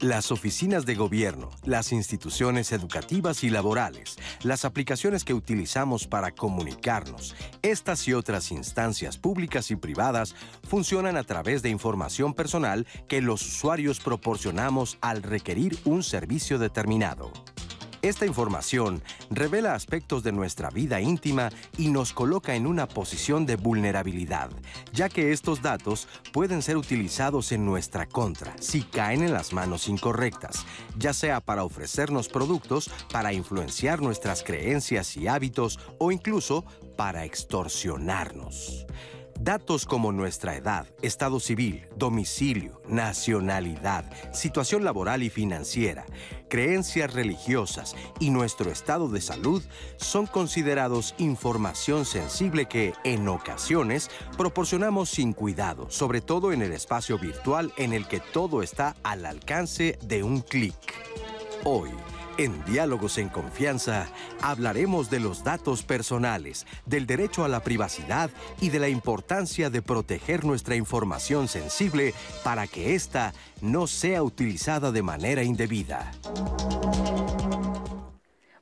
[0.00, 7.34] las oficinas de gobierno, las instituciones educativas y laborales, las aplicaciones que utilizamos para comunicarnos,
[7.62, 10.34] estas y otras instancias públicas y privadas
[10.68, 17.32] funcionan a través de información personal que los usuarios proporcionamos al requerir un servicio determinado.
[18.00, 23.56] Esta información revela aspectos de nuestra vida íntima y nos coloca en una posición de
[23.56, 24.50] vulnerabilidad,
[24.92, 29.88] ya que estos datos pueden ser utilizados en nuestra contra si caen en las manos
[29.88, 30.64] incorrectas,
[30.96, 36.64] ya sea para ofrecernos productos, para influenciar nuestras creencias y hábitos o incluso
[36.96, 38.86] para extorsionarnos.
[39.40, 46.04] Datos como nuestra edad, estado civil, domicilio, nacionalidad, situación laboral y financiera,
[46.48, 49.62] creencias religiosas y nuestro estado de salud
[49.96, 57.16] son considerados información sensible que, en ocasiones, proporcionamos sin cuidado, sobre todo en el espacio
[57.16, 60.74] virtual en el que todo está al alcance de un clic.
[61.62, 61.90] Hoy,
[62.38, 64.06] en Diálogos en Confianza
[64.40, 68.30] hablaremos de los datos personales, del derecho a la privacidad
[68.60, 72.14] y de la importancia de proteger nuestra información sensible
[72.44, 76.12] para que ésta no sea utilizada de manera indebida.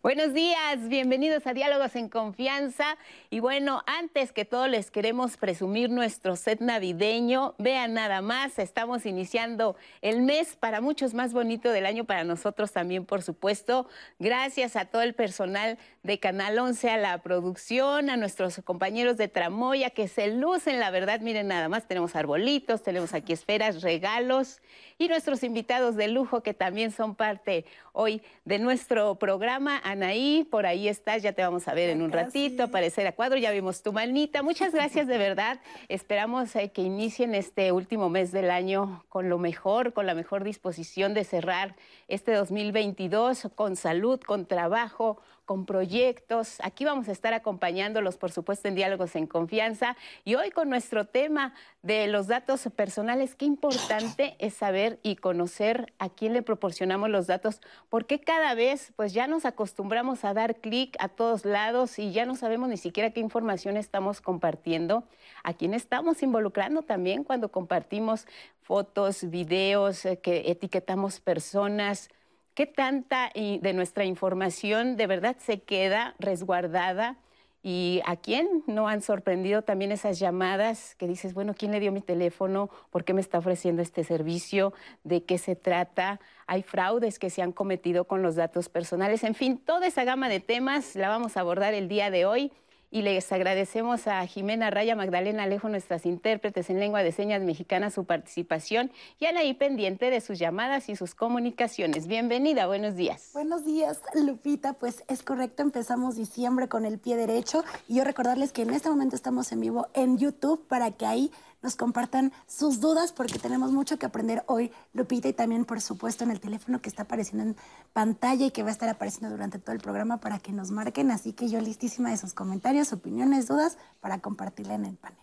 [0.07, 2.97] Buenos días, bienvenidos a Diálogos en Confianza.
[3.29, 7.57] Y bueno, antes que todo les queremos presumir nuestro set navideño.
[7.59, 12.71] Vean nada más, estamos iniciando el mes para muchos más bonito del año, para nosotros
[12.71, 13.89] también, por supuesto.
[14.21, 19.27] Gracias a todo el personal de Canal 11, a la producción, a nuestros compañeros de
[19.27, 24.61] Tramoya que se lucen, la verdad, miren nada más, tenemos arbolitos, tenemos aquí esferas, regalos
[24.99, 29.81] y nuestros invitados de lujo que también son parte hoy de nuestro programa.
[29.83, 33.37] Anaí, por ahí estás, ya te vamos a ver en un ratito, aparecer a cuadro,
[33.37, 34.45] ya vimos tu manita.
[34.45, 35.59] Muchas gracias de verdad.
[35.89, 40.45] Esperamos eh, que inicien este último mes del año con lo mejor, con la mejor
[40.45, 41.75] disposición de cerrar
[42.07, 46.59] este 2022 con salud, con trabajo, con proyectos.
[46.63, 49.97] Aquí vamos a estar acompañándolos, por supuesto, en diálogos en confianza.
[50.25, 55.95] Y hoy con nuestro tema de los datos personales, qué importante es saber y conocer
[55.99, 60.57] a quién le proporcionamos los datos, porque cada vez pues ya nos acostumbramos a dar
[60.57, 65.05] clic a todos lados y ya no sabemos ni siquiera qué información estamos compartiendo,
[65.45, 68.27] a quién estamos involucrando también cuando compartimos
[68.63, 72.11] fotos, videos, eh, que etiquetamos personas
[72.57, 77.19] ¿Qué tanta de nuestra información de verdad se queda resguardada?
[77.63, 81.93] ¿Y a quién no han sorprendido también esas llamadas que dices, bueno, ¿quién le dio
[81.93, 82.71] mi teléfono?
[82.89, 84.73] ¿Por qué me está ofreciendo este servicio?
[85.05, 86.19] ¿De qué se trata?
[86.47, 89.23] Hay fraudes que se han cometido con los datos personales.
[89.23, 92.53] En fin, toda esa gama de temas la vamos a abordar el día de hoy
[92.91, 97.91] y les agradecemos a Jimena Raya, Magdalena Alejo, nuestras intérpretes en lengua de señas mexicana,
[97.91, 102.07] su participación y Anaí pendiente de sus llamadas y sus comunicaciones.
[102.07, 103.31] Bienvenida, buenos días.
[103.33, 104.75] Buenos días, Lupita.
[104.75, 108.89] Pues es correcto, empezamos diciembre con el pie derecho y yo recordarles que en este
[108.89, 111.31] momento estamos en vivo en YouTube para que ahí
[111.63, 116.25] nos compartan sus dudas porque tenemos mucho que aprender hoy, Lupita, y también, por supuesto,
[116.25, 117.57] en el teléfono que está apareciendo en
[117.93, 121.11] pantalla y que va a estar apareciendo durante todo el programa para que nos marquen.
[121.11, 125.19] Así que yo listísima de sus comentarios, opiniones, dudas para compartirla en el panel.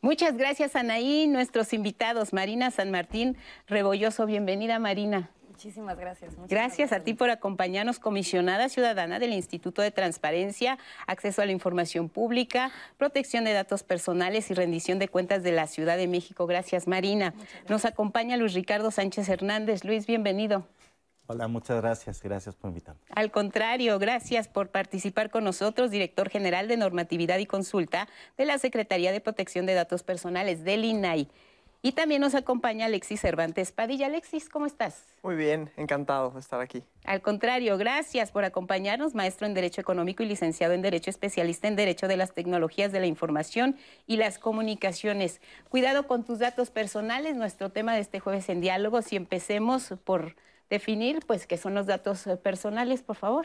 [0.00, 1.26] Muchas gracias, Anaí.
[1.26, 3.36] Nuestros invitados, Marina San Martín
[3.66, 4.26] Rebolloso.
[4.26, 5.30] Bienvenida, Marina.
[5.54, 6.34] Muchísimas gracias.
[6.48, 12.08] gracias, a ti por acompañarnos, comisionada ciudadana del Instituto de Transparencia, Acceso a la Información
[12.08, 16.48] Pública, Protección de Datos Personales y Rendición de Cuentas de la Ciudad de México.
[16.48, 17.34] Gracias, Marina.
[17.68, 19.84] Nos acompaña Luis Ricardo Sánchez Hernández.
[19.84, 20.66] Luis, bienvenido.
[21.28, 22.20] Hola, muchas gracias.
[22.20, 23.00] Gracias por invitarme.
[23.14, 28.58] Al contrario, gracias por participar con nosotros, director general de Normatividad y Consulta de la
[28.58, 31.28] Secretaría de Protección de Datos Personales del INAI.
[31.84, 34.06] Y también nos acompaña Alexis Cervantes Padilla.
[34.06, 35.04] Alexis, ¿cómo estás?
[35.22, 36.82] Muy bien, encantado de estar aquí.
[37.04, 41.76] Al contrario, gracias por acompañarnos, maestro en Derecho Económico y licenciado en Derecho, especialista en
[41.76, 43.76] Derecho de las Tecnologías de la Información
[44.06, 45.42] y las Comunicaciones.
[45.68, 50.36] Cuidado con tus datos personales, nuestro tema de este jueves en diálogos y empecemos por
[50.70, 53.44] definir, pues, qué son los datos personales, por favor.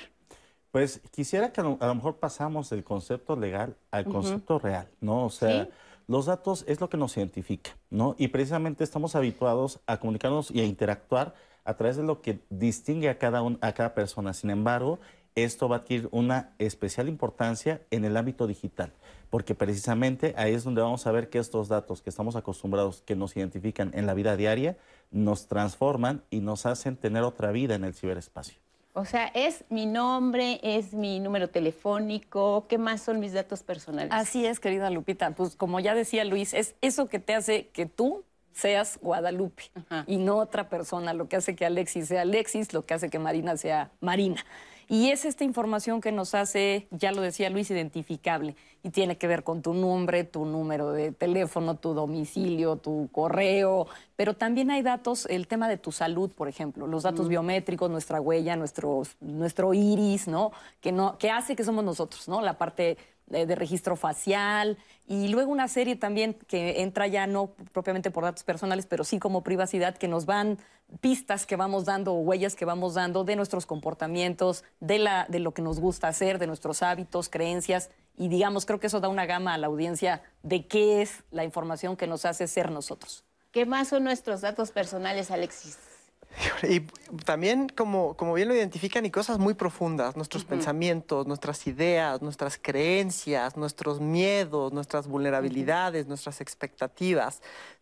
[0.71, 5.25] Pues quisiera que a lo mejor pasamos del concepto legal al concepto real, ¿no?
[5.25, 5.68] O sea,
[6.09, 8.15] los datos es lo que nos identifica, ¿no?
[8.17, 13.09] Y precisamente estamos habituados a comunicarnos y a interactuar a través de lo que distingue
[13.09, 14.33] a cada, a cada persona.
[14.33, 14.97] Sin embargo,
[15.35, 18.91] esto va a adquirir una especial importancia en el ámbito digital,
[19.29, 23.15] porque precisamente ahí es donde vamos a ver que estos datos que estamos acostumbrados, que
[23.15, 24.79] nos identifican en la vida diaria,
[25.11, 28.57] nos transforman y nos hacen tener otra vida en el ciberespacio.
[28.94, 34.12] O sea, es mi nombre, es mi número telefónico, ¿qué más son mis datos personales?
[34.12, 35.31] Así es, querida Lupita.
[35.31, 39.63] Pues como ya decía Luis, es eso que te hace que tú seas Guadalupe
[40.07, 43.19] y no otra persona, lo que hace que Alexis sea Alexis, lo que hace que
[43.19, 44.44] Marina sea Marina.
[44.91, 48.56] Y es esta información que nos hace, ya lo decía Luis, identificable.
[48.81, 53.86] Y tiene que ver con tu nombre, tu número de teléfono, tu domicilio, tu correo.
[54.15, 58.19] Pero también hay datos, el tema de tu salud, por ejemplo, los datos biométricos, nuestra
[58.19, 60.51] huella, nuestro, nuestro iris, ¿no?
[60.81, 62.42] Que, no, que hace que somos nosotros, ¿no?
[62.42, 62.97] La parte
[63.30, 64.78] de, registro facial
[65.08, 69.20] y luego una serie también que entra ya no propiamente por datos personales, pero sí
[69.20, 70.58] como privacidad, que nos van
[71.02, 75.40] pistas que vamos dando o huellas que vamos dando de nuestros comportamientos, de, la, de
[75.40, 77.90] lo que nos gusta hacer, de nuestros hábitos, creencias.
[78.18, 81.44] Y digamos, creo que eso da una gama a la audiencia de qué es la
[81.44, 83.24] información que nos hace ser nosotros.
[83.52, 85.88] ¿Qué más son nuestros datos personales, Alexis?
[86.64, 86.81] Y
[87.26, 92.58] también, como, como bien lo identifican, y cosas muy profundas, nuestros pensamientos, nuestras ideas, nuestras
[92.62, 97.42] creencias, nuestros miedos, nuestras vulnerabilidades, nuestras expectativas,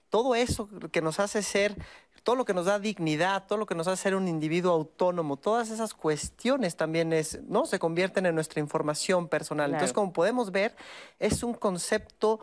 [0.10, 1.76] todo eso que nos hace ser,
[2.24, 5.38] todo lo que nos da dignidad, todo lo que nos hace ser un individuo autónomo,
[5.38, 7.66] todas esas cuestiones también es, ¿no?
[7.66, 9.72] se convierten en nuestra información personal.
[9.72, 10.76] Entonces, como podemos ver,
[11.20, 12.42] es un concepto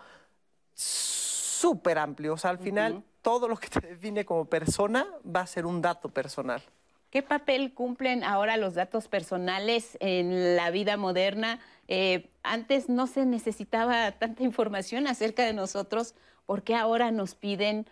[0.75, 2.35] súper amplio.
[2.35, 5.81] O sea, al final todo lo que te define como persona va a ser un
[5.81, 6.63] dato personal.
[7.11, 11.59] ¿Qué papel cumplen ahora los datos personales en la vida moderna?
[11.89, 17.87] Eh, antes no se necesitaba tanta información acerca de nosotros, ¿por qué ahora nos piden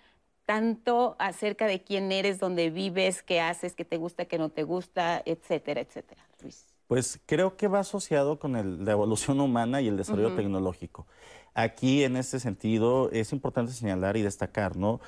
[0.45, 4.65] tanto acerca de quién eres, dónde vives, qué haces, qué te gusta, qué no te
[4.65, 6.27] gusta, etcétera, etcétera?
[6.43, 6.67] Luis.
[6.89, 11.07] Pues creo que va asociado con la evolución humana y el desarrollo tecnológico.
[11.55, 15.01] Aquí, en este sentido, es importante señalar y destacar, ¿no?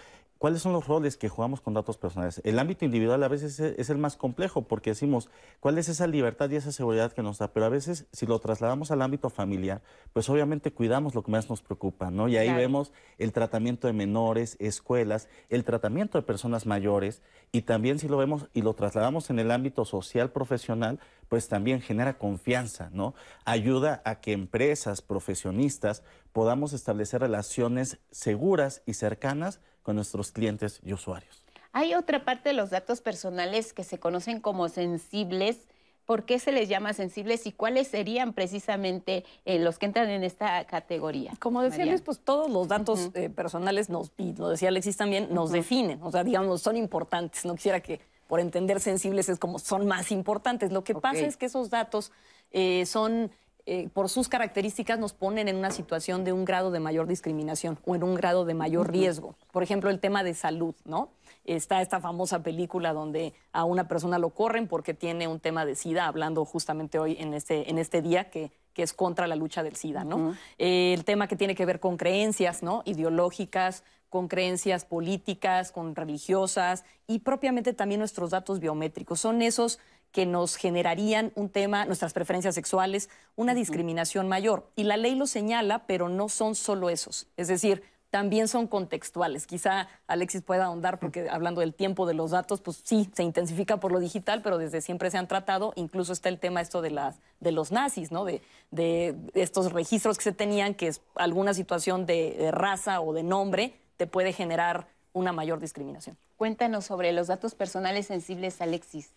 [0.44, 2.42] ¿Cuáles son los roles que jugamos con datos personales?
[2.44, 6.50] El ámbito individual a veces es el más complejo porque decimos, ¿cuál es esa libertad
[6.50, 7.48] y esa seguridad que nos da?
[7.54, 9.80] Pero a veces, si lo trasladamos al ámbito familiar,
[10.12, 12.28] pues obviamente cuidamos lo que más nos preocupa, ¿no?
[12.28, 17.98] Y ahí vemos el tratamiento de menores, escuelas, el tratamiento de personas mayores y también
[17.98, 21.00] si lo vemos y lo trasladamos en el ámbito social profesional,
[21.30, 23.14] pues también genera confianza, ¿no?
[23.46, 26.02] Ayuda a que empresas, profesionistas,
[26.34, 31.44] podamos establecer relaciones seguras y cercanas con nuestros clientes y usuarios.
[31.72, 35.68] Hay otra parte de los datos personales que se conocen como sensibles.
[36.06, 40.24] ¿Por qué se les llama sensibles y cuáles serían precisamente eh, los que entran en
[40.24, 41.32] esta categoría?
[41.38, 45.28] Como decía Luis, pues todos los datos eh, personales, nos, y lo decía Alexis también,
[45.32, 47.44] nos definen, o sea, digamos, son importantes.
[47.44, 50.72] No quisiera que por entender sensibles es como son más importantes.
[50.72, 52.12] Lo que pasa es que esos datos
[52.52, 53.30] eh, son
[53.66, 57.78] eh, por sus características nos ponen en una situación de un grado de mayor discriminación
[57.86, 59.36] o en un grado de mayor riesgo.
[59.52, 61.08] Por ejemplo, el tema de salud, ¿no?
[61.44, 65.76] Está esta famosa película donde a una persona lo corren porque tiene un tema de
[65.76, 69.62] SIDA, hablando justamente hoy en este, en este día que, que es contra la lucha
[69.62, 70.36] del SIDA, ¿no?
[70.58, 72.82] Eh, el tema que tiene que ver con creencias, ¿no?
[72.84, 79.20] Ideológicas, con creencias políticas, con religiosas y propiamente también nuestros datos biométricos.
[79.20, 79.78] Son esos
[80.14, 84.70] que nos generarían un tema, nuestras preferencias sexuales, una discriminación mayor.
[84.76, 87.26] Y la ley lo señala, pero no son solo esos.
[87.36, 89.44] Es decir, también son contextuales.
[89.48, 93.78] Quizá Alexis pueda ahondar, porque hablando del tiempo de los datos, pues sí, se intensifica
[93.78, 95.72] por lo digital, pero desde siempre se han tratado.
[95.74, 98.24] Incluso está el tema esto de, las, de los nazis, ¿no?
[98.24, 103.24] De, de estos registros que se tenían, que es alguna situación de raza o de
[103.24, 106.16] nombre te puede generar una mayor discriminación.
[106.36, 109.10] Cuéntanos sobre los datos personales sensibles, Alexis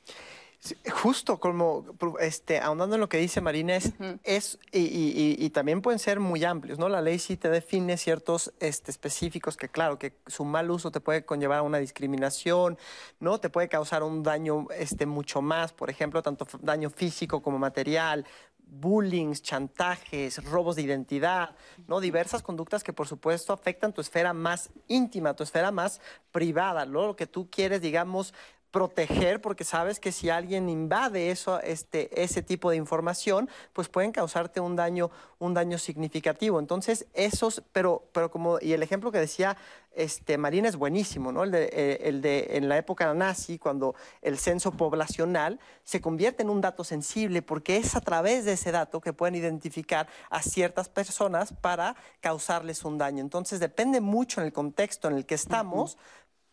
[0.91, 1.85] justo como
[2.19, 3.77] este, ahondando en lo que dice Marina,
[4.23, 6.89] es, y, también pueden ser muy amplios, ¿no?
[6.89, 10.99] La ley sí te define ciertos este, específicos que, claro, que su mal uso te
[10.99, 12.77] puede conllevar a una discriminación,
[13.19, 13.39] ¿no?
[13.39, 18.25] Te puede causar un daño este, mucho más, por ejemplo, tanto daño físico como material,
[18.69, 21.55] bullying, chantajes, robos de identidad,
[21.87, 21.99] ¿no?
[21.99, 27.15] Diversas conductas que por supuesto afectan tu esfera más íntima, tu esfera más privada, lo
[27.15, 28.33] que tú quieres, digamos,
[28.71, 34.11] proteger porque sabes que si alguien invade eso, este, ese tipo de información, pues pueden
[34.11, 35.09] causarte un daño,
[35.39, 36.59] un daño significativo.
[36.59, 39.57] Entonces, esos, pero, pero como, y el ejemplo que decía
[39.97, 41.43] este, Marina es buenísimo, ¿no?
[41.43, 46.43] El de, eh, el de en la época nazi, cuando el censo poblacional se convierte
[46.43, 50.43] en un dato sensible, porque es a través de ese dato que pueden identificar a
[50.43, 53.21] ciertas personas para causarles un daño.
[53.21, 55.97] Entonces, depende mucho en el contexto en el que estamos.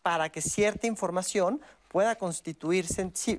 [0.01, 1.61] para que cierta información
[1.95, 2.85] pueda constituir,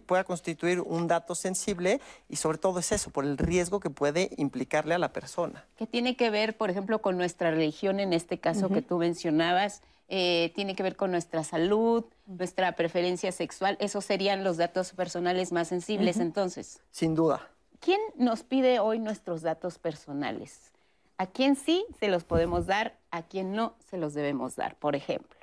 [0.06, 4.30] pueda constituir un dato sensible y sobre todo es eso, por el riesgo que puede
[4.38, 5.66] implicarle a la persona.
[5.76, 9.82] ¿Qué tiene que ver, por ejemplo, con nuestra religión en este caso que tú mencionabas?
[10.08, 13.76] Eh, tiene que ver con nuestra salud, nuestra preferencia sexual.
[13.78, 16.80] Esos serían los datos personales más sensibles entonces.
[16.90, 17.46] Sin duda.
[17.80, 20.72] ¿Quién nos pide hoy nuestros datos personales?
[21.18, 22.96] ¿A quién sí se los podemos dar?
[23.10, 25.35] ¿A quién no se los debemos dar, por ejemplo?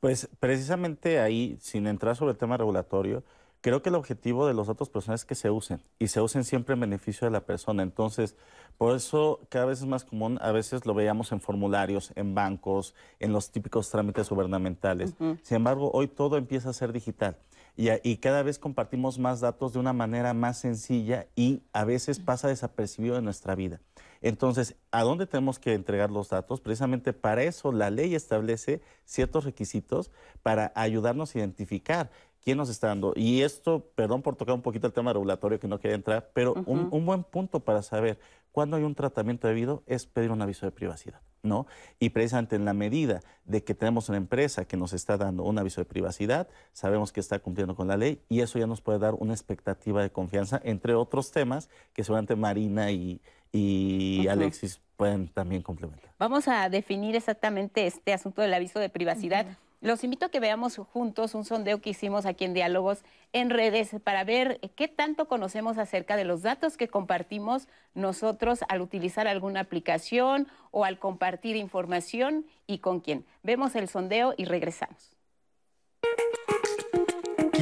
[0.00, 3.24] Pues precisamente ahí, sin entrar sobre el tema regulatorio,
[3.60, 6.44] creo que el objetivo de los datos personales es que se usen y se usen
[6.44, 7.82] siempre en beneficio de la persona.
[7.82, 8.36] Entonces,
[8.78, 12.94] por eso cada vez es más común, a veces lo veíamos en formularios, en bancos,
[13.18, 15.14] en los típicos trámites gubernamentales.
[15.42, 17.38] Sin embargo, hoy todo empieza a ser digital
[17.76, 22.20] y, y, cada vez compartimos más datos de una manera más sencilla y a veces
[22.20, 23.80] pasa desapercibido en nuestra vida.
[24.22, 26.60] Entonces, ¿a dónde tenemos que entregar los datos?
[26.60, 30.10] Precisamente para eso la ley establece ciertos requisitos
[30.42, 32.10] para ayudarnos a identificar
[32.46, 33.12] quién nos está dando.
[33.16, 36.54] Y esto, perdón por tocar un poquito el tema regulatorio que no quería entrar, pero
[36.66, 38.20] un, un, buen punto para saber
[38.52, 41.66] cuándo hay un tratamiento debido es pedir un aviso de privacidad, ¿no?
[41.98, 45.58] Y precisamente en la medida de que tenemos una empresa que nos está dando un
[45.58, 49.00] aviso de privacidad, sabemos que está cumpliendo con la ley y eso ya nos puede
[49.00, 53.20] dar una expectativa de confianza, entre otros temas que seguramente Marina y,
[53.52, 56.10] y Alexis pueden también complementar.
[56.18, 59.46] Vamos a definir exactamente este asunto del aviso de privacidad.
[59.82, 63.94] Los invito a que veamos juntos un sondeo que hicimos aquí en Diálogos en redes
[64.02, 69.60] para ver qué tanto conocemos acerca de los datos que compartimos nosotros al utilizar alguna
[69.60, 73.26] aplicación o al compartir información y con quién.
[73.42, 75.16] Vemos el sondeo y regresamos.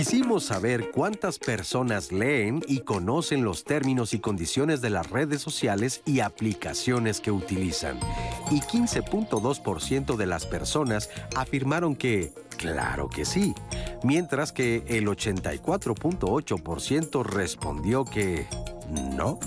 [0.04, 6.02] Quisimos saber cuántas personas leen y conocen los términos y condiciones de las redes sociales
[6.04, 7.98] y aplicaciones que utilizan.
[8.50, 13.54] Y 15.2% de las personas afirmaron que, claro que sí,
[14.02, 18.46] mientras que el 84.8% respondió que
[19.16, 19.38] no.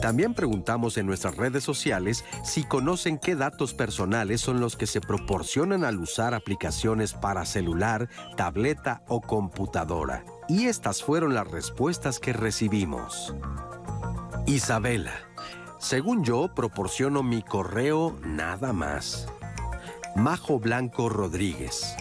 [0.00, 5.00] También preguntamos en nuestras redes sociales si conocen qué datos personales son los que se
[5.00, 10.24] proporcionan al usar aplicaciones para celular, tableta o computadora.
[10.48, 13.34] Y estas fueron las respuestas que recibimos.
[14.46, 15.12] Isabela,
[15.78, 19.28] según yo, proporciono mi correo nada más.
[20.16, 21.94] Majo Blanco Rodríguez.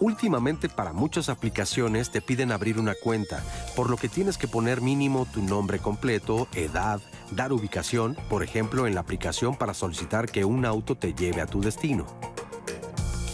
[0.00, 3.44] Últimamente para muchas aplicaciones te piden abrir una cuenta,
[3.76, 7.00] por lo que tienes que poner mínimo tu nombre completo, edad,
[7.32, 11.46] dar ubicación, por ejemplo en la aplicación para solicitar que un auto te lleve a
[11.46, 12.06] tu destino.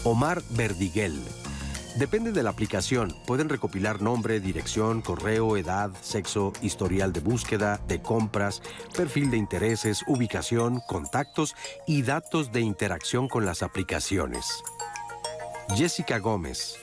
[0.03, 1.23] Omar Verdiguel.
[1.95, 8.01] Depende de la aplicación, pueden recopilar nombre, dirección, correo, edad, sexo, historial de búsqueda, de
[8.01, 8.61] compras,
[8.95, 11.55] perfil de intereses, ubicación, contactos
[11.87, 14.63] y datos de interacción con las aplicaciones.
[15.75, 16.77] Jessica Gómez.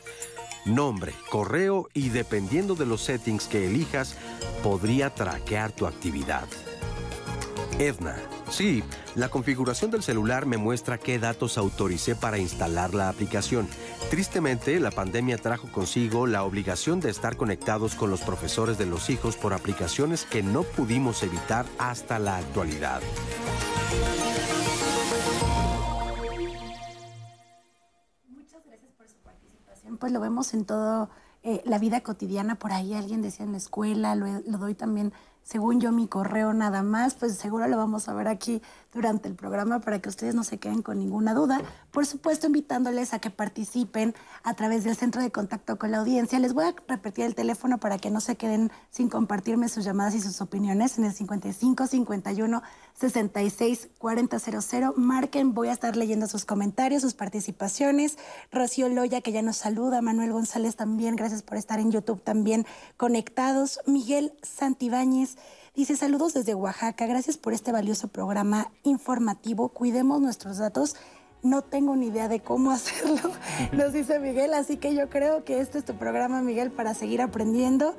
[0.65, 4.17] Nombre, correo y dependiendo de los settings que elijas,
[4.63, 6.47] podría traquear tu actividad.
[7.79, 8.17] Edna.
[8.51, 13.69] Sí, la configuración del celular me muestra qué datos autoricé para instalar la aplicación.
[14.11, 19.11] Tristemente, la pandemia trajo consigo la obligación de estar conectados con los profesores de los
[19.11, 23.01] hijos por aplicaciones que no pudimos evitar hasta la actualidad.
[29.97, 31.09] Pues lo vemos en toda
[31.43, 32.57] eh, la vida cotidiana.
[32.57, 35.13] Por ahí alguien decía en la escuela, lo, lo doy también
[35.45, 38.63] según yo, mi correo nada más, pues seguro lo vamos a ver aquí
[38.95, 41.61] durante el programa para que ustedes no se queden con ninguna duda.
[41.91, 46.39] Por supuesto, invitándoles a que participen a través del centro de contacto con la audiencia.
[46.39, 50.15] Les voy a repetir el teléfono para que no se queden sin compartirme sus llamadas
[50.15, 52.63] y sus opiniones en el 55 51
[52.99, 54.93] 66 4000.
[54.97, 58.19] Marquen, voy a estar leyendo sus comentarios, sus participaciones.
[58.53, 60.01] Rocío Loya, que ya nos saluda.
[60.01, 63.81] Manuel González también, gracias por estar en YouTube también conectados.
[63.87, 65.37] Miguel Santibáñez.
[65.75, 70.95] Dice saludos desde Oaxaca, gracias por este valioso programa informativo, cuidemos nuestros datos.
[71.43, 73.33] No tengo ni idea de cómo hacerlo,
[73.73, 77.21] nos dice Miguel, así que yo creo que este es tu programa, Miguel, para seguir
[77.21, 77.97] aprendiendo.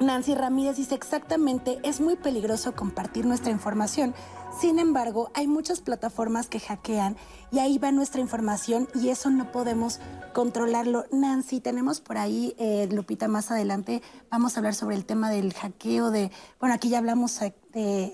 [0.00, 4.14] Nancy Ramírez dice exactamente, es muy peligroso compartir nuestra información.
[4.60, 7.16] Sin embargo, hay muchas plataformas que hackean
[7.50, 10.00] y ahí va nuestra información y eso no podemos
[10.32, 11.06] controlarlo.
[11.10, 15.54] Nancy, tenemos por ahí, eh, Lupita, más adelante vamos a hablar sobre el tema del
[15.54, 17.54] hackeo, de, bueno, aquí ya hablamos de,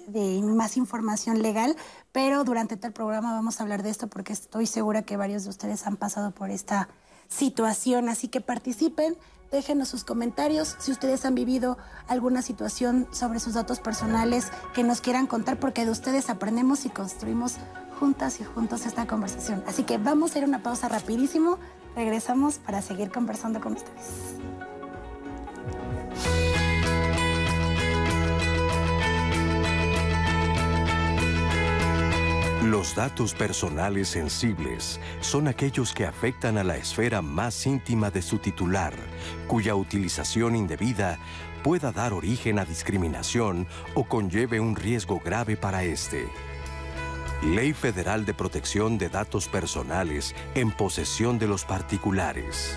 [0.06, 1.76] de más información legal,
[2.12, 5.44] pero durante todo el programa vamos a hablar de esto porque estoy segura que varios
[5.44, 6.88] de ustedes han pasado por esta
[7.30, 9.16] situación, así que participen
[9.50, 15.00] déjenos sus comentarios si ustedes han vivido alguna situación sobre sus datos personales que nos
[15.00, 17.56] quieran contar, porque de ustedes aprendemos y construimos
[17.98, 19.62] juntas y juntos esta conversación.
[19.66, 21.58] Así que vamos a ir a una pausa rapidísimo,
[21.96, 24.36] regresamos para seguir conversando con ustedes.
[32.64, 38.36] Los datos personales sensibles son aquellos que afectan a la esfera más íntima de su
[38.36, 38.92] titular,
[39.46, 41.18] cuya utilización indebida
[41.64, 46.28] pueda dar origen a discriminación o conlleve un riesgo grave para éste.
[47.42, 52.76] Ley Federal de Protección de Datos Personales en posesión de los particulares.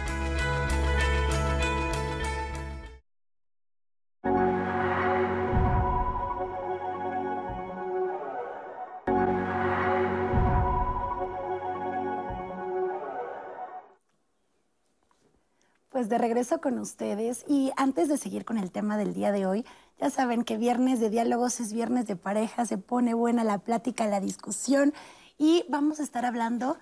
[16.03, 17.45] Pues de regreso con ustedes.
[17.47, 19.65] Y antes de seguir con el tema del día de hoy,
[20.01, 24.05] ya saben que viernes de diálogos es viernes de pareja, se pone buena la plática,
[24.05, 24.93] la discusión.
[25.37, 26.77] Y vamos a estar hablando,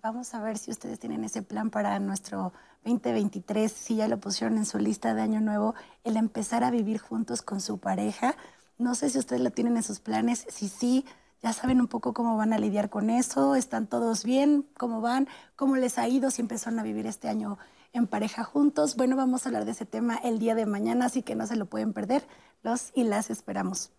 [0.00, 2.52] vamos a ver si ustedes tienen ese plan para nuestro
[2.84, 7.00] 2023, si ya lo pusieron en su lista de año nuevo, el empezar a vivir
[7.00, 8.36] juntos con su pareja.
[8.78, 11.04] No sé si ustedes lo tienen en sus planes, si sí,
[11.42, 15.26] ya saben un poco cómo van a lidiar con eso, están todos bien, cómo van,
[15.56, 17.58] cómo les ha ido, si empezaron a vivir este año
[17.94, 18.96] en pareja juntos.
[18.96, 21.56] Bueno, vamos a hablar de ese tema el día de mañana, así que no se
[21.56, 22.26] lo pueden perder.
[22.62, 23.92] Los y las esperamos.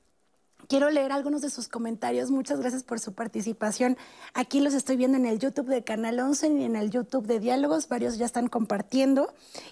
[0.68, 2.32] Quiero leer algunos de sus comentarios.
[2.32, 3.98] Muchas gracias por su participación.
[4.34, 7.40] Aquí los estoy viendo en el YouTube de Canal 11 y en el YouTube de
[7.40, 7.88] Diálogos.
[7.88, 9.32] Varios ya están compartiendo.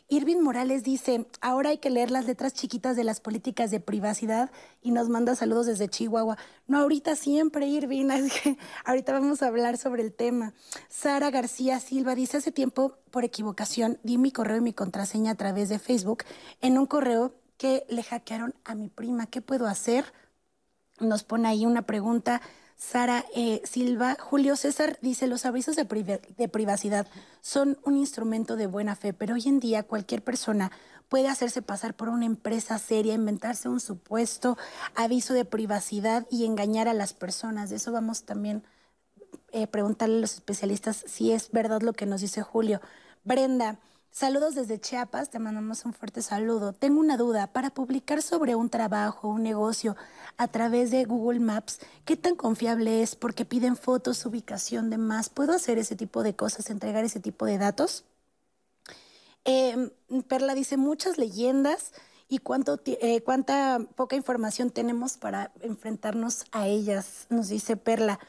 [0.09, 4.51] Irving Morales dice, ahora hay que leer las letras chiquitas de las políticas de privacidad
[4.83, 6.38] y nos manda saludos desde Chihuahua.
[6.67, 8.09] No, ahorita siempre, Irving.
[8.85, 10.53] ahorita vamos a hablar sobre el tema.
[10.89, 15.35] Sara García Silva dice, hace tiempo, por equivocación, di mi correo y mi contraseña a
[15.35, 16.23] través de Facebook
[16.62, 19.25] en un correo que le hackearon a mi prima.
[19.25, 20.05] ¿Qué puedo hacer?
[21.00, 22.41] Nos pone ahí una pregunta.
[22.75, 25.85] Sara eh, Silva, Julio César dice, los avisos de,
[26.38, 27.07] de, privacidad
[27.41, 30.71] son un instrumento de buena fe, pero hoy en día cualquier persona
[31.07, 34.57] puede hacerse pasar por una empresa seria, inventarse un supuesto
[34.95, 37.69] aviso de privacidad y engañar a las personas.
[37.69, 38.63] De eso vamos también
[39.53, 42.82] a eh, preguntarle a los especialistas si es verdad lo que nos dice Julio.
[43.23, 43.79] Brenda,
[44.15, 46.71] Saludos desde Chiapas, te mandamos un fuerte saludo.
[46.71, 49.95] Tengo una duda, para publicar sobre un trabajo, un negocio
[50.38, 53.15] a través de Google Maps, ¿qué tan confiable es?
[53.15, 55.30] Porque piden fotos, ubicación, demás.
[55.30, 58.06] ¿Puedo hacer ese tipo de cosas, entregar ese tipo de datos?
[59.45, 59.89] Em,
[60.28, 61.91] Perla dice muchas leyendas
[62.30, 68.19] y cuánto, eh, cuánta poca información tenemos para enfrentarnos a ellas, nos dice Perla.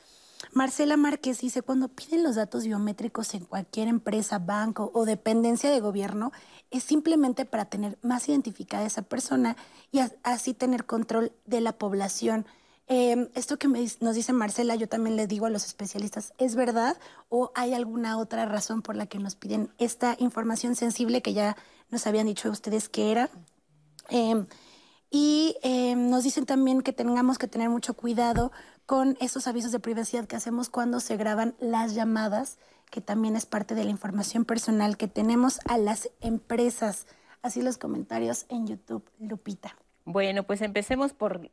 [0.52, 5.80] Marcela Márquez dice, cuando piden los datos biométricos en cualquier empresa, banco o dependencia de
[5.80, 6.32] gobierno,
[6.70, 9.56] es simplemente para tener más identificada a esa persona
[9.92, 12.46] y así tener control de la población.
[12.86, 16.98] Em, esto que nos dice Marcela, yo también le digo a los especialistas, ¿es verdad
[17.30, 21.56] o hay alguna otra razón por la que nos piden esta información sensible que ya
[21.90, 23.30] nos habían dicho ustedes que era?
[24.10, 24.46] Em,
[25.10, 28.52] y em, nos dicen también que tengamos que tener mucho cuidado
[28.86, 32.58] con esos avisos de privacidad que hacemos cuando se graban las llamadas,
[32.90, 37.06] que también es parte de la información personal que tenemos a las empresas.
[37.42, 39.76] Así los comentarios en YouTube, Lupita.
[40.04, 41.50] Bueno, pues empecemos por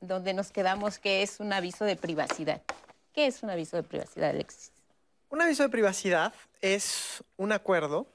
[0.00, 2.62] donde nos quedamos, que es un aviso de privacidad.
[3.14, 4.72] ¿Qué es un aviso de privacidad, Alexis?
[5.30, 8.06] Un aviso de privacidad es un acuerdo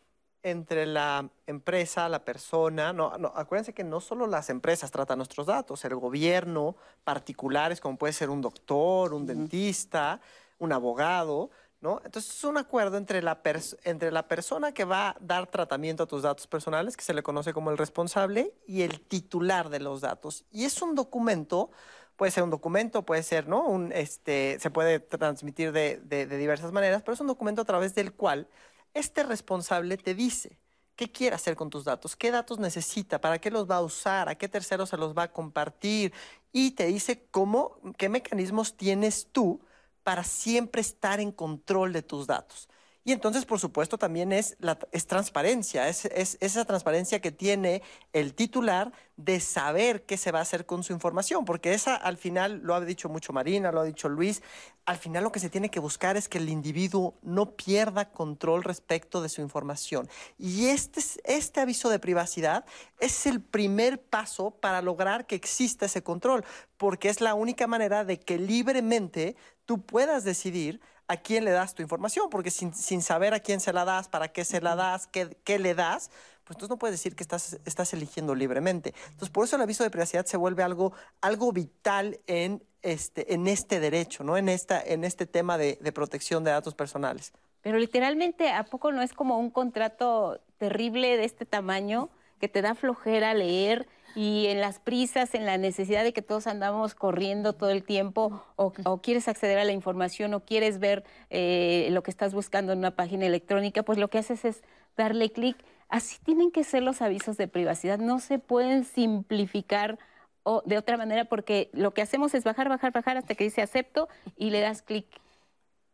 [0.43, 5.83] entre la empresa, la persona, no, acuérdense que no solo las empresas tratan nuestros datos,
[5.85, 10.21] el gobierno, particulares como puede ser un doctor, un dentista,
[10.59, 11.49] un abogado,
[11.81, 12.01] ¿no?
[12.03, 13.41] Entonces es un acuerdo entre la,
[13.83, 17.23] entre la persona que va a dar tratamiento a tus datos personales, que se le
[17.23, 20.45] conoce como el responsable, y el titular de los datos.
[20.51, 21.69] Y es un documento,
[22.15, 23.65] puede ser un documento, puede ser, ¿no?
[23.65, 27.95] Un, este, se puede transmitir de, de diversas maneras, pero es un documento a través
[27.95, 28.47] del cual
[28.93, 30.57] este responsable te dice
[30.95, 34.27] qué quiere hacer con tus datos, qué datos necesita, para qué los va a usar,
[34.29, 36.13] a qué terceros se los va a compartir
[36.51, 39.61] y te dice cómo, qué mecanismos tienes tú
[40.03, 42.67] para siempre estar en control de tus datos.
[43.05, 47.81] Y entonces, por supuesto, también es, la, es transparencia, es, es, esa transparencia que tiene
[48.11, 52.17] el titular de saber qué se va a hacer con su información, porque esa al
[52.17, 54.41] final, lo ha dicho mucho Marina, lo ha dicho Luis,
[54.85, 58.63] al final lo que se tiene que buscar es que el individuo no pierda control
[58.63, 60.09] respecto de su información.
[60.37, 62.65] Y este, este aviso de privacidad
[62.99, 66.43] es el primer paso para lograr que exista ese control,
[66.77, 69.35] porque es la única manera de que libremente
[69.65, 73.73] tú puedas decidir a quién le das tu información, porque sin, saber a quién se
[73.73, 76.11] la das, para qué se la das, qué, qué le das,
[76.43, 78.93] pues entonces no puedes decir que estás, estás eligiendo libremente.
[79.05, 83.47] Entonces, por eso el aviso de privacidad se vuelve algo, algo vital en este, en
[83.47, 84.37] este derecho, ¿no?
[84.37, 87.33] En, esta, en este tema de, de protección de datos personales.
[87.61, 92.61] Pero literalmente, ¿a poco no es como un contrato terrible de este tamaño que te
[92.61, 93.87] da flojera leer?
[94.15, 98.43] Y en las prisas, en la necesidad de que todos andamos corriendo todo el tiempo,
[98.55, 102.79] o, quieres acceder a la información, o quieres ver eh, lo que estás buscando en
[102.79, 104.63] una página electrónica, pues lo que haces es
[104.97, 105.57] darle clic.
[105.87, 107.97] Así tienen que ser los avisos de privacidad.
[107.97, 109.97] No se pueden simplificar
[110.43, 113.61] o de otra manera, porque lo que hacemos es bajar, bajar, bajar hasta que dice
[113.61, 115.05] acepto y le das clic.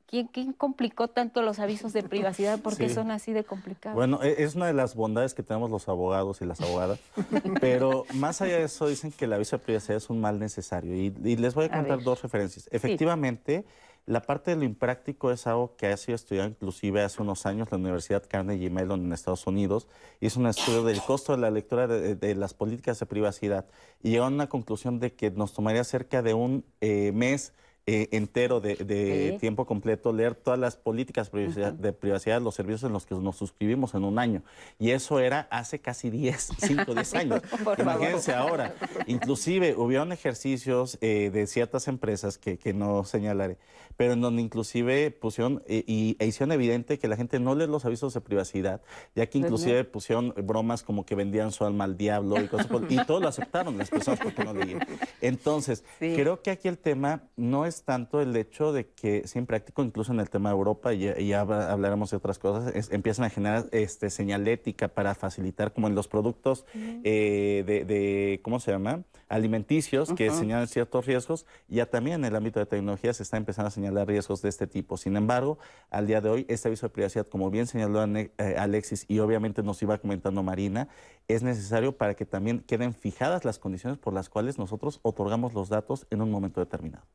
[0.08, 2.60] ¿Quién, ¿Quién, complicó tanto los avisos de privacidad?
[2.60, 3.96] ¿Por qué son así de complicados?
[3.96, 7.00] Bueno, e, es una de las bondades que tenemos los abogados y las abogadas,
[7.60, 10.96] pero más allá de eso dicen que el aviso de privacidad es un mal necesario
[10.96, 12.70] y, les voy a contar dos referencias.
[12.72, 13.66] Efectivamente,
[14.06, 17.72] la parte de lo impráctico es algo que ha sido estudiado inclusive hace unos años
[17.72, 19.88] la Universidad Carnegie Mellon en Estados Unidos.
[20.22, 23.66] Hizo un estudio del costo de la lectura de, las políticas de privacidad
[24.04, 27.54] y llegó a una conclusión de que nos tomaría cerca de un eh, mes
[27.88, 33.06] eh, entero de, tiempo completo, leer todas las políticas de privacidad, los servicios en los
[33.06, 34.42] que nos suscribimos en un año.
[34.80, 37.42] Y eso era hace casi 10, 5, 10 años.
[37.78, 38.74] Imagínense ahora.
[39.06, 43.58] Inclusive hubieron ejercicios eh, de ciertas empresas que, que, no señalaré,
[43.98, 47.68] pero en donde inclusive pusieron eh, y, e hicieron evidente que la gente no lee
[47.68, 48.82] los avisos de privacidad,
[49.16, 52.92] ya que inclusive pusieron bromas como que vendían su alma al diablo y cosas por,
[52.92, 54.86] y todos lo aceptaron las personas porque no leían.
[55.22, 59.84] Entonces, creo que aquí el tema no es tanto el hecho de que, sin práctico,
[59.84, 63.66] incluso en el tema de Europa, y ya, hablaremos de otras cosas, empiezan a generar
[63.72, 69.04] este, señalética para facilitar, como en los productos eh, de, ¿cómo se llama?
[69.28, 73.68] Alimenticios, que señalan ciertos riesgos, ya también en el ámbito de tecnología se está empezando
[73.68, 74.98] a señalar riesgos de este tipo.
[74.98, 75.58] Sin embargo,
[75.90, 79.64] al día de hoy, este aviso de privacidad, como bien señaló eh, Alexis y obviamente
[79.64, 80.88] nos iba comentando Marina,
[81.28, 85.70] es necesario para que también queden fijadas las condiciones por las cuales nosotros otorgamos los
[85.70, 87.06] datos en un momento determinado.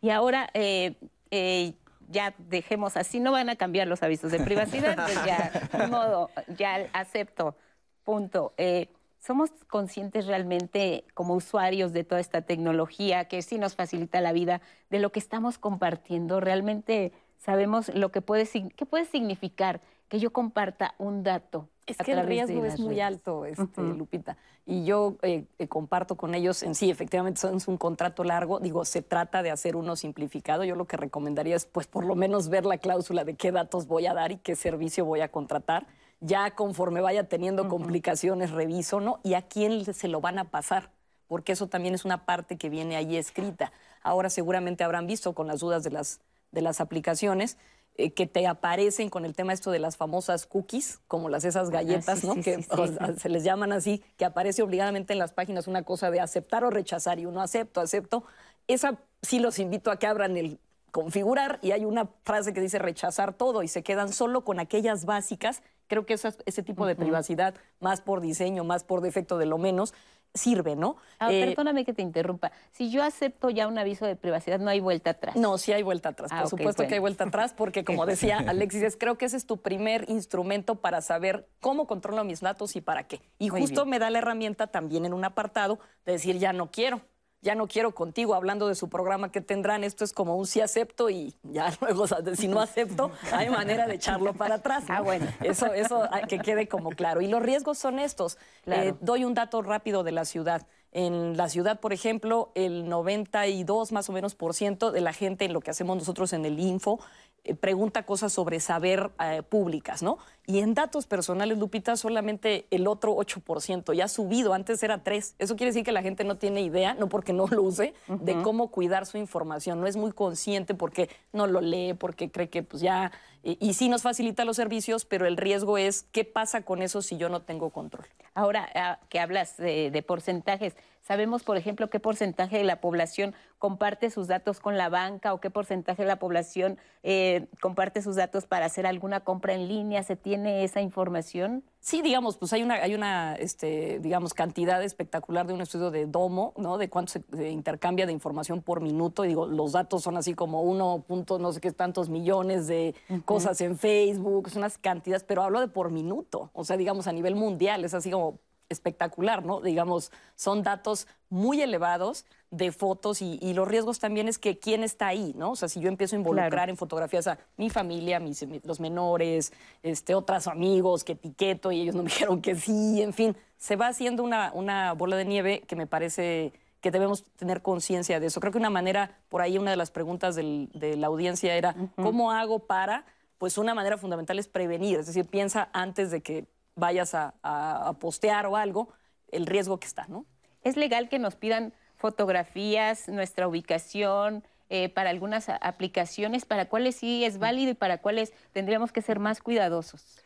[0.00, 0.94] Y ahora eh,
[1.30, 1.74] eh,
[2.08, 6.30] ya dejemos así, no van a cambiar los avisos de privacidad, pues ya, de modo,
[6.56, 7.56] ya acepto,
[8.04, 8.54] punto.
[8.56, 14.32] Eh, ¿Somos conscientes realmente como usuarios de toda esta tecnología que sí nos facilita la
[14.32, 16.40] vida, de lo que estamos compartiendo?
[16.40, 22.12] ¿Realmente sabemos lo que puede, qué puede significar que yo comparta un dato es que
[22.12, 24.36] el riesgo es muy alto, este, Lupita.
[24.66, 28.60] Y yo eh, eh, comparto con ellos en sí, efectivamente es un contrato largo.
[28.60, 30.64] Digo, se trata de hacer uno simplificado.
[30.64, 33.86] Yo lo que recomendaría es, pues, por lo menos ver la cláusula de qué datos
[33.86, 35.86] voy a dar y qué servicio voy a contratar.
[36.20, 39.20] Ya conforme vaya teniendo complicaciones, reviso, ¿no?
[39.22, 40.90] Y a quién se lo van a pasar,
[41.28, 43.72] porque eso también es una parte que viene ahí escrita.
[44.02, 46.20] Ahora seguramente habrán visto con las dudas de las,
[46.50, 47.56] de las aplicaciones
[47.98, 51.70] eh, que te aparecen con el tema esto de las famosas cookies, como las esas
[51.70, 52.36] galletas, ¿no?
[52.36, 52.62] que
[53.18, 56.70] se les llaman así, que aparece obligadamente en las páginas una cosa de aceptar o
[56.70, 58.22] rechazar y uno acepto, acepto.
[58.68, 60.60] Esa sí los invito a que abran el
[60.92, 65.04] configurar y hay una frase que dice rechazar todo y se quedan solo con aquellas
[65.04, 65.62] básicas.
[65.88, 69.92] Creo que ese tipo de privacidad, más por diseño, más por defecto de lo menos,
[70.38, 70.96] sirve, ¿no?
[71.18, 72.50] Ah, eh, perdóname que te interrumpa.
[72.72, 75.36] Si yo acepto ya un aviso de privacidad, no hay vuelta atrás.
[75.36, 76.30] No, sí hay vuelta atrás.
[76.30, 79.44] por ah, supuesto que hay vuelta atrás, porque como decía Alexis, creo que ese es
[79.44, 83.20] tu primer instrumento para saber cómo controlo mis datos y para qué.
[83.38, 87.02] Y justo me da la herramienta también en un apartado de decir, ya no quiero
[87.40, 90.60] ya no quiero contigo, hablando de su programa que tendrán, esto es como un sí
[90.60, 94.84] acepto y ya luego, si no acepto, hay manera de echarlo para atrás.
[94.88, 95.26] Ah, bueno.
[95.42, 97.20] Eso, eso que quede como claro.
[97.20, 98.38] Y los riesgos son estos.
[98.66, 100.66] Eh, doy un dato rápido de la ciudad.
[100.90, 105.44] En la ciudad, por ejemplo, el 92 más o menos por ciento de la gente
[105.44, 106.98] en lo que hacemos nosotros en el Info
[107.44, 110.18] eh, pregunta cosas sobre saber eh, públicas, ¿no?
[110.46, 115.34] Y en datos personales, Lupita, solamente el otro 8%, ya ha subido, antes era 3.
[115.38, 118.42] Eso quiere decir que la gente no tiene idea, no porque no lo use, de
[118.42, 122.62] cómo cuidar su información, no es muy consciente porque no lo lee, porque cree que
[122.62, 126.80] pues ya, y, sí nos facilita los servicios, pero el riesgo es qué pasa con
[126.80, 128.06] eso si yo no tengo control.
[128.34, 130.76] Ahora ah, que hablas de porcentajes,
[131.08, 135.40] Sabemos, por ejemplo, qué porcentaje de la población comparte sus datos con la banca o
[135.40, 140.02] qué porcentaje de la población eh, comparte sus datos para hacer alguna compra en línea.
[140.02, 141.64] ¿Se tiene esa información?
[141.80, 146.04] Sí, digamos, pues hay una, hay una este, digamos, cantidad espectacular de un estudio de
[146.04, 146.76] Domo, ¿no?
[146.76, 149.24] De cuánto se intercambia de información por minuto.
[149.24, 152.94] Y digo, los datos son así como uno punto no sé qué tantos millones de
[153.24, 156.50] cosas en Facebook, son unas cantidades, pero hablo de por minuto.
[156.52, 159.60] O sea, digamos, a nivel mundial, es así como espectacular, ¿no?
[159.60, 165.08] Digamos, son datos muy elevados de fotos y, los riesgos también es que quién está
[165.08, 165.52] ahí, ¿no?
[165.52, 169.52] O sea, si yo empiezo a involucrar en fotografías a mi familia, mis, los menores,
[169.82, 173.76] este, otros amigos que etiqueto y ellos no me dijeron que sí, en fin, se
[173.76, 178.26] va haciendo una, una bola de nieve que me parece que debemos tener conciencia de
[178.28, 178.40] eso.
[178.40, 182.30] Creo que una manera, por ahí una de las preguntas de la audiencia era, ¿cómo
[182.30, 183.04] hago para?
[183.38, 186.46] Pues una manera fundamental es prevenir, es decir, piensa antes de que
[186.78, 188.88] vayas a, postear o algo,
[189.30, 190.24] el riesgo que está, ¿no?
[190.62, 197.24] ¿Es legal que nos pidan fotografías, nuestra ubicación, eh, para algunas aplicaciones, para cuáles sí
[197.24, 200.22] es válido y para cuáles tendríamos que ser más cuidadosos?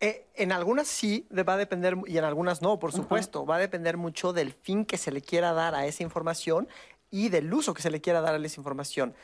[0.00, 3.44] Eh, en algunas sí va a depender y en algunas no, por supuesto.
[3.44, 6.68] Va a depender mucho del fin que se le quiera dar a esa información
[7.10, 9.14] y del uso que se le quiera dar a esa información.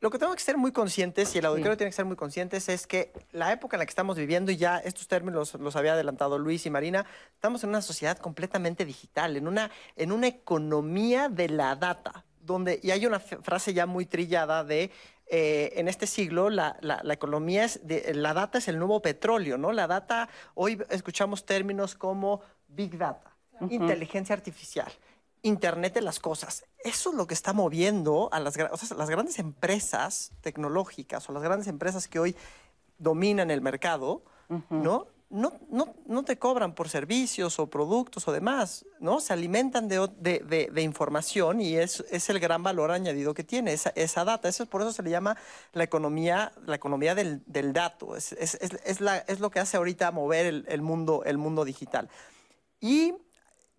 [0.00, 2.68] Lo que tengo que ser muy conscientes, y el auditorio tiene que ser muy conscientes,
[2.68, 5.94] es que la época en la que estamos viviendo, y ya estos términos los, había
[5.94, 11.28] adelantado Luis y Marina, estamos en una sociedad completamente digital, en una, en una economía
[11.28, 14.92] de la data, donde, y hay una frase ya muy trillada de
[15.30, 16.78] eh, en este siglo la,
[17.10, 19.72] economía es, de, la data es el nuevo petróleo, ¿no?
[19.72, 23.36] La data, hoy escuchamos términos como big data,
[23.68, 24.90] inteligencia artificial.
[25.42, 26.64] Internet de las cosas.
[26.78, 31.68] Eso es lo que está moviendo a las, las grandes empresas tecnológicas o las grandes
[31.68, 32.36] empresas que hoy
[32.98, 34.22] dominan el mercado,
[34.70, 35.06] ¿no?
[35.30, 39.20] No, no, no, te cobran por servicios o productos o demás, ¿no?
[39.20, 43.74] Se alimentan de, de, de, información y es, es, el gran valor añadido que tiene
[43.74, 44.48] esa, esa, data.
[44.48, 45.36] Eso, por eso se le llama
[45.74, 48.16] la economía, la economía del, del dato.
[48.16, 51.66] Es, es, es, la, es lo que hace ahorita mover el, el, mundo, el mundo
[51.66, 52.08] digital.
[52.80, 53.12] Y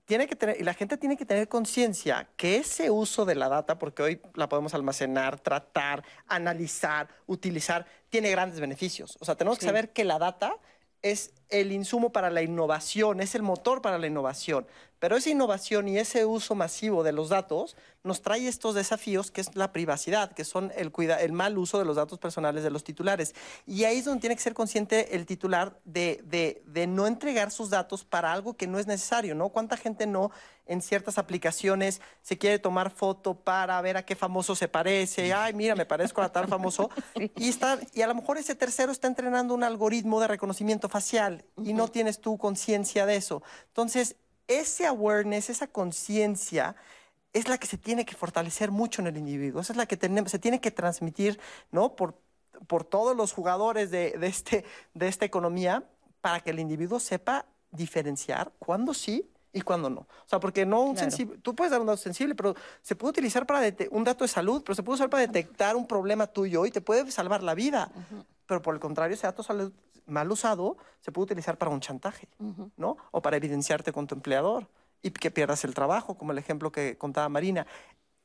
[0.09, 3.47] tiene que tener, y la gente tiene que tener conciencia que ese uso de la
[3.47, 9.15] data, porque hoy la podemos almacenar, tratar, analizar, utilizar, tiene grandes beneficios.
[9.19, 10.55] O sea, tenemos que saber que la data
[11.03, 14.65] es el insumo para la innovación, es el motor para la innovación.
[14.99, 19.41] Pero esa innovación y ese uso masivo de los datos nos trae estos desafíos que
[19.41, 22.83] es la privacidad, que son el, el mal uso de los datos personales de los
[22.83, 23.33] titulares.
[23.65, 26.21] Y ahí es donde tiene que ser consciente el titular de,
[26.65, 29.49] de, no entregar sus datos para algo que no es necesario, ¿no?
[29.49, 30.31] ¿Cuánta gente no
[30.65, 35.33] en ciertas aplicaciones se quiere tomar foto para ver a qué famoso se parece?
[35.33, 36.89] Ay, mira, me parezco a tal famoso.
[37.35, 41.38] Y, está, y a lo mejor ese tercero está entrenando un algoritmo de reconocimiento facial
[41.57, 43.43] y no tienes tú conciencia de eso.
[43.67, 44.15] Entonces,
[44.47, 46.75] ese awareness, esa conciencia,
[47.33, 49.61] es la que se tiene que fortalecer mucho en el individuo.
[49.61, 51.39] Esa es la que tenemos, se tiene que transmitir
[51.71, 51.95] ¿no?
[51.95, 52.15] por,
[52.67, 55.83] por todos los jugadores de, de, este, de esta economía
[56.21, 60.01] para que el individuo sepa diferenciar cuándo sí y cuándo no.
[60.01, 63.11] O sea, porque no un sensible, tú puedes dar un dato sensible, pero se puede
[63.11, 66.65] utilizar para un dato de salud, pero se puede usar para detectar un problema tuyo
[66.65, 67.91] y te puede salvar la vida.
[68.45, 69.71] Pero por el contrario, ese dato salud
[70.09, 72.27] mal usado se puede utilizar para un chantaje,
[72.77, 72.97] ¿no?
[73.11, 74.67] O para evidenciarte con tu empleador
[75.01, 77.65] y que pierdas el trabajo, como el ejemplo que contaba Marina.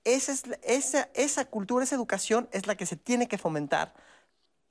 [0.04, 3.94] Esa, es, esa, esa cultura, esa educación es la que se tiene que fomentar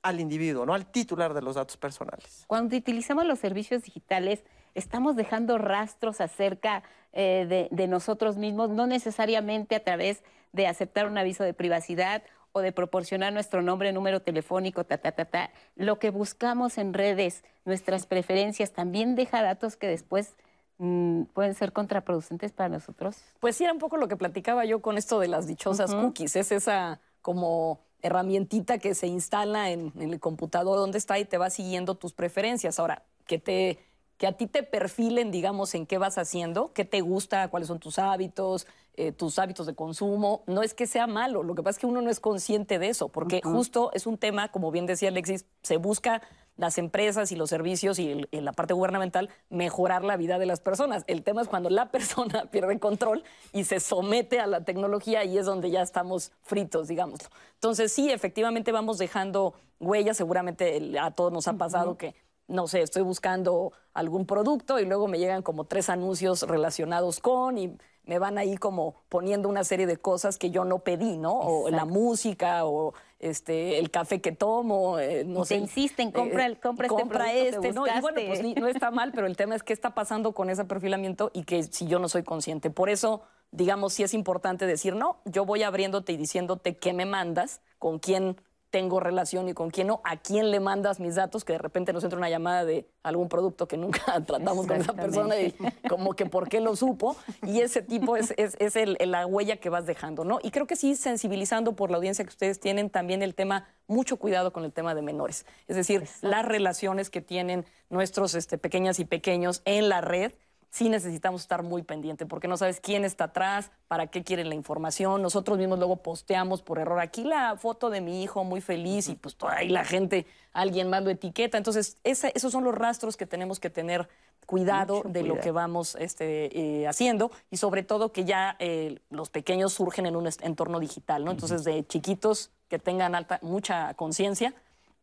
[0.02, 2.44] al individuo, no al titular de los datos personales.
[2.46, 9.74] Cuando utilizamos los servicios digitales, estamos dejando rastros acerca eh, de, nosotros mismos, no necesariamente
[9.74, 10.22] a través
[10.52, 12.22] de aceptar un aviso de privacidad
[12.54, 15.50] o de proporcionar nuestro nombre, número telefónico, ta, ta, ta, ta.
[15.74, 20.36] Lo que buscamos en redes, nuestras preferencias, también deja datos que después
[20.78, 23.16] mm, pueden ser contraproducentes para nosotros.
[23.40, 26.36] Pues sí, era un poco lo que platicaba yo con esto de las dichosas cookies.
[26.36, 31.38] Es esa como herramientita que se instala en, en, el computador donde está y te
[31.38, 32.78] va siguiendo tus preferencias.
[32.78, 33.80] Ahora, que te
[34.16, 37.80] que a ti te perfilen, digamos, en qué vas haciendo, qué te gusta, cuáles son
[37.80, 40.42] tus hábitos, eh, tus hábitos de consumo.
[40.46, 42.88] No es que sea malo, lo que pasa es que uno no es consciente de
[42.88, 46.22] eso, porque justo es un tema, como bien decía Alexis, se busca
[46.56, 51.02] las empresas y los servicios y la parte gubernamental mejorar la vida de las personas.
[51.08, 55.38] El tema es cuando la persona pierde control y se somete a la tecnología y
[55.38, 57.28] es donde ya estamos fritos, digámoslo.
[57.54, 62.14] Entonces sí, efectivamente vamos dejando huellas, seguramente a todos nos ha pasado que
[62.48, 67.58] no sé, estoy buscando algún producto y luego me llegan como tres anuncios relacionados con
[67.58, 67.76] y
[68.06, 71.32] me van ahí como poniendo una serie de cosas que yo no pedí, ¿no?
[71.38, 75.56] O la música o este el café que tomo, eh, no sé.
[75.56, 77.86] insisten, compra, el, compra, este, compra este ¿no?
[77.86, 80.64] Y bueno, pues no está mal, pero el tema es qué está pasando con ese
[80.66, 82.68] perfilamiento y que si yo no soy consciente.
[82.68, 87.06] Por eso, digamos, sí es importante decir, no, yo voy abriéndote y diciéndote qué me
[87.06, 88.36] mandas, con quién
[88.74, 91.92] tengo relación y con quién no, a quién le mandas mis datos, que de repente
[91.92, 95.54] nos entra una llamada de algún producto que nunca tratamos con esa persona y
[95.88, 97.16] como que por qué lo supo.
[97.46, 100.40] Y ese tipo es, es, el, la huella que vas dejando, ¿no?
[100.42, 104.16] Y creo que sí, sensibilizando por la audiencia que ustedes tienen también el tema, mucho
[104.16, 105.46] cuidado con el tema de menores.
[105.68, 110.32] Es decir, las relaciones que tienen nuestros este, pequeñas y pequeños en la red
[110.74, 114.56] sí necesitamos estar muy pendiente porque no sabes quién está atrás, para qué quieren la
[114.56, 115.22] información.
[115.22, 119.14] Nosotros mismos luego posteamos por error aquí la foto de mi hijo muy feliz y
[119.14, 121.58] pues toda ahí la gente, alguien más lo etiqueta.
[121.58, 124.08] Entonces, esos son los rastros que tenemos que tener
[124.46, 129.30] cuidado de lo que vamos este, eh, haciendo y sobre todo que ya eh, los
[129.30, 131.30] pequeños surgen en un entorno digital, ¿no?
[131.30, 134.52] Entonces, de chiquitos que tengan alta, mucha conciencia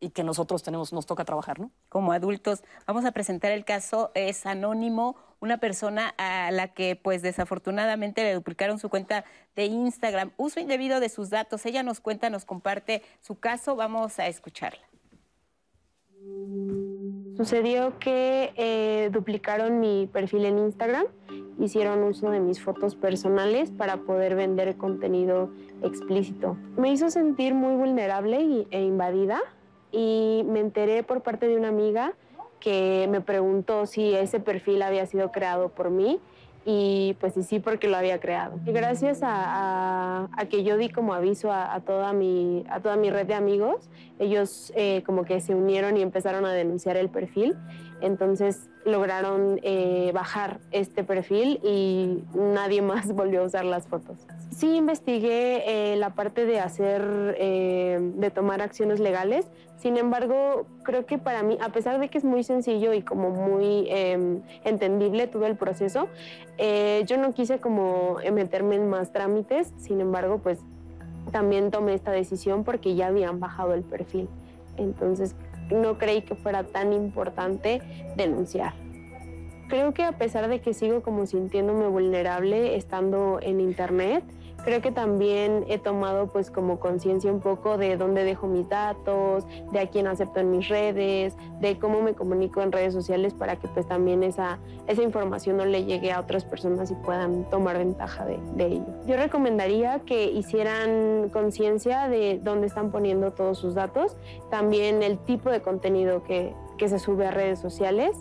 [0.02, 1.70] y que nosotros tenemos, nos toca trabajar, ¿no?
[1.88, 7.22] Como adultos, vamos a presentar el caso, es anónimo, una persona a la que pues
[7.22, 11.64] desafortunadamente le duplicaron su cuenta de Instagram, uso indebido de sus datos.
[11.66, 14.82] Ella nos cuenta, nos comparte su caso, vamos a escucharla.
[17.36, 21.06] Sucedió que eh, duplicaron mi perfil en Instagram,
[21.60, 25.50] hicieron uso de mis fotos personales para poder vender contenido
[25.82, 26.56] explícito.
[26.76, 29.40] Me hizo sentir muy vulnerable e invadida
[29.92, 32.14] y me enteré por parte de una amiga
[32.58, 36.20] que me preguntó si ese perfil había sido creado por mí
[36.64, 38.58] y pues sí, porque lo había creado.
[38.64, 43.26] Y gracias a, que yo di como aviso a, toda mi, a toda mi red
[43.26, 47.56] de amigos, ellos eh, como que se unieron y empezaron a denunciar el perfil.
[48.02, 54.18] Entonces lograron eh, bajar este perfil y nadie más volvió a usar las fotos.
[54.50, 59.46] Sí investigué eh, la parte de hacer, de tomar acciones legales,
[59.82, 63.30] sin embargo, creo que para mí, a pesar de que es muy sencillo y como
[63.30, 66.06] muy em, entendible todo el proceso,
[66.56, 70.60] eh, yo no quise como meterme en más trámites, sin embargo, pues
[71.32, 74.28] también tomé esta decisión porque ya habían bajado el perfil.
[74.76, 75.34] Entonces,
[75.72, 77.80] no creí que fuera tan importante
[78.16, 78.74] denunciar.
[79.68, 84.22] Creo que a pesar de que sigo como sintiéndome vulnerable estando en internet,
[84.64, 89.44] Creo que también he tomado pues como conciencia un poco de dónde dejo mis datos,
[89.72, 93.56] de a quién acepto en mis redes, de cómo me comunico en redes sociales para
[93.56, 97.78] que pues también esa, esa información no le llegue a otras personas y puedan tomar
[97.78, 98.86] ventaja de, de ello.
[99.06, 104.16] Yo recomendaría que hicieran conciencia de dónde están poniendo todos sus datos,
[104.50, 108.16] también el tipo de contenido que, que se sube a redes sociales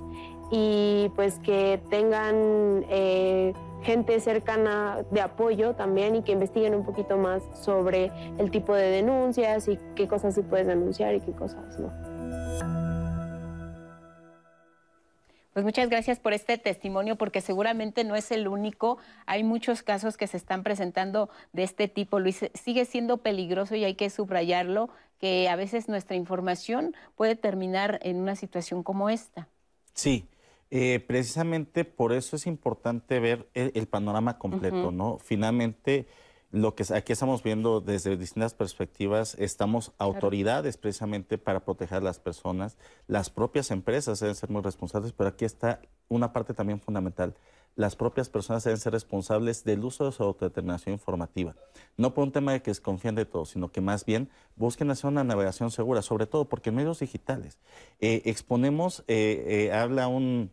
[0.51, 2.85] y pues que tengan...
[2.89, 8.75] Eh, gente cercana de apoyo también y que investiguen un poquito más sobre el tipo
[8.75, 11.91] de denuncias y qué cosas sí puedes denunciar y qué cosas no.
[15.53, 18.99] Pues muchas gracias por este testimonio, porque seguramente no es el único.
[19.25, 22.19] Hay muchos casos que se están presentando de este tipo.
[22.19, 27.99] Luis, sigue siendo peligroso y hay que subrayarlo, que a veces nuestra información puede terminar
[28.01, 29.49] en una situación como esta.
[29.93, 30.25] Sí,
[30.73, 35.17] eh, precisamente por eso es importante ver el, panorama completo, ¿no?
[35.19, 36.07] Finalmente,
[36.49, 42.19] lo que aquí estamos viendo desde distintas perspectivas, estamos autoridades precisamente para proteger a las
[42.19, 47.35] personas, las propias empresas deben ser muy responsables, pero aquí está una parte también fundamental,
[47.75, 51.55] las propias personas deben ser responsables del uso de su autodeterminación informativa.
[51.97, 55.09] No por un tema de que desconfíen de todo, sino que más bien busquen hacer
[55.09, 57.59] una navegación segura, sobre todo porque en medios digitales
[57.99, 60.51] eh, exponemos, eh, eh, habla un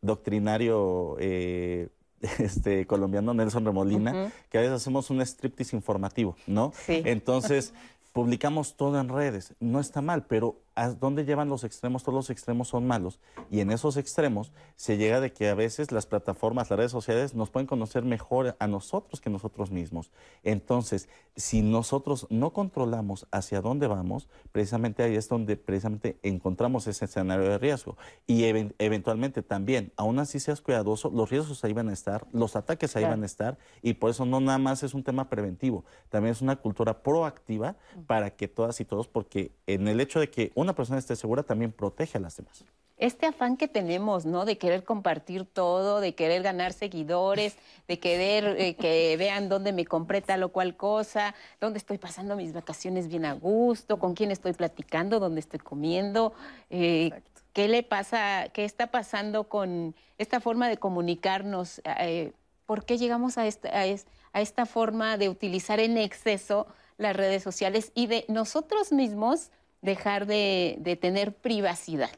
[0.00, 6.72] doctrinario este, colombiano, Nelson Remolina, que a veces hacemos un striptease informativo, ¿no?
[6.86, 7.02] Sí.
[7.04, 7.74] Entonces,
[8.12, 9.54] publicamos todo en redes.
[9.60, 12.02] No está mal, pero ¿a dónde llevan los extremos?
[12.02, 13.20] Todos los extremos son malos.
[13.50, 17.34] Y en esos extremos se llega de que a veces las plataformas, las redes sociales
[17.34, 20.10] nos pueden conocer mejor a nosotros que nosotros mismos.
[20.42, 27.06] Entonces, si nosotros no controlamos hacia dónde vamos, precisamente ahí es donde precisamente encontramos ese
[27.06, 27.96] escenario de riesgo.
[28.26, 32.94] Y eventualmente también, aún así seas cuidadoso, los riesgos ahí van a estar, los ataques
[32.96, 33.58] ahí van a estar.
[33.82, 37.76] Y por eso no nada más es un tema preventivo, también es una cultura proactiva
[38.06, 41.42] para que todas y todos, porque en el hecho de que una persona esté segura
[41.42, 42.64] también protege a las demás.
[42.96, 44.44] Este afán que tenemos, ¿no?
[44.44, 47.56] De querer compartir todo, de querer ganar seguidores,
[47.88, 52.36] de querer eh, que vean dónde me compré tal o cual cosa, dónde estoy pasando
[52.36, 56.32] mis vacaciones bien a gusto, con quién estoy platicando, dónde estoy comiendo.
[56.70, 57.10] Eh,
[57.52, 61.82] ¿Qué le pasa, qué está pasando con esta forma de comunicarnos?
[61.84, 62.32] Eh,
[62.66, 67.92] ¿Por qué llegamos a esta, a esta forma de utilizar en exceso las redes sociales
[67.94, 69.50] y de nosotros mismos
[69.84, 72.10] dejar de, tener privacidad.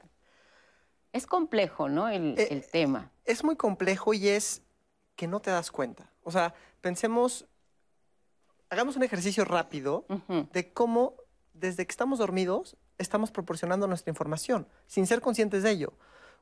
[1.12, 2.09] Es complejo, ¿no?
[2.09, 3.11] El, eh, tema.
[3.24, 4.62] Es muy complejo y es
[5.16, 6.12] que no te das cuenta.
[6.22, 7.46] O sea, pensemos,
[8.70, 10.07] hagamos un ejercicio rápido
[10.52, 11.16] de cómo
[11.55, 15.92] desde que estamos dormidos estamos proporcionando nuestra información sin ser conscientes de ello.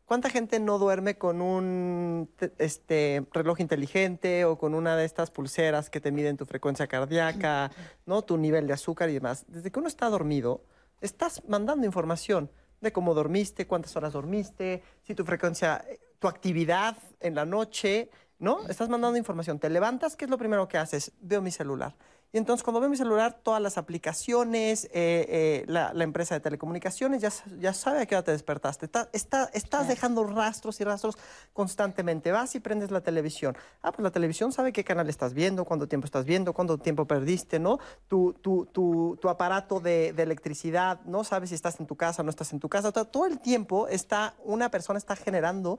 [0.04, 5.88] ¿Cuánta gente no duerme con un este, reloj inteligente o con una de estas pulseras
[5.88, 7.70] que te miden tu frecuencia cardíaca,
[8.04, 8.20] ¿no?
[8.20, 9.46] tu nivel de azúcar y demás?
[9.48, 10.62] Desde que uno está dormido,
[11.04, 12.50] estás mandando información
[12.80, 15.84] de cómo dormiste, cuántas horas dormiste, si tu frecuencia,
[16.18, 18.66] tu actividad en la noche, ¿no?
[18.68, 19.58] Estás mandando información.
[19.58, 21.12] Te levantas, ¿qué es lo primero que haces?
[21.20, 21.94] Veo mi celular.
[22.34, 27.22] Y entonces cuando veo mi celular, todas las aplicaciones, eh, eh, la, empresa de telecomunicaciones
[27.22, 27.30] ya,
[27.60, 28.90] ya sabe a qué hora te despertaste.
[29.12, 31.16] Está, estás dejando rastros y rastros
[31.52, 32.32] constantemente.
[32.32, 33.56] Vas y prendes la televisión.
[33.82, 37.04] Ah, pues la televisión sabe qué canal estás viendo, cuánto tiempo estás viendo, cuánto tiempo
[37.04, 37.78] perdiste, ¿no?
[38.08, 41.22] Tu, tu, tu, tu aparato de, de, electricidad, ¿no?
[41.22, 42.90] Sabes si estás en tu casa o no estás en tu casa.
[42.90, 45.78] Todo el tiempo está, una persona está generando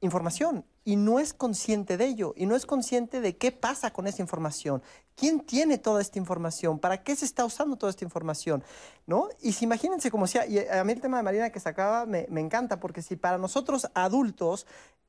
[0.00, 4.06] información y no es consciente de ello y no es consciente de qué pasa con
[4.06, 4.82] esa información.
[5.14, 6.78] ¿Quién tiene toda esta información?
[6.78, 8.62] ¿Para qué se está usando toda esta información?
[9.06, 9.28] ¿No?
[9.40, 12.26] Y si imagínense como sea, y a mí el tema de Marina que sacaba me,
[12.30, 14.66] me encanta porque si para nosotros adultos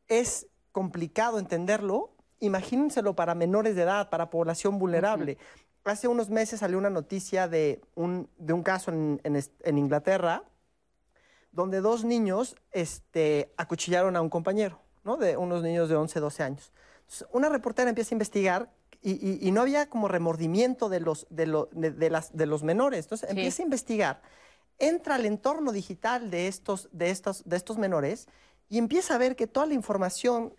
[0.08, 5.38] es complicado entenderlo, imagínenselo para menores de edad, para población vulnerable.
[5.84, 10.44] Hace unos meses salió una noticia de un, de un caso en, en, en Inglaterra
[11.52, 15.18] donde dos niños este, acuchillaron a un compañero, ¿no?
[15.18, 16.74] De unos niños de 11, 12 años.
[17.02, 18.72] Entonces, una reportera empieza a investigar
[19.02, 22.46] y, y, y, no había como remordimiento de los, de, lo, de, de las, de
[22.46, 23.06] los menores.
[23.06, 23.36] Entonces, sí.
[23.36, 24.22] empieza a investigar,
[24.80, 28.28] entra al entorno digital de estos, de, estos, de estos menores
[28.70, 30.54] y empieza a ver que toda la información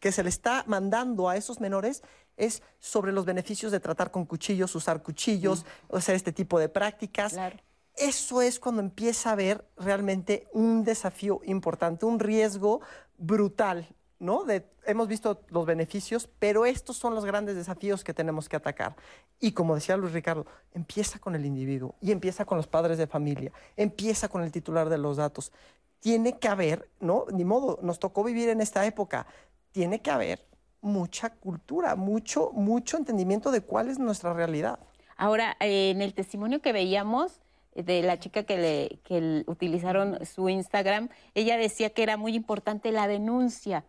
[0.00, 2.02] que se le está mandando a esos menores
[2.36, 5.96] es sobre los beneficios de tratar con cuchillos, usar cuchillos, mm.
[5.96, 7.32] hacer este tipo de prácticas.
[7.32, 7.56] Claro.
[7.96, 12.80] Eso es cuando empieza a haber realmente un desafío importante, un riesgo
[13.18, 13.88] brutal,
[14.18, 14.44] ¿no?
[14.84, 18.96] Hemos visto los beneficios, pero estos son los grandes desafíos que tenemos que atacar.
[19.40, 23.06] Y como decía Luis Ricardo, empieza con el individuo y empieza con los padres de
[23.06, 25.52] familia, empieza con el titular de los datos.
[26.00, 27.26] Tiene que haber, ¿no?
[27.32, 29.26] Ni modo, nos tocó vivir en esta época.
[29.70, 30.46] Tiene que haber
[30.80, 34.80] mucha cultura, mucho, mucho entendimiento de cuál es nuestra realidad.
[35.16, 37.40] Ahora, eh, en el testimonio que veíamos,
[37.74, 42.92] de la chica que, le, que utilizaron su Instagram, ella decía que era muy importante
[42.92, 43.84] la denuncia.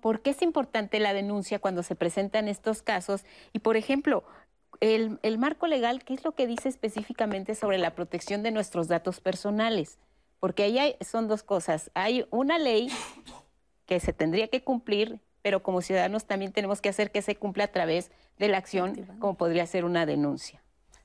[0.00, 3.24] ¿Por qué es importante la denuncia cuando se presentan estos casos?
[3.52, 4.24] Y, por ejemplo,
[4.80, 8.88] el, el marco legal, ¿qué es lo que dice específicamente sobre la protección de nuestros
[8.88, 9.98] datos personales?
[10.40, 11.90] Porque ahí hay, son dos cosas.
[11.94, 12.90] Hay una ley
[13.86, 17.64] que se tendría que cumplir, pero como ciudadanos también tenemos que hacer que se cumpla
[17.64, 20.63] a través de la acción, como podría ser una denuncia.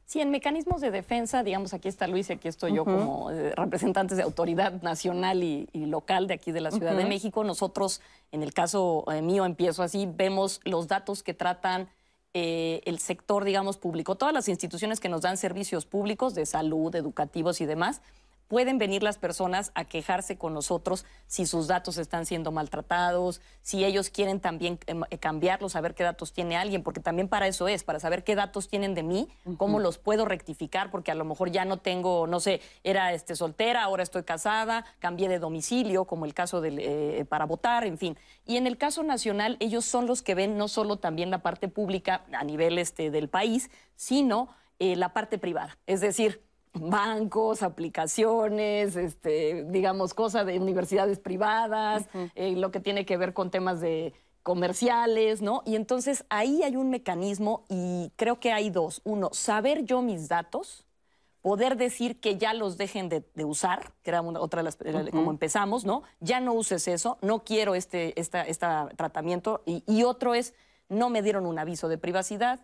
[0.09, 2.97] Sí, en mecanismos de defensa, digamos, aquí está Luis y aquí estoy yo uh -huh.
[2.97, 6.97] como eh, representantes de autoridad nacional y, y, local de aquí de la Ciudad uh
[6.97, 7.03] -huh.
[7.03, 7.43] de México.
[7.43, 8.01] Nosotros,
[8.31, 11.89] en el caso eh, mío, empiezo así, vemos los datos que tratan
[12.33, 16.95] eh, el sector, digamos, público, todas las instituciones que nos dan servicios públicos de salud,
[16.95, 18.01] educativos y demás,
[18.49, 23.85] pueden venir las personas a quejarse con nosotros si sus datos están siendo maltratados, si
[23.85, 27.83] ellos quieren también eh, cambiarlos, saber qué datos tiene alguien, porque también para eso es,
[27.83, 29.57] para saber qué datos tienen de mí, uh -huh.
[29.57, 33.35] cómo los puedo rectificar, porque a lo mejor ya no tengo, no sé, era este,
[33.35, 37.99] soltera, ahora estoy casada, cambié de domicilio, como el caso del, eh, para votar, en
[37.99, 38.17] fin.
[38.47, 41.67] Y en el caso nacional, ellos son los que ven no solo también la parte
[41.67, 45.77] pública a nivel este, del país, sino eh, la parte privada.
[45.85, 46.41] Es decir,
[46.73, 52.31] bancos, aplicaciones, este, digamos, cosas de universidades privadas, uh -huh.
[52.35, 54.13] eh, lo que tiene que ver con temas de
[54.43, 55.61] comerciales, ¿no?
[55.65, 59.01] Y entonces ahí hay un mecanismo y creo que hay dos.
[59.03, 60.85] Uno, saber yo mis datos,
[61.41, 64.75] poder decir que ya los dejen de, de usar, que era una, otra de las,
[64.75, 65.09] uh -huh.
[65.11, 66.03] como empezamos, ¿no?
[66.19, 69.61] Ya no uses eso, no quiero este, esta, esta tratamiento.
[69.65, 70.53] Y, y otro es,
[70.87, 72.59] no me dieron un aviso de privacidad,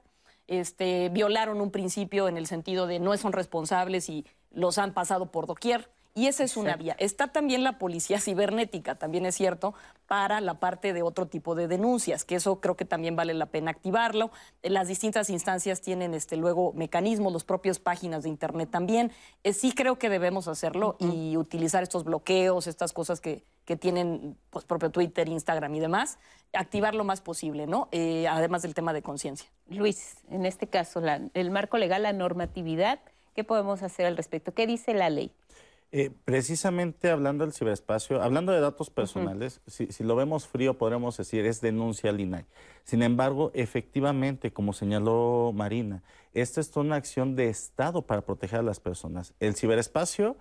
[0.47, 5.31] este, violaron un principio en el sentido de no son responsables y los han pasado
[5.31, 5.89] por doquier.
[6.17, 6.95] Y esa es una vía.
[6.97, 9.73] Está también la policía cibernética, también es cierto,
[10.07, 13.47] para la parte de otro tipo de denuncias, que eso creo que también vale la
[13.47, 14.31] pena activarlo.
[14.63, 19.11] Las distintas instancias tienen este, luego mecanismos, las propias páginas de Internet también.
[19.43, 21.13] Eh, sí creo que debemos hacerlo uh -huh.
[21.13, 26.17] y utilizar estos bloqueos, estas cosas que, que tienen pues, propio Twitter, Instagram y demás,
[26.53, 27.89] activar lo más posible, ¿no?
[27.91, 29.49] Eh, además del tema de conciencia.
[29.67, 32.99] Luis, en este caso, la, el marco legal, la normatividad,
[33.33, 34.53] ¿qué podemos hacer al respecto?
[34.53, 35.33] ¿Qué dice la ley?
[35.97, 39.71] Eh, precisamente hablando del ciberespacio, hablando de datos personales, uh -huh.
[39.71, 42.43] si, si, lo vemos frío, podremos decir es denuncia al INAI.
[42.83, 48.63] Sin embargo, efectivamente, como señaló Marina, esta es una acción de Estado para proteger a
[48.63, 49.33] las personas.
[49.39, 50.35] El ciberespacio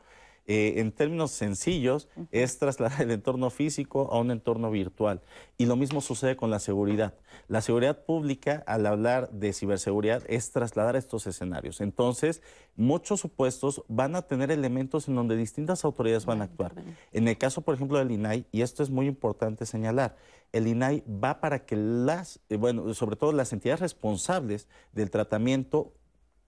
[0.47, 2.29] eh, en términos sencillos, uh -huh.
[2.31, 5.23] es trasladar el entorno físico a un entorno virtual.
[5.57, 7.15] Y lo mismo sucede con la seguridad.
[7.49, 11.81] La seguridad pública, al hablar de ciberseguridad, es trasladar estos escenarios.
[11.81, 12.43] Entonces,
[12.77, 16.75] muchos supuestos van a tener elementos en donde distintas autoridades van a actuar.
[17.13, 20.17] En el caso, por ejemplo, del INAI, y esto es muy importante señalar,
[20.53, 25.93] el INAI va para que las, eh, bueno, sobre todo las entidades responsables del tratamiento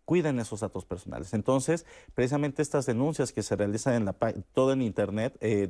[0.07, 1.35] cuiden esos datos personales.
[1.35, 1.85] Entonces,
[2.15, 4.15] precisamente estas denuncias que se realizan en la
[4.55, 5.69] todo en internet, eh,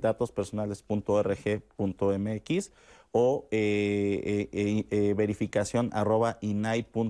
[3.18, 7.00] o eh, eh, eh, verificación arroba inai.org.mx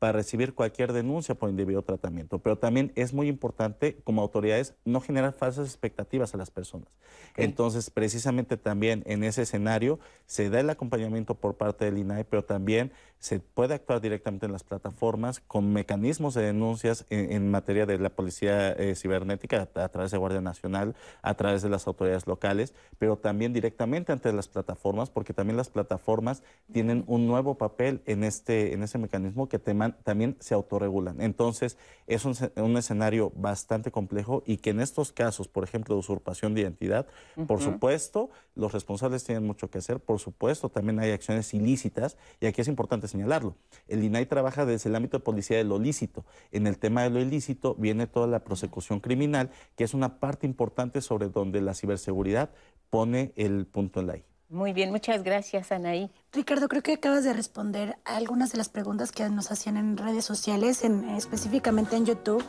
[0.00, 2.40] para recibir cualquier denuncia por indebido tratamiento.
[2.40, 6.88] Pero también es muy importante como autoridades no generar falsas expectativas a las personas.
[7.36, 12.42] Entonces, precisamente también en ese escenario se da el acompañamiento por parte del INAI, pero
[12.44, 17.98] también se puede actuar directamente en las plataformas con mecanismos de denuncias en, materia de
[17.98, 22.74] la policía cibernética a, a través de Guardia Nacional, a través de las autoridades locales,
[22.98, 26.42] pero también directamente ante las plataformas, porque también las plataformas
[26.72, 31.20] tienen un nuevo papel en este, en ese mecanismo que también se autorregulan.
[31.20, 36.00] Entonces, es un, un, escenario bastante complejo y que en estos casos, por ejemplo, de
[36.00, 37.06] usurpación de identidad,
[37.46, 42.46] por supuesto, los responsables tienen mucho que hacer, por supuesto, también hay acciones ilícitas y
[42.46, 43.56] aquí es importante señalarlo.
[43.88, 46.24] El INAI trabaja desde el ámbito de policía de lo lícito.
[46.52, 50.46] En el tema de lo ilícito viene toda la prosecución criminal, que es una parte
[50.46, 52.50] importante sobre donde la ciberseguridad
[52.90, 54.24] pone el punto en la I.
[54.48, 56.10] Muy bien, muchas gracias, Anaí.
[56.32, 59.96] Ricardo, creo que acabas de responder a algunas de las preguntas que nos hacían en
[59.96, 62.44] redes sociales, en, específicamente en YouTube.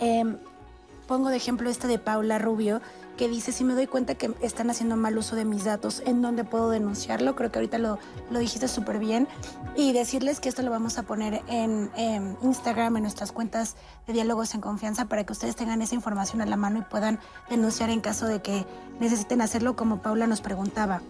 [0.00, 0.38] Em,
[1.06, 2.80] pongo de ejemplo esta de Paula Rubio,
[3.16, 6.22] que dice, si me doy cuenta que están haciendo mal uso de mis datos, ¿en
[6.22, 7.36] dónde puedo denunciarlo?
[7.36, 7.98] Creo que ahorita lo,
[8.30, 9.28] lo dijiste súper bien.
[9.76, 11.90] Y decirles que esto lo vamos a poner en,
[12.42, 16.46] Instagram, en nuestras cuentas de diálogos en confianza, para que ustedes tengan esa información a
[16.46, 18.66] la mano y puedan denunciar en caso de que
[19.00, 21.02] necesiten hacerlo, como Paula nos preguntaba.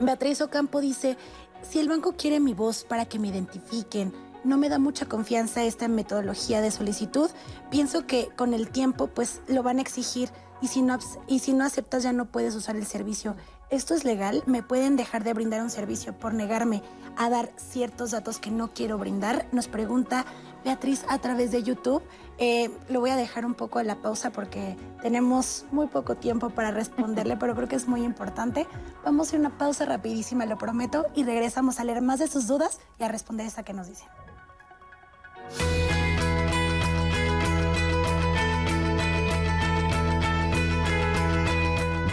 [0.00, 1.16] Beatriz Ocampo dice,
[1.62, 4.12] si el banco quiere mi voz para que me identifiquen,
[4.44, 7.30] no me da mucha confianza esta metodología de solicitud.
[7.70, 10.30] Pienso que con el tiempo pues lo van a exigir
[10.62, 13.36] y si no, y si no aceptas ya no puedes usar el servicio.
[13.68, 14.42] ¿Esto es legal?
[14.46, 16.82] ¿Me pueden dejar de brindar un servicio por negarme
[17.16, 19.46] a dar ciertos datos que no quiero brindar?
[19.50, 20.24] Nos pregunta
[20.62, 22.02] Beatriz a través de YouTube.
[22.38, 26.50] Eh, lo voy a dejar un poco a la pausa porque tenemos muy poco tiempo
[26.50, 28.68] para responderle, pero creo que es muy importante.
[29.04, 32.46] Vamos a hacer una pausa rapidísima, lo prometo, y regresamos a leer más de sus
[32.46, 34.08] dudas y a responder esta que nos dicen.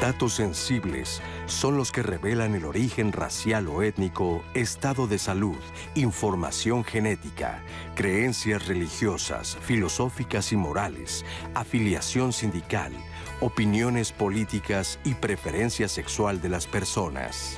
[0.01, 5.57] Datos sensibles son los que revelan el origen racial o étnico, estado de salud,
[5.93, 7.61] información genética,
[7.95, 12.93] creencias religiosas, filosóficas y morales, afiliación sindical,
[13.41, 17.57] opiniones políticas y preferencia sexual de las personas.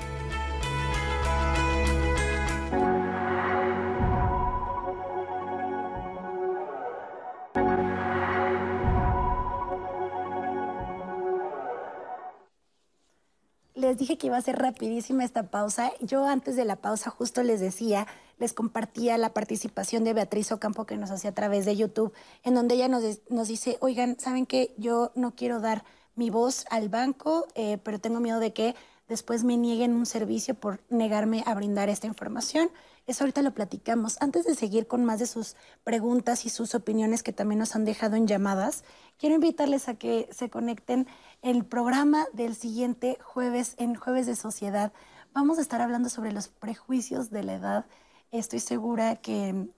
[13.92, 15.92] Les dije que iba a ser rapidísima esta pausa.
[16.00, 18.08] Yo antes de la pausa justo les decía,
[18.40, 22.14] les compartía la participación de Beatriz Ocampo que nos hacía a través de YouTube,
[22.44, 24.74] en donde ella nos, dice, oigan, ¿saben qué?
[24.78, 25.84] Yo no quiero dar
[26.16, 28.76] mi voz al banco, eh, pero tengo miedo de que
[29.10, 32.72] después me nieguen un servicio por negarme a brindar esta información.
[33.08, 34.18] Eso ahorita lo platicamos.
[34.22, 37.86] Antes de seguir con más de sus preguntas y sus opiniones que también nos han
[37.86, 38.84] dejado en llamadas,
[39.18, 41.08] quiero invitarles a que se conecten
[41.42, 44.94] el programa del siguiente jueves en Jueves de Sociedad.
[45.34, 47.86] Vamos a estar hablando sobre los prejuicios de la edad.
[48.32, 49.70] Estoy segura que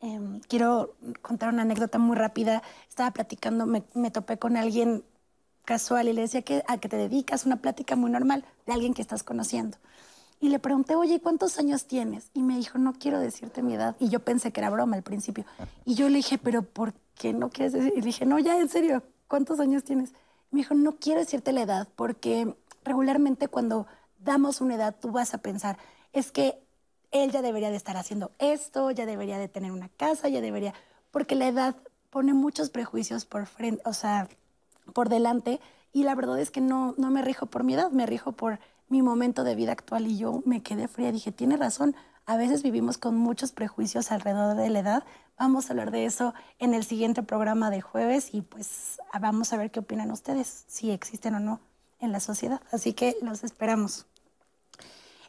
[0.00, 2.62] em, quiero contar una anécdota muy rápida.
[2.88, 5.04] Estaba platicando, me, topé con alguien
[5.64, 8.94] casual y le decía que a qué te dedicas, una plática muy normal de alguien
[8.94, 9.78] que estás conociendo.
[10.40, 12.30] Y le pregunté, oye, ¿cuántos años tienes?
[12.34, 13.96] Y me dijo, no quiero decirte mi edad.
[13.98, 15.44] Y yo pensé que era broma al principio.
[15.84, 17.92] Y yo le dije, pero ¿por qué no quieres decir?
[17.94, 20.12] Y le dije, no, ya, en serio, ¿cuántos años tienes?
[20.50, 23.86] Me dijo, no quiero decirte la edad porque regularmente cuando
[24.18, 25.78] damos una edad tú vas a pensar,
[26.12, 26.58] es que
[27.12, 30.74] él ya debería de estar haciendo esto, ya debería de tener una casa, ya debería,
[31.10, 31.76] porque la edad
[32.10, 34.28] pone muchos prejuicios por frente, o sea,
[34.92, 35.60] por delante
[35.92, 38.58] y la verdad es que no, no me rijo por mi edad, me rijo por
[38.88, 42.62] mi momento de vida actual y yo me quedé fría, dije, tiene razón, a veces
[42.62, 45.04] vivimos con muchos prejuicios alrededor de la edad.
[45.38, 49.56] Vamos a hablar de eso en el siguiente programa de jueves y pues vamos a
[49.56, 51.60] ver qué opinan ustedes, si existen o no
[52.00, 52.60] en la sociedad.
[52.72, 54.06] Así que los esperamos.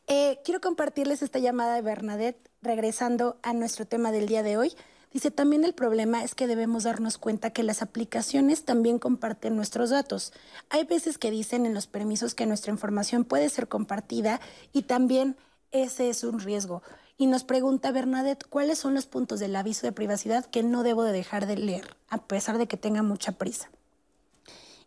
[0.08, 4.74] Eh, quiero compartirles esta llamada de Bernadette regresando a nuestro tema del día de hoy.
[5.18, 9.90] Dice, también el problema es que debemos darnos cuenta que las aplicaciones también comparten nuestros
[9.90, 10.32] datos.
[10.70, 14.40] Hay veces que dicen en los permisos que nuestra información puede ser compartida
[14.74, 15.36] y también
[15.72, 16.84] ese es un riesgo.
[17.18, 21.02] Y nos pregunta Bernadette, ¿cuáles son los puntos del aviso de privacidad que no debo
[21.02, 23.72] de dejar de leer, a pesar de que tenga mucha prisa?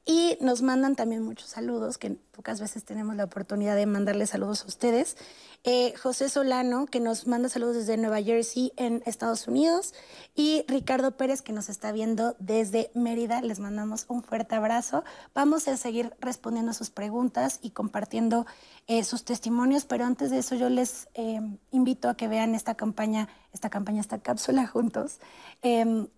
[0.06, 4.64] Y nos mandan también muchos saludos, que pocas veces tenemos la oportunidad de mandarle saludos
[4.64, 5.16] a ustedes.
[5.62, 9.92] Eh, José Solano, que nos manda saludos desde Nueva Jersey, en Estados Unidos.
[10.34, 13.42] Y Ricardo Pérez, que nos está viendo desde Mérida.
[13.42, 15.04] Les mandamos un fuerte abrazo.
[15.34, 18.46] Vamos a seguir respondiendo sus preguntas y compartiendo
[18.86, 21.40] eh, sus testimonios, pero antes de eso yo les eh,
[21.72, 25.20] invito a que vean esta campaña, esta campaña, esta cápsula juntos.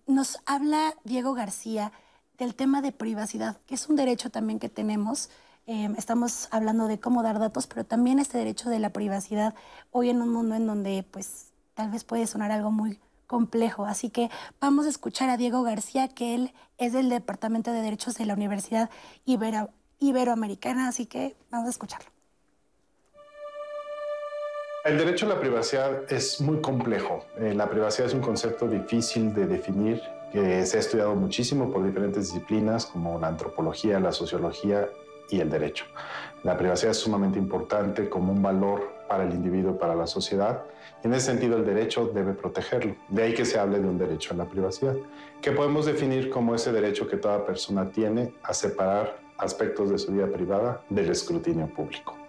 [0.07, 1.91] nos habla Diego García
[2.37, 5.29] del tema de privacidad, que es un derecho también que tenemos.
[5.65, 9.55] Em, estamos hablando de cómo dar datos, pero también este derecho de la privacidad
[9.91, 13.85] hoy en un mundo en donde pues tal vez puede sonar algo muy complejo.
[13.85, 14.29] Así que
[14.59, 18.33] vamos a escuchar a Diego García, que él es del Departamento de Derechos de la
[18.33, 18.89] Universidad
[19.99, 22.09] Iberoamericana, así que vamos a escucharlo.
[24.83, 27.23] El derecho a la privacidad es muy complejo.
[27.37, 30.01] Eh, la privacidad es un concepto difícil de definir
[30.33, 34.89] que se ha estudiado muchísimo por diferentes disciplinas como la antropología, la sociología
[35.29, 35.85] y el derecho.
[36.41, 40.63] La privacidad es sumamente importante como un valor para el individuo y para la sociedad.
[41.03, 42.95] En ese sentido, el derecho debe protegerlo.
[43.09, 44.95] De ahí que se hable de un derecho a la privacidad,
[45.39, 50.11] que podemos definir como ese derecho que toda persona tiene a separar aspectos de su
[50.11, 52.22] vida privada del escrutinio público.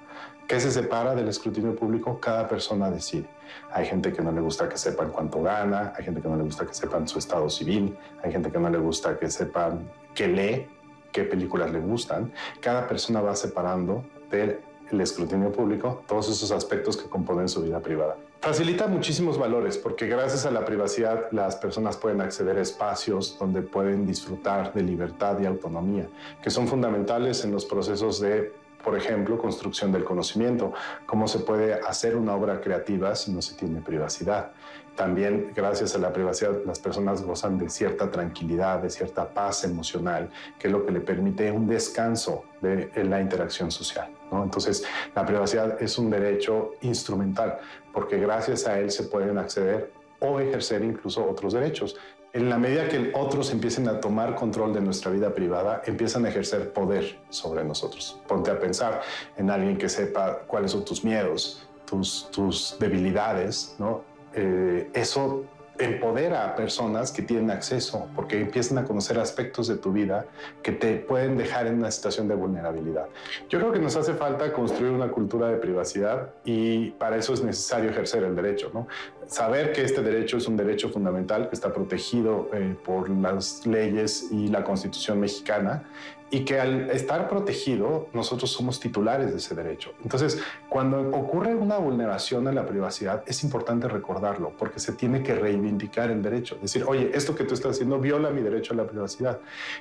[0.47, 2.21] ¿Qué se separa del escrutinio público?
[2.21, 3.29] Cada persona decide.
[3.73, 6.43] Hay gente que no le gusta que sepan cuánto gana, hay gente que no le
[6.43, 10.29] gusta que sepan su estado civil, hay gente que no le gusta que sepan qué
[10.29, 10.69] lee,
[11.13, 12.31] qué películas le gustan.
[12.61, 14.61] Cada persona va separando del
[15.01, 18.17] escrutinio público todos esos aspectos que componen su vida privada.
[18.41, 23.63] Facilita muchísimos valores porque gracias a la privacidad las personas pueden acceder a espacios donde
[23.63, 26.07] pueden disfrutar de libertad y autonomía,
[26.43, 28.53] que son fundamentales en los procesos de
[28.85, 30.73] por ejemplo, construcción del conocimiento,
[31.07, 34.53] cómo se puede hacer una obra creativa si no se tiene privacidad.
[34.95, 40.31] También gracias a la privacidad las personas gozan de cierta tranquilidad, de cierta paz emocional,
[40.59, 44.09] que es lo que le permite un descanso de la interacción social.
[44.31, 47.59] Entonces, la privacidad es un derecho instrumental,
[47.93, 51.97] porque gracias a él se pueden acceder o ejercer incluso otros derechos.
[52.35, 56.31] En la medida que otros empiecen a tomar control de nuestra vida privada, empiezan a
[56.31, 58.21] ejercer poder sobre nosotros.
[58.27, 59.03] Ponte a pensar
[59.37, 64.03] en alguien que sepa cuáles son tus miedos, tus, debilidades, ¿no?
[64.35, 65.45] Eh, eso
[65.79, 70.27] empodera a personas que tienen acceso, porque empiezan a conocer aspectos de tu vida
[70.63, 73.07] que te pueden dejar en una situación de vulnerabilidad.
[73.49, 77.43] Yo creo que nos hace falta construir una cultura de privacidad y para eso es
[77.43, 78.87] necesario ejercer el derecho, ¿no?
[79.27, 84.29] Saber que este derecho es un derecho fundamental que está protegido eh, por las leyes
[84.31, 85.83] y la Constitución mexicana
[86.31, 89.93] y que al estar protegido nosotros somos titulares de ese derecho.
[90.03, 95.35] Entonces, cuando ocurre una vulneración a la privacidad, es importante recordarlo porque se tiene que
[95.35, 96.57] reivindicar el derecho.
[96.61, 99.39] Decir, oye, esto que tú estás haciendo viola mi derecho a la privacidad.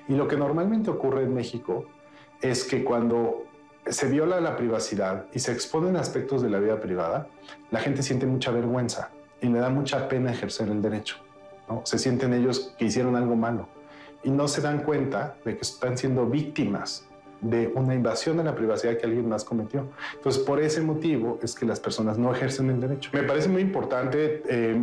[0.08, 1.86] Y lo que normalmente ocurre en México
[2.42, 3.46] es que cuando
[3.88, 7.28] se viola la privacidad y se exponen aspectos de la vida privada,
[7.72, 9.10] la gente siente mucha vergüenza
[9.42, 11.18] y le da mucha pena ejercer el derecho.
[11.68, 11.82] ¿no?
[11.86, 13.68] Se sienten ellos que hicieron algo malo
[14.24, 17.08] y no se dan cuenta de que están siendo víctimas
[17.44, 19.88] de una invasión de la privacidad que alguien más cometió.
[20.16, 23.10] Entonces, por ese motivo es que las personas no ejercen el derecho.
[23.14, 24.76] Me parece muy importante eh,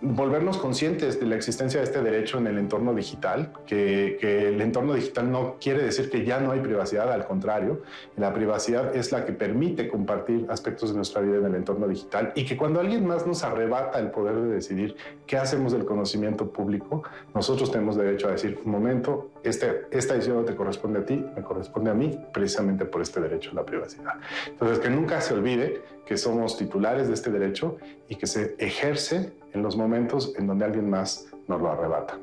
[0.00, 4.60] volvernos conscientes de la existencia de este derecho en el entorno digital, que, que, el
[4.60, 7.82] entorno digital no quiere decir que ya no hay privacidad, al contrario,
[8.16, 12.32] la privacidad es la que permite compartir aspectos de nuestra vida en el entorno digital
[12.34, 16.50] y que cuando alguien más nos arrebata el poder de decidir qué hacemos del conocimiento
[16.50, 17.02] público,
[17.34, 21.24] nosotros tenemos derecho a decir, un momento, este, esta decisión no te corresponde a ti,
[21.34, 21.42] me
[21.82, 24.14] corresponde a mí precisamente por este derecho a la privacidad.
[24.46, 27.78] Entonces, que nunca se olvide que somos titulares de este derecho
[28.08, 32.18] y que se ejerce en los momentos en donde alguien más nos lo arrebata.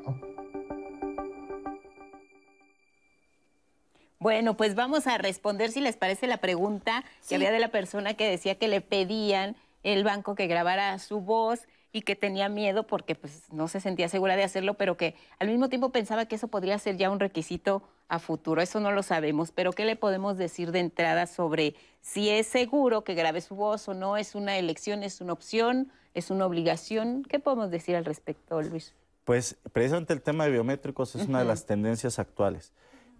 [4.18, 8.14] Bueno, pues vamos a responder si les parece la pregunta que había de la persona
[8.14, 12.86] que decía que le pedían el banco que grabara su voz y que tenía miedo
[12.86, 16.36] porque pues, no se sentía segura de hacerlo, pero que al mismo tiempo pensaba que
[16.36, 18.62] eso podría ser ya un requisito a futuro.
[18.62, 23.02] Eso no lo sabemos, pero ¿qué le podemos decir de entrada sobre si es seguro
[23.02, 24.16] que grabe su voz o no?
[24.16, 27.24] ¿Es una elección, es una opción, es una obligación?
[27.24, 28.94] ¿Qué podemos decir al respecto, Luis?
[29.24, 32.72] Pues precisamente el tema de biométricos es una de las tendencias actuales.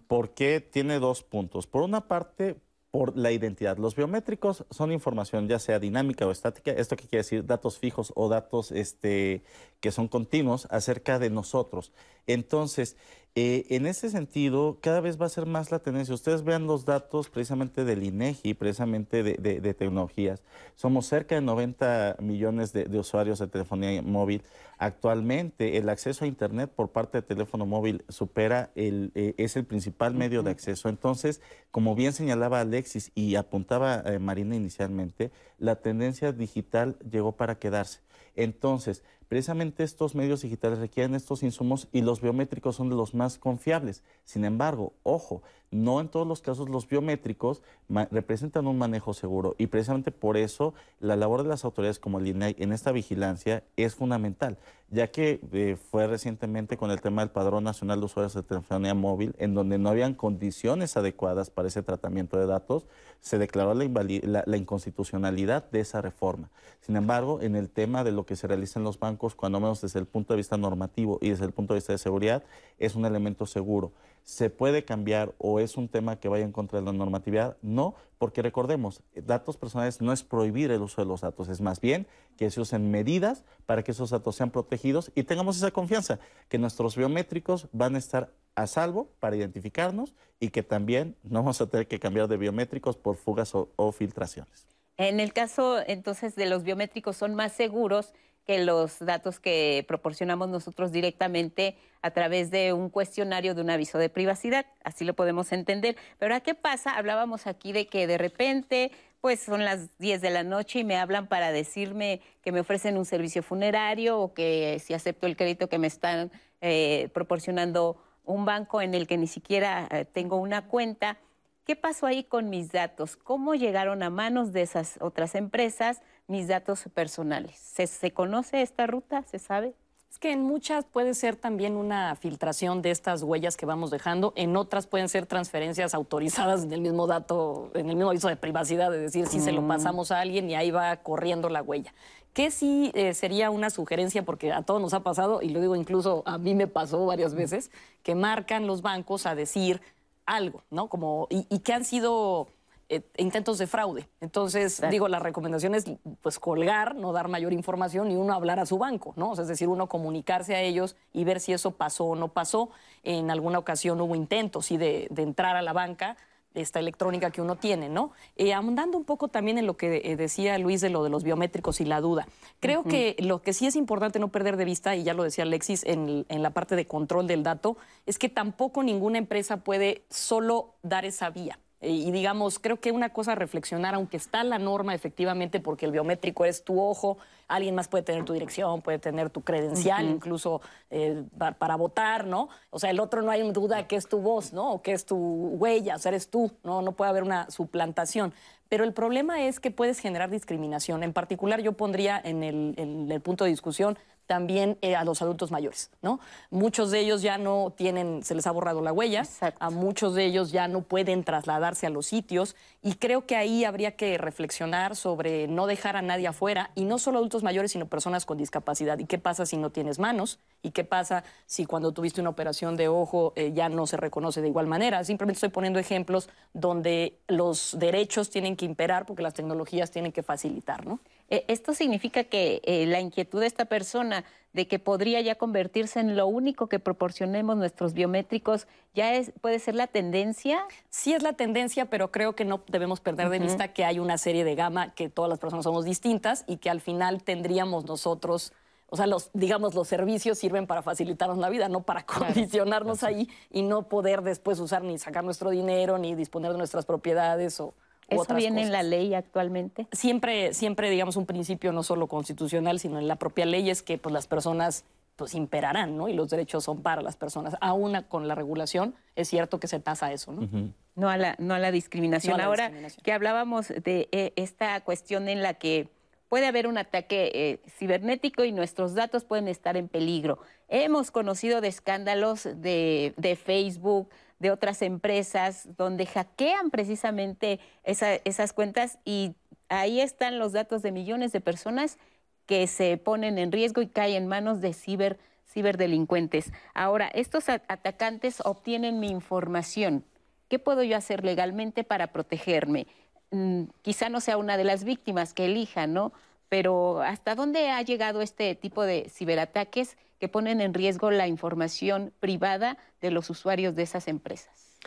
[0.07, 1.67] porque Tiene dos puntos.
[1.67, 2.57] Por una parte,
[2.91, 3.77] por la identidad.
[3.77, 8.11] Los biométricos son información ya sea dinámica o estática, esto que quiere decir datos fijos
[8.15, 9.43] o datos este,
[9.79, 11.93] que son continuos acerca de nosotros.
[12.27, 12.97] Entonces,
[13.33, 16.13] Eh, en ese sentido, cada vez va a ser más la tendencia.
[16.13, 20.43] Ustedes vean los datos precisamente del INEGI, precisamente de, tecnologías.
[20.75, 24.43] Somos cerca de 90 millones de, usuarios de telefonía móvil.
[24.77, 29.63] Actualmente, el acceso a Internet por parte de teléfono móvil supera, el, eh, es el
[29.63, 30.89] principal medio de acceso.
[30.89, 31.39] Entonces,
[31.71, 38.01] como bien señalaba Alexis y apuntaba eh, Marina inicialmente, la tendencia digital llegó para quedarse.
[38.35, 43.37] Entonces, precisamente estos medios digitales requieren estos insumos y los biométricos son de los más
[43.37, 44.03] confiables.
[44.25, 45.41] Sin embargo, ojo,
[45.71, 47.63] no en todos los casos los biométricos
[48.11, 52.27] representan un manejo seguro y precisamente por eso la labor de las autoridades como el
[52.27, 54.57] INAI en esta vigilancia es fundamental,
[54.89, 58.93] ya que eh, fue recientemente con el tema del Padrón Nacional de Usuarios de Telefonía
[58.93, 62.85] Móvil, en donde no habían condiciones adecuadas para ese tratamiento de datos,
[63.21, 66.49] se declaró la, la inconstitucionalidad de esa reforma.
[66.81, 69.81] Sin embargo, en el tema de lo que se realiza en los bancos, cuando menos
[69.81, 72.43] desde el punto de vista normativo y desde el punto de vista de seguridad,
[72.79, 73.91] es un elemento seguro.
[74.23, 77.57] ¿Se puede cambiar o es un tema que vaya en contra de la normatividad?
[77.61, 81.81] No, porque recordemos, datos personales no es prohibir el uso de los datos, es más
[81.81, 82.07] bien
[82.37, 86.57] que se usen medidas para que esos datos sean protegidos y tengamos esa confianza, que
[86.57, 91.67] nuestros biométricos van a estar a salvo para identificarnos y que también no vamos a
[91.67, 94.67] tener que cambiar de biométricos por fugas o, filtraciones.
[94.97, 98.13] En el caso entonces de los biométricos son más seguros
[98.59, 104.09] los datos que proporcionamos nosotros directamente a través de un cuestionario de un aviso de
[104.09, 104.65] privacidad.
[104.83, 105.95] Así lo podemos entender.
[106.19, 106.95] Pero ¿a qué pasa?
[106.95, 108.91] Hablábamos aquí de que de repente,
[109.21, 112.97] pues son las 10 de la noche y me hablan para decirme que me ofrecen
[112.97, 116.31] un servicio funerario o que si acepto el crédito que me están
[116.61, 121.17] eh, proporcionando un banco en el que ni siquiera eh, tengo una cuenta.
[121.65, 123.15] ¿Qué pasó ahí con mis datos?
[123.15, 126.01] ¿Cómo llegaron a manos de esas otras empresas
[126.31, 127.59] mis datos personales?
[127.59, 129.23] ¿Se, conoce esta ruta?
[129.23, 129.75] ¿Se sabe?
[130.09, 134.33] Es que en muchas puede ser también una filtración de estas huellas que vamos dejando,
[134.35, 138.35] en otras pueden ser transferencias autorizadas en el mismo dato, en el mismo aviso de
[138.35, 139.67] privacidad, es decir, si se lo mm.
[139.67, 141.93] pasamos a alguien y ahí va corriendo la huella.
[142.33, 145.75] Que sí eh, sería una sugerencia, porque a todos nos ha pasado, y lo digo
[145.75, 147.71] incluso a mí me pasó varias veces,
[148.03, 149.81] que marcan los bancos a decir
[150.25, 150.87] algo, ¿no?
[150.87, 152.47] Como, y, que han sido
[152.91, 154.09] eh, intentos de fraude.
[154.19, 155.85] Entonces, digo, la recomendación es
[156.21, 159.31] pues colgar, no dar mayor información y uno hablar a su banco, ¿no?
[159.33, 162.69] es decir, uno comunicarse a ellos y ver si eso pasó o no pasó.
[163.03, 166.17] En alguna ocasión hubo intentos, sí, de, de entrar a la banca
[166.53, 168.11] esta electrónica que uno tiene, ¿no?
[168.35, 171.23] Eh, ahondando un poco también en lo que eh, decía Luis de lo de los
[171.23, 172.27] biométricos y la duda.
[172.59, 175.45] Creo que lo que sí es importante no perder de vista, y ya lo decía
[175.45, 180.03] Alexis en, en, la parte de control del dato, es que tampoco ninguna empresa puede
[180.09, 181.57] solo dar esa vía.
[181.83, 185.91] Y digamos, creo que una cosa a reflexionar, aunque está la norma efectivamente, porque el
[185.91, 187.17] biométrico es tu ojo,
[187.47, 190.61] alguien más puede tener tu dirección, puede tener tu credencial, incluso
[190.91, 192.49] eh, para, votar, ¿no?
[192.69, 194.73] O sea, el otro no hay duda que es tu voz, ¿no?
[194.73, 196.83] O que es tu huella, o sea, eres tú, ¿no?
[196.83, 198.31] No puede haber una suplantación.
[198.69, 201.03] Pero el problema es que puedes generar discriminación.
[201.03, 203.97] En particular, yo pondría en el, en el punto de discusión
[204.31, 206.21] también eh, a los adultos mayores, ¿no?
[206.51, 209.23] Muchos de ellos ya no tienen, se les ha borrado la huella,
[209.59, 213.65] a muchos de ellos ya no pueden trasladarse a los sitios y creo que ahí
[213.65, 217.87] habría que reflexionar sobre no dejar a nadie afuera y no solo adultos mayores, sino
[217.87, 218.97] personas con discapacidad.
[218.99, 220.39] ¿Y qué pasa si no tienes manos?
[220.61, 224.41] ¿Y qué pasa si cuando tuviste una operación de ojo eh, ya no se reconoce
[224.41, 225.03] de igual manera?
[225.03, 230.23] Simplemente estoy poniendo ejemplos donde los derechos tienen que imperar porque las tecnologías tienen que
[230.23, 231.01] facilitar, ¿no?
[231.29, 235.99] Eh, esto significa que eh, la inquietud de esta persona de que podría ya convertirse
[235.99, 240.59] en lo único que proporcionemos nuestros biométricos, ¿ya es, puede ser la tendencia?
[240.89, 244.17] Sí es la tendencia, pero creo que no debemos perder de vista que hay una
[244.17, 248.53] serie de gama, que todas las personas somos distintas y que al final tendríamos nosotros...
[248.93, 253.29] O sea, los, digamos, los servicios sirven para facilitarnos la vida, no para condicionarnos ahí
[253.49, 257.73] y no poder después usar ni sacar nuestro dinero, ni disponer de nuestras propiedades o,
[258.11, 259.87] ¿Eso viene en la ley actualmente?
[259.91, 263.97] Siempre, siempre, digamos, un principio no solo constitucional, sino en la propia ley es que
[263.97, 264.83] pues, las personas
[265.15, 266.07] pues imperarán, ¿no?
[266.07, 267.55] Y los derechos son para las personas.
[267.61, 270.49] Aún con la regulación, es cierto que se tasa eso, ¿no?
[270.95, 272.41] no, a la, no a la discriminación.
[272.41, 272.71] Ahora
[273.03, 275.89] que hablábamos de eh, esta cuestión en la que
[276.27, 280.39] puede haber un ataque eh, cibernético y nuestros datos pueden estar en peligro.
[280.69, 284.09] Hemos conocido de escándalos de, de Facebook,
[284.41, 289.35] de otras empresas donde hackean precisamente esas cuentas y
[289.69, 291.99] ahí están los datos de millones de personas
[292.47, 296.51] que se ponen en riesgo y caen en manos de ciber, ciberdelincuentes.
[296.73, 300.03] Ahora, estos atacantes obtienen mi información.
[300.49, 302.87] ¿Qué puedo yo hacer legalmente para protegerme?
[303.29, 306.13] Mm, quizá no sea una de las víctimas que elija, ¿no?
[306.49, 312.13] Pero ¿hasta dónde ha llegado este tipo de ciberataques que ponen en riesgo la información
[312.19, 314.77] privada de los usuarios de esas empresas.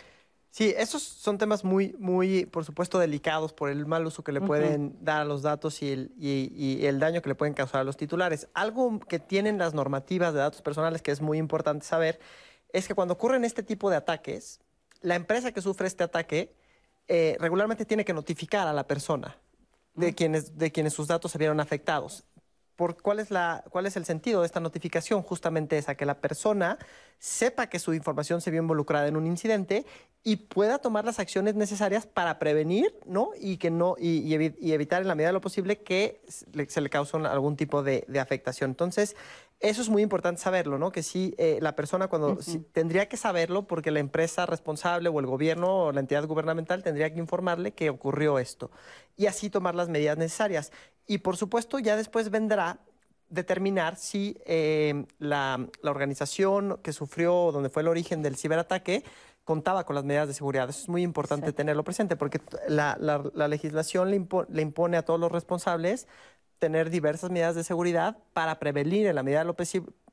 [0.51, 4.41] Sí, esos son temas muy, muy, por supuesto, delicados por el mal uso que le
[4.41, 7.85] pueden dar a los datos y el, y el, daño que le pueden causar a
[7.85, 8.49] los titulares.
[8.55, 12.21] Algo que tienen las normativas de datos personales que es muy importante saber
[12.73, 14.61] es que cuando ocurren este tipo de ataques,
[15.01, 16.55] la empresa que sufre este ataque
[17.09, 19.37] eh, regularmente tiene que notificar a la persona
[19.95, 22.23] de, quienes, de quienes sus datos se vieron afectados.
[22.77, 25.23] Por, ¿cuál, es la, ¿Cuál es el sentido de esta notificación?
[25.23, 26.79] Justamente esa, que la persona
[27.19, 29.87] sepa que su información se vio involucrada en un incidente
[30.23, 33.31] y pueda tomar las acciones necesarias para prevenir ¿no?
[33.39, 34.33] y, que no, y,
[34.73, 38.71] evitar en la medida de lo posible que se le cause algún tipo de, afectación.
[38.71, 39.17] Entonces,
[39.65, 40.93] eso es muy importante saberlo, ¿no?
[40.93, 42.39] Que sí, eh, la persona cuando
[42.73, 47.13] tendría que saberlo porque la empresa responsable o el gobierno o la entidad gubernamental tendría
[47.13, 48.71] que informarle que ocurrió esto
[49.17, 50.71] y así tomar las medidas necesarias.
[51.07, 52.79] Y por supuesto, ya después vendrá
[53.31, 59.03] determinar si eh, la, organización que sufrió, donde fue el origen del ciberataque,
[59.45, 60.69] contaba con las medidas de seguridad.
[60.69, 62.99] Eso es muy importante tenerlo presente porque la,
[63.49, 66.07] legislación le, le, impone a todos los responsables
[66.65, 69.55] tener diversas medidas de seguridad para prevenir en la medida de lo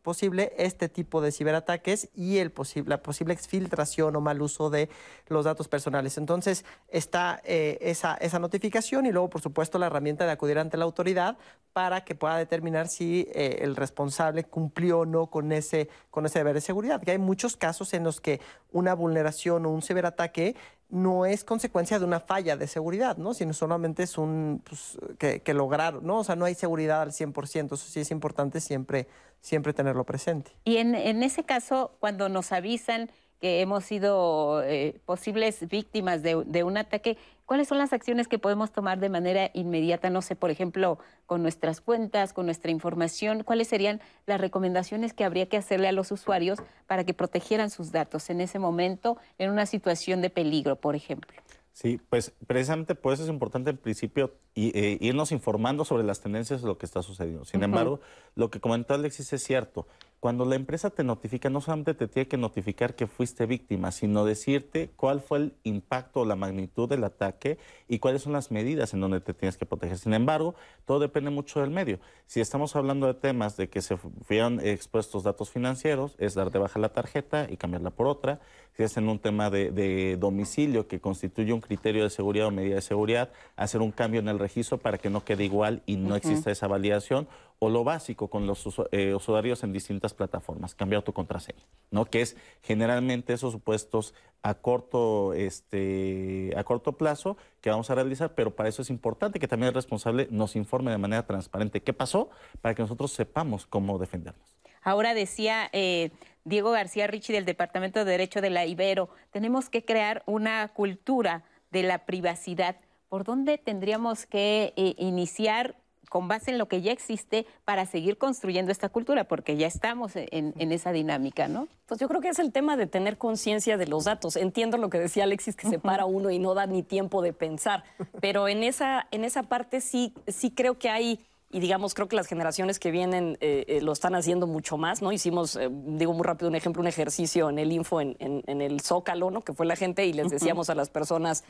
[0.02, 2.52] posible este tipo de ciberataques y el
[2.88, 4.90] la posible exfiltración o mal uso de
[5.30, 6.18] los datos personales.
[6.18, 10.76] Entonces está eh, esa, esa notificación y luego, por supuesto, la herramienta de acudir ante
[10.76, 11.38] la autoridad
[11.72, 16.40] para que pueda determinar si eh, el responsable cumplió o no con ese, con ese
[16.40, 17.02] deber de seguridad.
[17.08, 18.42] Hay muchos casos en los que
[18.74, 20.58] una vulneración o un ciberataque
[20.92, 23.34] no es consecuencia de una falla de seguridad, ¿no?
[23.34, 26.20] Sino solamente es un, pues, que, que lograron, ¿no?
[26.20, 29.08] O sea, no hay seguridad al 100%, eso sí es importante siempre,
[29.40, 30.52] siempre tenerlo presente.
[30.66, 33.10] Y en, en ese caso, cuando nos avisan
[33.42, 37.18] que hemos sido eh, posibles víctimas de, un ataque,
[37.48, 40.12] ¿cuáles son las acciones que podemos tomar de manera inmediata?
[40.12, 45.24] No sé, por ejemplo, con nuestras cuentas, con nuestra información, ¿cuáles serían las recomendaciones que
[45.24, 49.50] habría que hacerle a los usuarios para que protegieran sus datos en ese momento, en
[49.50, 51.42] una situación de peligro, por ejemplo?
[51.74, 56.62] Sí, pues precisamente por eso es importante en principio eh, irnos informando sobre las tendencias
[56.62, 57.44] de lo que está sucediendo.
[57.46, 58.02] Sin embargo,
[58.36, 59.88] lo que comentó Alexis es cierto.
[60.22, 64.24] Cuando la empresa te notifica, no solamente te tiene que notificar que fuiste víctima, sino
[64.24, 67.58] decirte cuál fue el impacto o la magnitud del ataque
[67.88, 69.98] y cuáles son las medidas en donde te tienes que proteger.
[69.98, 70.54] Sin embargo,
[70.86, 72.00] todo depende mucho del medio.
[72.28, 76.60] Si estamos hablando de temas de que se fueron expuestos datos financieros, es dar de
[76.60, 78.42] baja la tarjeta y cambiarla por otra.
[78.78, 82.76] Si es en un tema de, domicilio que constituye un criterio de seguridad o medida
[82.76, 86.16] de seguridad, hacer un cambio en el registro para que no quede igual y no
[86.16, 87.28] exista esa validación
[87.64, 92.06] o lo básico con los eh, usuarios en distintas plataformas, cambiar tu contraseña, ¿no?
[92.06, 98.34] Que es generalmente esos supuestos a corto, este, a corto plazo que vamos a realizar,
[98.34, 101.94] pero para eso es importante que también el responsable nos informe de manera transparente qué
[101.94, 102.32] pasó
[102.62, 104.58] para que nosotros sepamos cómo defendernos.
[104.82, 106.10] Ahora decía eh,
[106.44, 111.44] Diego García Ricci del Departamento de Derecho de la Ibero, tenemos que crear una cultura
[111.70, 112.78] de la privacidad.
[113.08, 115.76] ¿Por dónde tendríamos que eh, iniciar
[116.12, 120.12] con base en lo que ya existe para seguir construyendo esta cultura, porque ya estamos
[120.18, 121.70] en, esa dinámica, ¿no?
[121.86, 124.36] Pues yo creo que es el tema de tener conciencia de los datos.
[124.36, 127.32] Entiendo lo que decía Alexis, que se para uno y no da ni tiempo de
[127.32, 127.86] pensar,
[128.20, 131.22] pero en esa, en esa parte sí, sí creo que hay
[131.52, 135.02] y digamos, creo que las generaciones que vienen eh, eh, lo están haciendo mucho más,
[135.02, 135.12] ¿no?
[135.12, 138.80] Hicimos, eh, digo muy rápido un ejemplo, un ejercicio en el Info, en, en, el
[138.82, 139.42] Zócalo, ¿no?
[139.42, 141.44] Que fue la gente y les decíamos a las personas,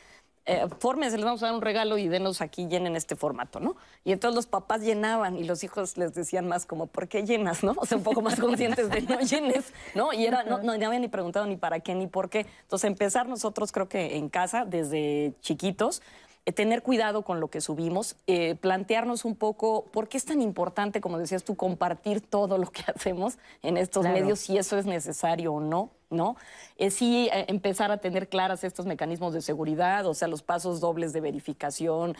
[0.79, 3.75] fórmense, les vamos a dar un regalo y denos aquí, llenen este formato, ¿no?
[4.03, 7.63] Y entonces los papás llenaban y los hijos les decían más como, ¿por qué llenas,
[7.63, 7.75] no?
[7.77, 10.13] O sea, un poco más conscientes de no llenes, ¿no?
[10.13, 12.47] Y era, no, no, no habían ni preguntado ni para qué ni por qué.
[12.63, 16.01] Entonces, empezar nosotros, creo que en casa, desde chiquitos,
[16.45, 20.41] eh, tener cuidado con lo que subimos, eh, plantearnos un poco por qué es tan
[20.41, 24.87] importante, como decías tú, compartir todo lo que hacemos en estos medios, si eso es
[24.87, 25.91] necesario o no.
[26.09, 26.35] ¿no?
[26.77, 31.13] Eh, sí empezar a tener claras estos mecanismos de seguridad, o sea, los pasos dobles
[31.13, 32.17] de verificación,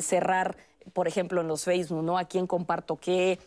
[0.00, 0.56] cerrar,
[0.92, 2.16] por ejemplo, en los Facebook, ¿no?
[2.16, 3.40] A quién comparto qué,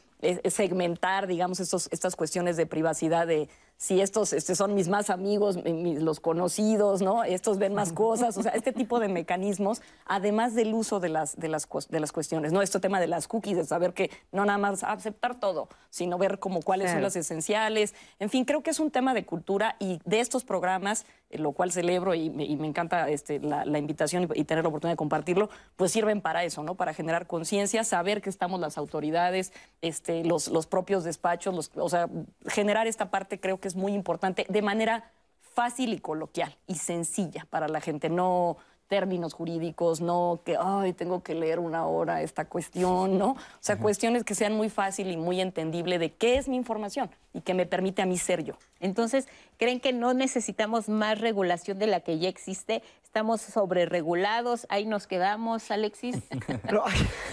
[0.50, 3.48] segmentar, digamos, estos, estas cuestiones de privacidad de
[3.78, 7.24] si estos este, son mis más amigos, los conocidos, ¿no?
[7.24, 11.40] Estos ven más cosas, o sea, este tipo de mecanismos, además del uso de las,
[11.40, 12.64] de las, de las cuestiones, ¿no?
[12.64, 16.40] Este tema de las cookies, de saber que no nada más aceptar todo, sino ver
[16.40, 17.94] como cuáles son las esenciales.
[18.18, 21.52] En fin, creo que es un tema de cultura y de estos programas, eh, lo
[21.52, 25.92] cual celebro y me, encanta este, la, invitación y, tener la oportunidad de compartirlo, pues
[25.92, 26.74] sirven para eso, ¿no?
[26.74, 31.90] Para generar conciencia, saber que estamos las autoridades, este, los, los propios despachos, los, o
[31.90, 32.10] sea,
[32.48, 35.12] generar esta parte creo que es muy importante, de manera
[35.54, 38.58] fácil y coloquial y sencilla para la gente, no
[38.88, 43.32] términos jurídicos, no que, ay, tengo que leer una hora esta cuestión, ¿no?
[43.32, 47.10] O sea, cuestiones que sean muy fácil y muy entendible de qué es mi información
[47.34, 48.54] y que me permite a mí ser yo.
[48.80, 52.82] Entonces, ¿creen que no necesitamos más regulación de la que ya existe?
[53.18, 54.68] ¿Estamos sobreregulados?
[54.70, 56.18] ¿Ahí nos quedamos, Alexis?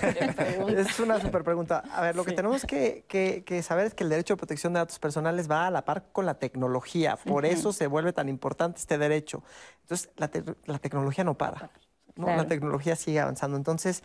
[0.79, 1.83] es una super pregunta.
[1.93, 4.99] A ver, lo que tenemos que, saber es que el derecho de protección de datos
[4.99, 7.17] personales va a la par con la tecnología.
[7.17, 9.43] Por eso se vuelve tan importante este derecho.
[9.83, 11.69] Entonces, la, tecnología no para.
[12.17, 13.59] La tecnología sigue avanzando.
[13.59, 14.03] Entonces,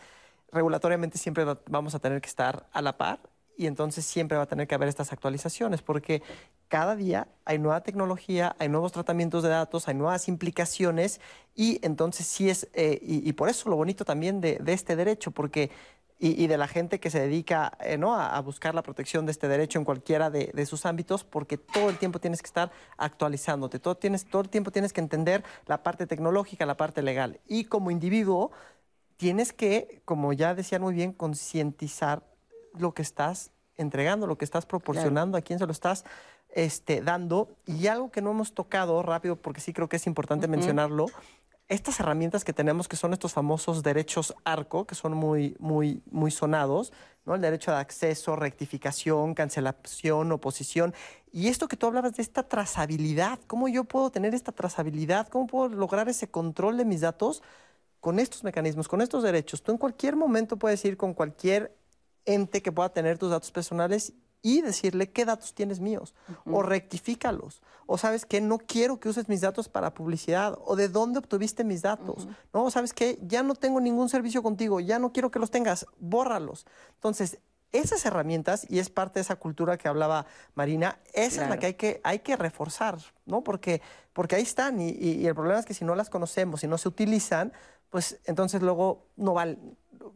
[0.52, 3.22] regulatoriamente siempre vamos a tener que estar a la par
[3.60, 6.24] y entonces siempre va a tener que haber estas actualizaciones porque
[6.70, 11.20] cada día hay nueva tecnología, hay nuevos tratamientos de datos, hay nuevas implicaciones
[11.56, 15.72] y entonces sí es, eh, y, por eso lo bonito también de, este derecho, porque
[16.20, 18.16] y, de la gente que se dedica eh, ¿no?
[18.16, 21.98] a, buscar la protección de este derecho en cualquiera de, sus ámbitos, porque todo el
[21.98, 26.08] tiempo tienes que estar actualizándote, todo, tienes, todo el tiempo tienes que entender la parte
[26.08, 27.42] tecnológica, la parte legal.
[27.46, 28.52] Y como individuo,
[29.18, 32.29] tienes que, como ya decían muy bien, concientizar
[32.78, 36.04] lo que estás entregando, lo que estás proporcionando, a quién se lo estás
[36.50, 37.50] este, dando.
[37.66, 41.08] Y algo que no hemos tocado rápido, porque sí creo que es importante mencionarlo,
[41.70, 46.32] estas herramientas que tenemos, que son estos famosos derechos ARCO, que son muy, muy, muy
[46.32, 46.92] sonados,
[47.26, 47.36] ¿no?
[47.36, 50.96] El derecho de acceso, rectificación, cancelación, oposición.
[51.32, 55.28] Y esto que tú hablabas de esta trazabilidad, ¿cómo yo puedo tener esta trazabilidad?
[55.28, 57.44] ¿Cómo puedo lograr ese control de mis datos?
[58.00, 61.76] Con estos mecanismos, con estos derechos, tú en cualquier momento puedes ir con cualquier
[62.26, 66.14] ente que pueda tener tus datos personales y decirle qué datos tienes míos
[66.46, 70.88] o rectifícalos o sabes que no quiero que uses mis datos para publicidad o de
[70.88, 75.12] dónde obtuviste mis datos no sabes que ya no tengo ningún servicio contigo ya no
[75.12, 76.66] quiero que los tengas bórralos.
[76.96, 77.40] Entonces
[77.72, 81.66] esas herramientas y es parte de esa cultura que hablaba Marina esa es la que
[81.68, 83.82] hay que hay que reforzar no porque
[84.14, 86.78] porque ahí están y, y el problema es que si no las conocemos y no
[86.78, 87.52] se utilizan
[87.90, 89.58] pues entonces luego no vale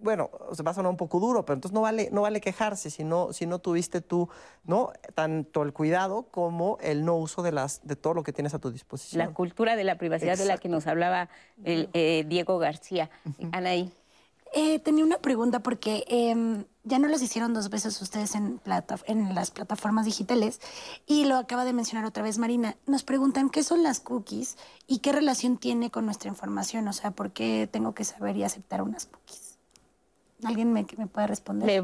[0.02, 2.90] bueno, se va a sonar un poco duro, pero entonces no vale, no vale quejarse
[2.90, 4.30] si no, si no tuviste tú,
[4.64, 4.92] ¿no?
[5.16, 8.60] Tanto el cuidado como el no uso de, las, de todo lo que tienes a
[8.60, 9.20] tu disposición.
[9.26, 11.30] La cultura de la privacidad de la que nos hablaba
[11.64, 13.10] el, eh, Diego García.
[13.52, 13.92] Anaí.
[14.56, 18.98] Eh, tenía una pregunta porque em, ya no los hicieron dos veces ustedes en, plata,
[19.08, 20.62] en las plataformas digitales
[21.08, 22.78] y lo acaba de mencionar otra vez Marina.
[22.86, 27.10] Nos preguntan qué son las cookies y qué relación tiene con nuestra información, o sea,
[27.10, 29.43] por qué tengo que saber y aceptar unas cookies.
[30.46, 31.84] ¿Alguien me, me puede responder?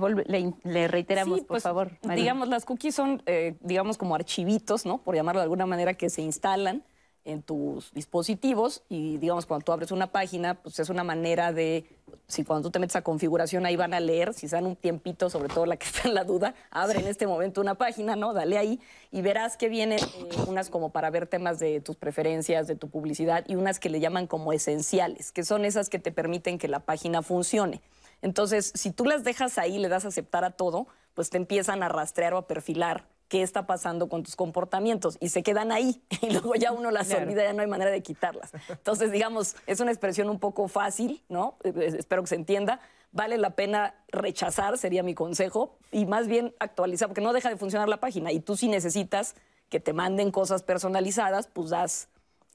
[0.63, 1.91] Le, reiteramos, por pues, favor.
[2.15, 4.99] Digamos, las cookies son, eh, digamos, como archivitos, ¿no?
[4.99, 6.83] Por llamarlo de alguna manera, que se instalan
[7.25, 11.85] en tus dispositivos y, digamos, cuando tú abres una página, pues es una manera de,
[12.27, 14.75] si cuando tú te metes a configuración ahí van a leer, si se dan un
[14.75, 18.15] tiempito, sobre todo la que está en la duda, abre en este momento una página,
[18.15, 18.33] ¿no?
[18.33, 18.79] Dale ahí
[19.11, 22.89] y verás que vienen eh, unas como para ver temas de tus preferencias, de tu
[22.89, 26.67] publicidad y unas que le llaman como esenciales, que son esas que te permiten que
[26.67, 27.81] la página funcione.
[28.21, 31.83] Entonces, si tú las dejas ahí, le das a aceptar a todo, pues te empiezan
[31.83, 36.01] a rastrear o a perfilar qué está pasando con tus comportamientos y se quedan ahí
[36.21, 38.51] y luego ya uno las olvida, ya no hay manera de quitarlas.
[38.67, 41.57] Entonces, digamos, es una expresión un poco fácil, ¿no?
[41.63, 42.81] Espero que se entienda.
[43.11, 47.57] Vale la pena rechazar, sería mi consejo, y más bien actualizar, porque no deja de
[47.57, 49.35] funcionar la página y tú si necesitas
[49.69, 52.09] que te manden cosas personalizadas, pues das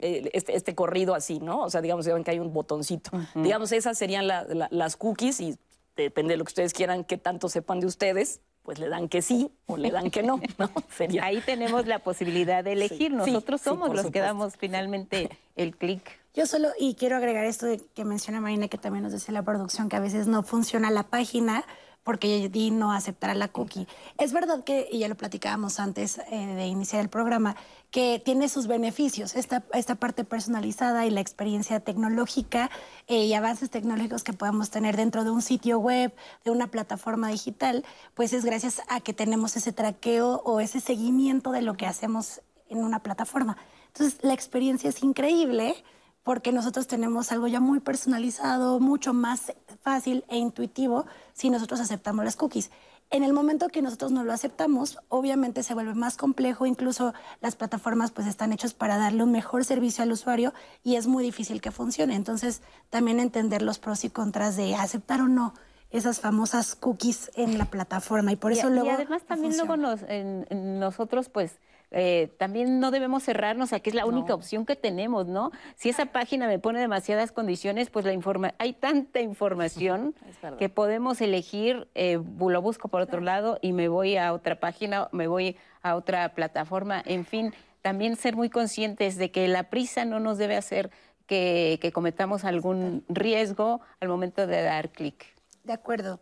[0.04, 1.62] eh, este, este, corrido así, ¿no?
[1.62, 3.10] O sea, digamos, que hay un botoncito.
[3.34, 5.56] Digamos, esas serían las cookies y
[5.96, 9.22] depende de lo que ustedes quieran, que tanto sepan de ustedes, pues le dan que
[9.22, 10.70] sí o le dan que no, ¿no?
[10.94, 11.24] Sería.
[11.24, 13.12] Ahí tenemos la posibilidad de elegir.
[13.12, 16.02] Nosotros somos los que damos finalmente el clic.
[16.34, 19.42] Yo solo, y quiero agregar esto de que menciona Marina, que también nos decía la
[19.42, 21.64] producción, que a veces no funciona la página
[22.04, 23.88] porque di no aceptará la cookie.
[24.18, 27.56] Es verdad que, y ya lo platicábamos antes eh, de iniciar el programa,
[27.90, 32.70] que tiene sus beneficios, esta, esta parte personalizada y la experiencia tecnológica
[33.06, 37.28] eh, y avances tecnológicos que podemos tener dentro de un sitio web, de una plataforma
[37.28, 37.84] digital,
[38.14, 42.42] pues es gracias a que tenemos ese traqueo o ese seguimiento de lo que hacemos
[42.68, 43.56] en una plataforma.
[43.88, 45.76] Entonces, la experiencia es increíble
[46.24, 49.52] porque nosotros tenemos algo ya muy personalizado, mucho más
[49.82, 52.70] fácil e intuitivo si nosotros aceptamos las cookies.
[53.10, 57.54] En el momento que nosotros no lo aceptamos, obviamente se vuelve más complejo, incluso las
[57.54, 61.60] plataformas pues están hechas para darle un mejor servicio al usuario y es muy difícil
[61.60, 62.16] que funcione.
[62.16, 65.54] Entonces, también entender los pros y contras de aceptar o no
[65.90, 71.28] esas famosas cookies en la plataforma y por eso luego y además también luego nosotros
[71.28, 71.60] pues
[71.96, 75.52] eh, también no debemos cerrarnos a que es la única opción que tenemos, ¿no?
[75.76, 80.12] Si esa página me pone demasiadas condiciones, pues la informa hay tanta información
[80.58, 85.08] que podemos elegir, eh, lo busco por otro lado y me voy a otra página,
[85.12, 90.04] me voy a otra plataforma, en fin, también ser muy conscientes de que la prisa
[90.04, 90.90] no nos debe hacer
[91.26, 95.26] que, que cometamos algún riesgo al momento de dar clic.
[95.62, 96.18] De acuerdo.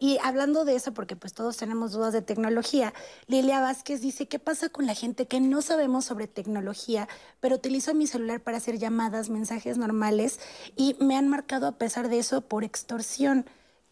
[0.00, 2.94] Y hablando de eso, porque pues todos tenemos dudas de tecnología,
[3.26, 7.06] Lilia Vázquez dice, ¿qué pasa con la gente que no sabemos sobre tecnología,
[7.38, 10.40] pero utilizo mi celular para hacer llamadas, mensajes normales
[10.74, 13.44] y me han marcado a pesar de eso por extorsión?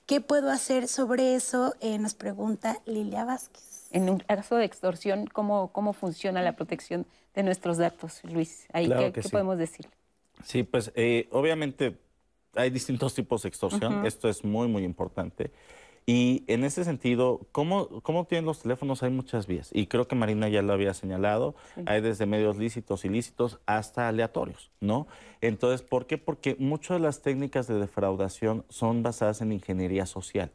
[0.06, 1.74] ¿Qué puedo hacer sobre eso?
[1.80, 3.88] Eh, nos pregunta Lilia Vázquez.
[3.90, 7.04] En un caso de extorsión, ¿cómo, cómo funciona la protección
[7.34, 8.66] de nuestros datos, Luis?
[8.72, 9.86] Ahí, ¿Qué, podemos decir?
[10.42, 11.98] Sí, pues eh, obviamente
[12.54, 14.06] hay distintos tipos de extorsión.
[14.06, 15.52] Esto es muy, muy importante.
[16.10, 19.02] Y en ese sentido, ¿cómo, ¿cómo tienen los teléfonos?
[19.02, 19.68] Hay muchas vías.
[19.74, 21.54] Y creo que Marina ya lo había señalado.
[21.84, 25.06] Hay desde medios lícitos, ilícitos, hasta aleatorios, ¿no?
[25.42, 26.16] Entonces, ¿por qué?
[26.16, 30.50] Porque muchas de las técnicas de defraudación son basadas en ingeniería social.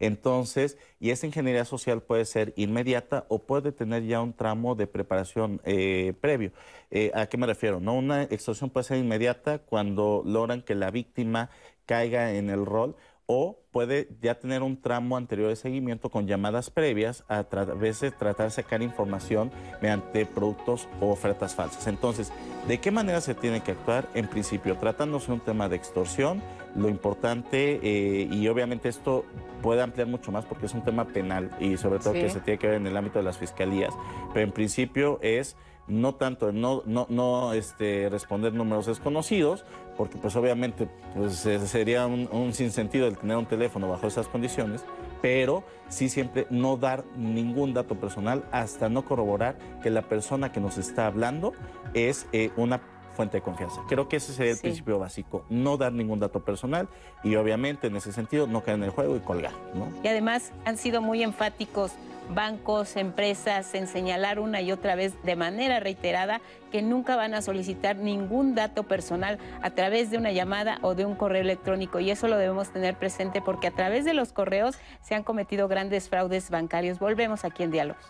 [0.00, 4.88] Entonces, y esa ingeniería social puede ser inmediata o puede tener ya un tramo de
[4.88, 6.50] preparación eh, previo.
[6.90, 7.78] Eh, ¿A qué me refiero?
[7.78, 11.50] No, una extorsión puede ser inmediata cuando logran que la víctima
[11.84, 12.96] caiga en el rol
[13.26, 18.10] o puede ya tener un tramo anterior de seguimiento con llamadas previas a través de
[18.10, 19.50] tratar de sacar información
[19.82, 21.86] mediante productos o ofertas falsas.
[21.88, 22.32] Entonces,
[22.68, 24.08] ¿de qué manera se tiene que actuar?
[24.14, 26.40] En principio, tratándose de un tema de extorsión,
[26.76, 29.24] lo importante, eh, y obviamente esto
[29.60, 32.58] puede ampliar mucho más porque es un tema penal y sobre todo que se tiene
[32.58, 33.92] que ver en el ámbito de las fiscalías,
[34.32, 35.56] pero en principio es
[35.88, 39.64] no tanto no, no, no este, responder números desconocidos,
[39.96, 44.84] porque pues obviamente pues, sería un, un, sinsentido el tener un teléfono bajo esas condiciones,
[45.22, 50.60] pero sí siempre no dar ningún dato personal hasta no corroborar que la persona que
[50.60, 51.52] nos está hablando
[51.94, 52.80] es eh, una
[53.16, 53.80] fuente de confianza.
[53.88, 56.88] Creo que ese sería el principio básico, no dar ningún dato personal
[57.24, 59.52] y obviamente en ese sentido no caer en el juego y colgar.
[59.74, 59.88] ¿no?
[60.04, 61.92] Y además han sido muy enfáticos
[62.30, 67.42] bancos, empresas en señalar una y otra vez de manera reiterada que nunca van a
[67.42, 72.10] solicitar ningún dato personal a través de una llamada o de un correo electrónico y
[72.10, 76.08] eso lo debemos tener presente porque a través de los correos se han cometido grandes
[76.08, 76.98] fraudes bancarios.
[76.98, 78.04] Volvemos aquí en Diálogos.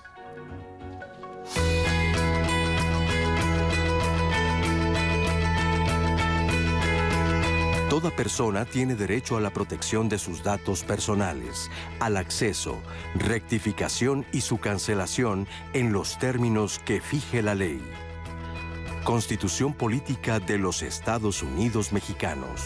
[7.97, 12.79] Toda persona tiene derecho a la protección de sus datos personales, al acceso,
[13.15, 17.81] rectificación y su cancelación en los términos que fije la ley.
[19.03, 22.61] Constitución Política de los Estados Unidos Mexicanos.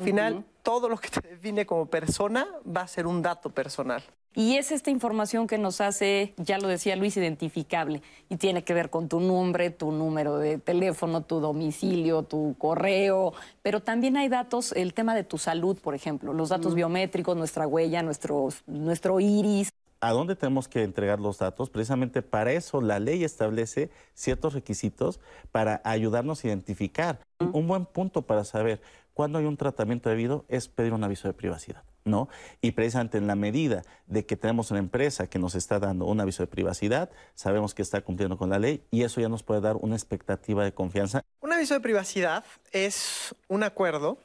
[0.00, 4.02] Al final, todo lo que te define como persona va a ser un dato personal.
[4.34, 8.00] Y es esta información que nos hace, ya lo decía Luis, identificable.
[8.28, 13.34] Y tiene que ver con tu nombre, tu número de teléfono, tu domicilio, tu correo.
[13.60, 17.66] Pero también hay datos, el tema de tu salud, por ejemplo, los datos biométricos, nuestra
[17.66, 19.68] huella, nuestro, nuestro iris.
[20.02, 21.68] ¿A dónde tenemos que entregar los datos?
[21.68, 25.20] Precisamente para eso la ley establece ciertos requisitos
[25.52, 27.20] para ayudarnos a identificar.
[27.52, 28.80] Un buen punto para saber
[29.20, 32.30] cuando hay un tratamiento debido es pedir un aviso de privacidad, ¿no?
[32.62, 36.18] Y precisamente en la medida de que tenemos una empresa que nos está dando un
[36.20, 39.60] aviso de privacidad, sabemos que está cumpliendo con la ley y eso ya nos puede
[39.60, 41.20] dar una expectativa de confianza.
[41.42, 44.16] Un aviso de privacidad es un acuerdo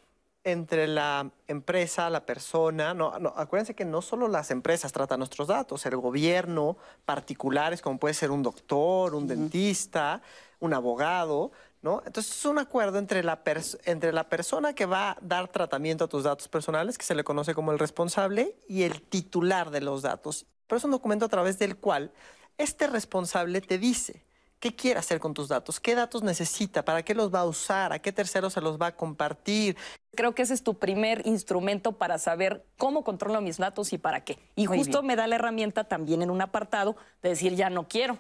[0.46, 5.86] entre la empresa, la persona, no, acuérdense que no solo las empresas tratan nuestros datos,
[5.86, 10.22] el gobierno, particulares como puede ser un doctor, un dentista,
[10.62, 11.52] un abogado,
[12.06, 13.42] entonces es un acuerdo entre la,
[13.86, 17.24] entre la persona que va a dar tratamiento a tus datos personales, que se le
[17.24, 20.46] conoce como el responsable, y el titular de los datos.
[20.68, 22.12] Pero es un documento a través del cual
[22.58, 24.26] este responsable te dice
[24.60, 27.94] qué quiere hacer con tus datos, qué datos necesita, para qué los va a usar,
[27.94, 29.78] a qué terceros se los va a compartir.
[30.16, 34.24] Creo que ese es tu primer instrumento para saber cómo controlo mis datos y para
[34.24, 34.40] qué.
[34.56, 38.18] Y justo me da la herramienta también en un apartado de decir ya no quiero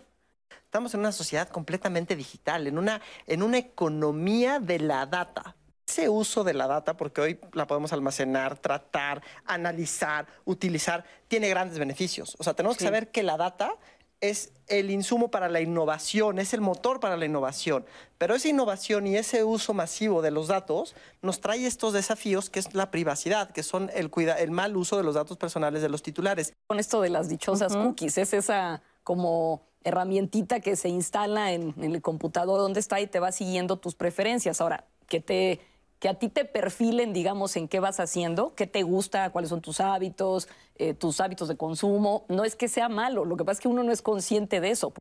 [0.75, 5.55] Estamos en una sociedad completamente digital, en una, en una economía de la data.
[5.87, 11.79] Ese uso de la data, porque hoy la podemos almacenar, tratar, analizar, utilizar, tiene grandes
[11.79, 12.35] beneficios.
[12.39, 13.75] O sea, tenemos que saber que la data
[14.19, 17.85] es el insumo para la innovación, es el motor para la innovación.
[18.17, 22.59] Pero esa innovación y ese uso masivo de los datos nos trae estos desafíos que
[22.59, 26.03] es la privacidad, que son el, el mal uso de los datos personales de los
[26.03, 26.51] titulares.
[26.67, 32.01] Con esto de las dichosas cookies, es esa como herramientita que se instala en, el
[32.01, 34.59] computador donde está y te va siguiendo tus preferencias.
[34.59, 35.61] Ahora, que te
[35.99, 39.61] que a ti te perfilen, digamos, en qué vas haciendo, qué te gusta, cuáles son
[39.61, 42.25] tus hábitos, eh, tus hábitos de consumo.
[42.27, 44.71] No es que sea malo, lo que pasa es que uno no es consciente de
[44.71, 44.93] eso.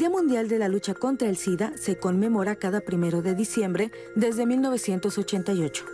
[0.00, 4.46] Día Mundial de la Lucha contra el SIDA se conmemora cada primero de diciembre desde
[4.46, 5.84] 1988.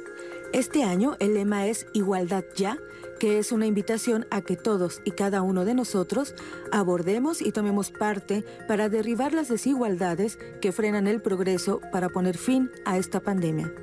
[0.52, 2.78] Este año el lema es Igualdad Ya,
[3.18, 6.36] que es una invitación a que todos y cada uno de nosotros
[6.70, 12.70] abordemos y tomemos parte para derribar las desigualdades que frenan el progreso para poner fin
[12.84, 13.74] a esta pandemia.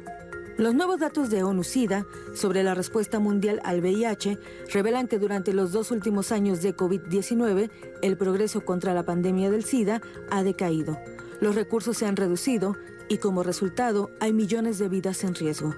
[0.58, 2.06] Los nuevos datos de ONU-SIDA
[2.36, 4.38] sobre la respuesta mundial al VIH
[4.72, 7.72] revelan que durante los dos últimos años de COVID-19,
[8.04, 11.00] el progreso contra la pandemia del SIDA ha decaído.
[11.42, 12.78] Los recursos se han reducido
[13.10, 15.74] y como resultado hay millones de vidas en riesgo.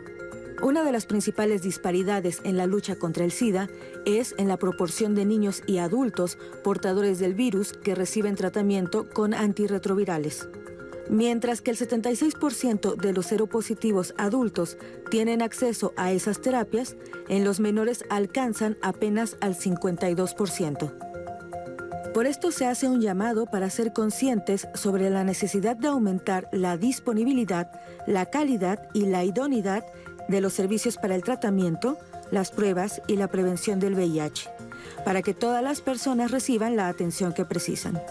[0.61, 3.69] Una de las principales disparidades en la lucha contra el SIDA
[4.06, 9.34] es en la proporción de niños y adultos portadores del virus que reciben tratamiento con
[9.34, 10.49] antirretrovirales.
[11.10, 14.77] Mientras que el 76% de los seropositivos adultos
[15.10, 16.95] tienen acceso a esas terapias,
[17.30, 20.94] en los menores alcanzan apenas al 52%.
[22.14, 26.77] Por esto se hace un llamado para ser conscientes sobre la necesidad de aumentar la
[26.77, 27.69] disponibilidad,
[28.07, 29.86] la calidad y la idoneidad
[30.27, 31.98] de los servicios para el tratamiento,
[32.32, 34.49] las pruebas y la prevención del VIH,
[35.03, 38.02] para que todas las personas reciban la atención que precisan.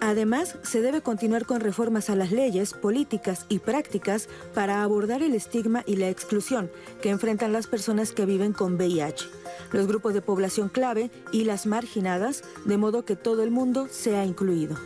[0.00, 5.34] Además, se debe continuar con reformas a las leyes, políticas y prácticas para abordar el
[5.34, 6.70] estigma y la exclusión
[7.02, 9.26] que enfrentan las personas que viven con VIH,
[9.72, 14.24] los grupos de población clave y las marginadas, de modo que todo el mundo sea
[14.24, 14.76] incluido.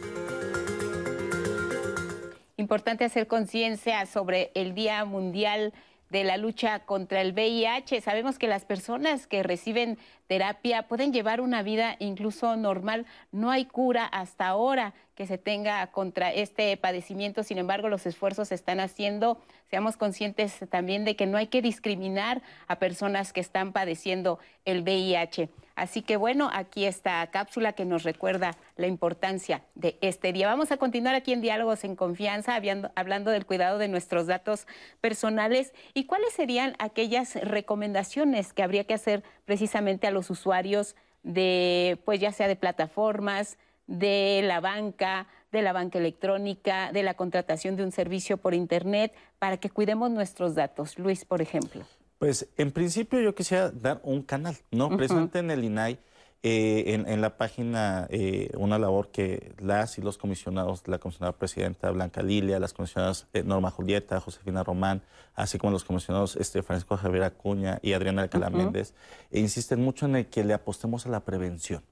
[2.56, 5.74] Importante hacer conciencia sobre el Día Mundial
[6.12, 8.02] de la lucha contra el VIH.
[8.02, 13.06] Sabemos que las personas que reciben terapia pueden llevar una vida incluso normal.
[13.32, 17.42] No hay cura hasta ahora que se tenga contra este padecimiento.
[17.42, 19.40] Sin embargo, los esfuerzos se están haciendo.
[19.70, 24.82] Seamos conscientes también de que no hay que discriminar a personas que están padeciendo el
[24.82, 25.48] VIH.
[25.74, 30.46] Así que bueno, aquí esta cápsula que nos recuerda la importancia de este día.
[30.46, 32.60] Vamos a continuar aquí en Diálogos en Confianza,
[32.94, 34.66] hablando del cuidado de nuestros datos
[35.00, 42.00] personales y cuáles serían aquellas recomendaciones que habría que hacer precisamente a los usuarios de,
[42.04, 47.76] pues ya sea de plataformas, de la banca, de la banca electrónica, de la contratación
[47.76, 50.98] de un servicio por Internet, para que cuidemos nuestros datos.
[50.98, 51.84] Luis, por ejemplo.
[52.22, 54.96] Pues en principio yo quisiera dar un canal, ¿no?
[54.96, 55.98] Presente en el INAI,
[56.44, 61.90] eh, en, la página, eh, una labor que las y los comisionados, la comisionada presidenta
[61.90, 65.02] Blanca Lilia, las comisionadas eh, Norma Julieta, Josefina Román,
[65.34, 68.94] así como los comisionados este, Francisco Javier Acuña y Adriana Alcalá Méndez,
[69.32, 71.82] insisten mucho en el que le apostemos a la prevención.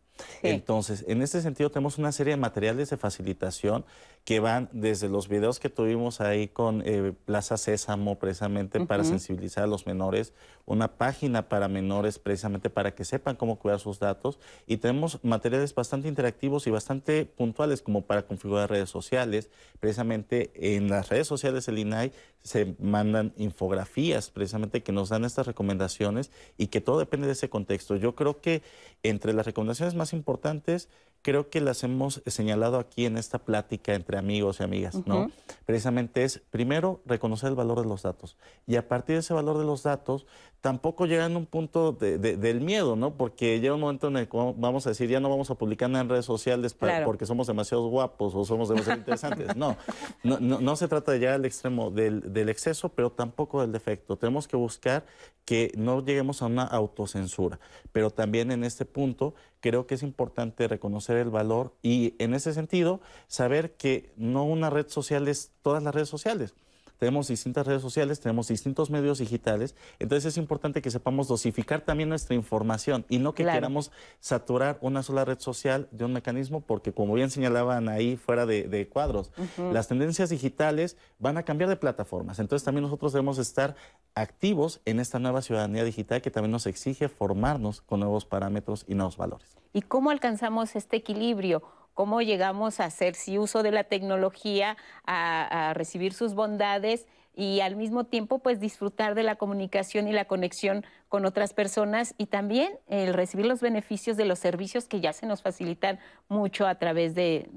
[0.42, 3.84] Entonces, en este sentido, tenemos una serie de materiales de facilitación
[4.24, 9.64] que van desde los videos que tuvimos ahí con eh, Plaza Sésamo, precisamente para sensibilizar
[9.64, 10.34] a los menores,
[10.66, 15.74] una página para menores, precisamente para que sepan cómo cuidar sus datos, y tenemos materiales
[15.74, 19.50] bastante interactivos y bastante puntuales, como para configurar redes sociales.
[19.80, 25.46] Precisamente en las redes sociales del INAI se mandan infografías, precisamente que nos dan estas
[25.46, 27.96] recomendaciones y que todo depende de ese contexto.
[27.96, 28.62] Yo creo que
[29.02, 30.88] entre las recomendaciones más importantes,
[31.22, 35.30] creo que las hemos señalado aquí en esta plática entre amigos y amigas, ¿no?
[35.66, 38.36] Precisamente es, primero, reconocer el valor de los datos.
[38.66, 40.26] Y a partir de ese valor de los datos,
[40.60, 43.14] tampoco llegan a un punto del miedo, ¿no?
[43.14, 45.88] Porque llega un momento en el que vamos a decir, ya no vamos a publicar
[45.88, 49.56] nada en redes sociales porque somos demasiado guapos o somos demasiado interesantes.
[49.56, 49.76] No,
[50.22, 54.16] no, no, se trata de llegar al extremo del, del exceso, pero tampoco del defecto.
[54.16, 55.04] Tenemos que buscar
[55.44, 57.58] que no lleguemos a una autocensura.
[57.92, 62.52] Pero también en este punto creo que es importante reconocer el valor y en ese
[62.52, 66.54] sentido saber que no una red social es todas las redes sociales
[67.00, 72.10] tenemos distintas redes sociales, tenemos distintos medios digitales, entonces es importante que sepamos dosificar también
[72.10, 73.90] nuestra información y no que queramos
[74.20, 78.88] saturar una sola red social de un mecanismo, porque como bien señalaban ahí fuera de,
[78.92, 79.32] cuadros,
[79.72, 83.76] las tendencias digitales van a cambiar de plataformas, entonces también nosotros debemos estar
[84.14, 88.94] activos en esta nueva ciudadanía digital que también nos exige formarnos con nuevos parámetros y
[88.94, 89.56] nuevos valores.
[89.72, 91.62] ¿Y cómo alcanzamos este equilibrio?
[91.94, 97.76] Cómo llegamos a hacer sí uso de la tecnología, a, recibir sus bondades y al
[97.76, 102.72] mismo tiempo pues disfrutar de la comunicación y la conexión con otras personas y también
[102.88, 105.98] el recibir los beneficios de los servicios que ya se nos facilitan
[106.28, 107.48] mucho a través de,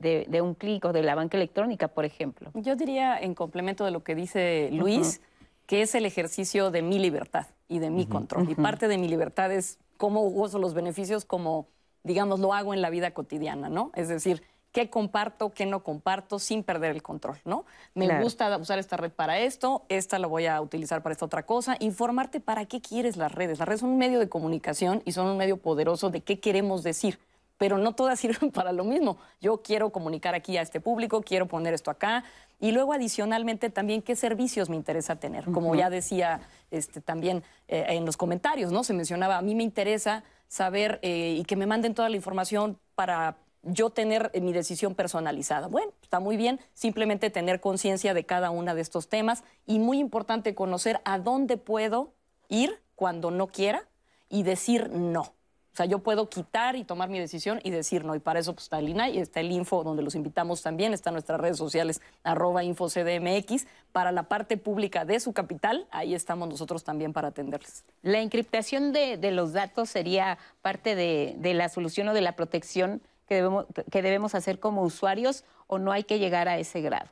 [0.42, 2.52] un clic o de la banca electrónica, por ejemplo.
[2.54, 5.22] Yo diría en complemento de lo que dice Luis,
[5.66, 8.50] que es el ejercicio de mi libertad y de mi control.
[8.50, 11.68] Y parte de mi libertad es cómo gozo los beneficios como
[12.04, 13.92] digamos, lo hago en la vida cotidiana, ¿no?
[13.96, 14.44] Es decir,
[14.74, 17.64] qué comparto, qué no comparto, sin perder el control, ¿no?
[17.94, 21.46] Me gusta usar esta red para esto, esta la voy a utilizar para esta otra
[21.46, 21.78] cosa.
[21.80, 23.60] Informarte para qué quieres las redes.
[23.60, 26.84] Las redes son un medio de comunicación y son un medio poderoso de qué queremos
[26.84, 27.20] decir.
[27.60, 29.18] pero no todas sirven para lo mismo.
[29.40, 32.26] Yo quiero comunicar aquí a este público, quiero poner esto acá.
[32.60, 35.46] Y luego adicionalmente también qué servicios me interesa tener.
[35.46, 38.84] Como ya decía este, también eh, en los comentarios, ¿no?
[38.84, 40.24] Se mencionaba, a mí me interesa
[40.54, 45.66] saber eh, y que me manden toda la información para yo tener mi decisión personalizada.
[45.66, 49.98] Bueno, está muy bien, simplemente tener conciencia de cada uno de estos temas y muy
[49.98, 52.14] importante conocer a dónde puedo
[52.50, 53.88] ir cuando no quiera
[54.30, 55.34] y decir no.
[55.74, 58.14] O sea, yo puedo quitar y tomar mi decisión y decir no.
[58.14, 61.14] Y para eso pues, está el INAI, está el Info, donde los invitamos también, están
[61.14, 63.66] nuestras redes sociales, arroba InfoCDMX.
[63.92, 67.86] Para la parte pública de su capital, ahí estamos nosotros también para atenderles.
[68.04, 73.02] ¿La encriptación de, los datos sería parte de, de la solución o de la protección
[73.28, 77.10] que debemos, que debemos hacer como usuarios o no hay que llegar a ese grado?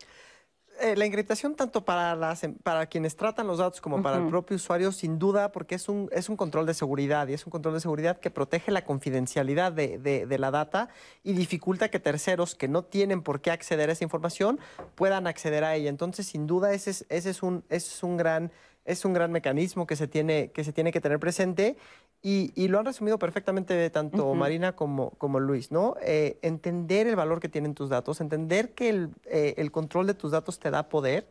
[0.82, 4.28] Eh, la encriptación tanto para, las, em, para quienes tratan los datos como para el
[4.28, 7.52] propio usuario, sin duda, porque es un, es un control de seguridad y es un
[7.52, 10.90] control de seguridad que protege la confidencialidad de, de, la data
[11.24, 14.60] y dificulta que terceros que no tienen por qué acceder a esa información
[14.96, 15.90] puedan acceder a ella.
[15.90, 18.52] Entonces, sin duda, ese es, ese es, un, ese es un gran
[18.86, 21.78] es un gran mecanismo que se tiene que, se tiene que tener presente
[22.24, 25.96] y, lo han resumido perfectamente tanto Marina como, como Luis, ¿no?
[26.04, 30.14] Eh, entender el valor que tienen tus datos, entender que el, eh, el control de
[30.14, 31.28] tus datos te da poder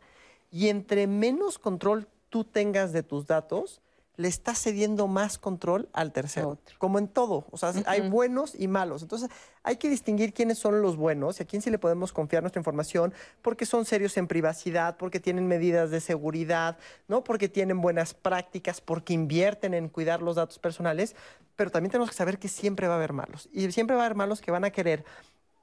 [0.51, 3.81] y entre menos control tú tengas de tus datos,
[4.21, 6.59] le está cediendo más control al tercero.
[6.77, 7.47] Como en todo.
[7.49, 9.01] O sea, hay buenos y malos.
[9.01, 9.29] Entonces,
[9.63, 12.59] hay que distinguir quiénes son los buenos y a quién sí le podemos confiar nuestra
[12.59, 16.77] información porque son serios en privacidad, porque tienen medidas de seguridad,
[17.07, 17.23] ¿no?
[17.23, 21.15] Porque tienen buenas prácticas, porque invierten en cuidar los datos personales.
[21.55, 23.49] Pero también tenemos que saber que siempre va a haber malos.
[23.51, 25.03] Y siempre va a haber malos que van a querer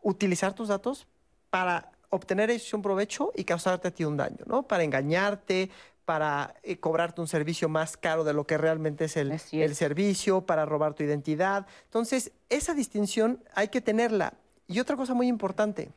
[0.03, 1.07] utilizar tus datos
[1.51, 4.65] para obtener un provecho y causarte a ti un daño, ¿no?
[4.65, 5.71] Para engañarte,
[6.09, 10.41] para eh, cobrarte un servicio más caro de lo que realmente es el, el, servicio,
[10.41, 11.67] para robar tu identidad.
[11.85, 14.33] Entonces, esa distinción hay que tenerla.
[14.67, 15.91] Y otra cosa muy importante,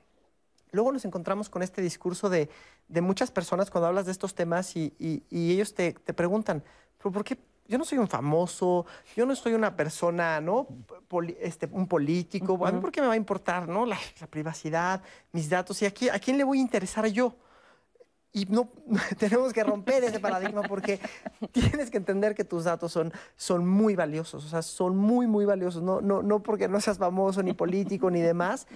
[0.74, 2.50] luego nos encontramos con este discurso de,
[2.90, 6.62] de muchas personas cuando hablas de estos temas y, y, ellos te, te preguntan,
[6.98, 7.38] ¿pero por qué
[7.70, 8.86] yo no soy un famoso,
[9.16, 10.68] yo no soy una persona, ¿no?
[11.40, 12.68] este, un político.
[12.68, 13.86] ¿A mí por qué me va a importar, ¿no?
[13.86, 15.02] La, la, privacidad,
[15.32, 15.82] mis datos.
[15.82, 17.34] ¿Y aquí, a quién le voy a interesar yo?
[18.34, 18.70] Y no,
[19.18, 21.00] tenemos que romper ese paradigma porque
[21.52, 25.46] tienes que entender que tus datos son, son muy valiosos, o sea, son muy, muy
[25.46, 25.84] valiosos.
[25.84, 28.68] No, no, no porque no seas famoso, ni político, ni demás,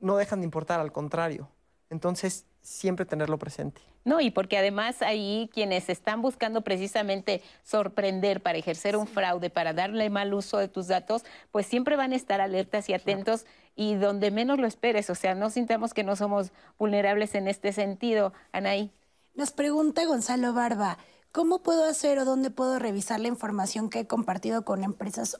[0.00, 1.48] no dejan de importar, al contrario.
[1.88, 3.80] Entonces, siempre tenerlo presente.
[4.04, 9.72] No, y porque además ahí quienes están buscando precisamente sorprender para ejercer un fraude, para
[9.72, 13.46] darle mal uso de tus datos, pues siempre van a estar alertas y atentos
[13.76, 17.72] y donde menos lo esperes, o sea, no sintamos que no somos vulnerables en este
[17.72, 18.32] sentido.
[18.52, 18.90] Anaí.
[19.34, 20.96] Nos pregunta Gonzalo Barba,
[21.30, 25.38] ¿cómo puedo hacer o dónde puedo revisar la información que he compartido con empresas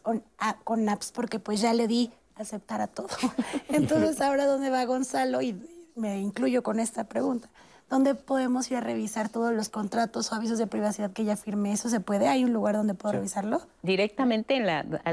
[0.64, 1.12] con apps?
[1.12, 3.08] Porque pues ya le di aceptar a todo.
[3.68, 5.58] Entonces, ahora dónde va Gonzalo y
[5.94, 7.48] me incluyo con esta pregunta.
[7.88, 11.72] ¿Dónde podemos ir a revisar todos los contratos o avisos de privacidad que ya firmé?
[11.72, 12.26] ¿Eso se puede?
[12.26, 13.60] ¿Hay un lugar donde puedo revisarlo?
[13.82, 15.12] ¿Directamente en la, a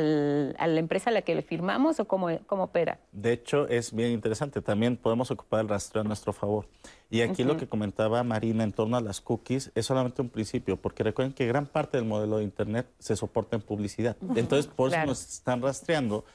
[0.67, 2.97] la empresa a la que le firmamos o cómo, cómo opera?
[3.11, 4.59] De hecho, es bien interesante.
[4.59, 6.67] También podemos ocupar el rastreo a nuestro favor.
[7.11, 10.77] Y aquí lo que comentaba Marina en torno a las cookies es solamente un principio,
[10.77, 14.17] porque recuerden que gran parte del modelo de Internet se soporta en publicidad.
[14.35, 16.25] Entonces, por eso nos están rastreando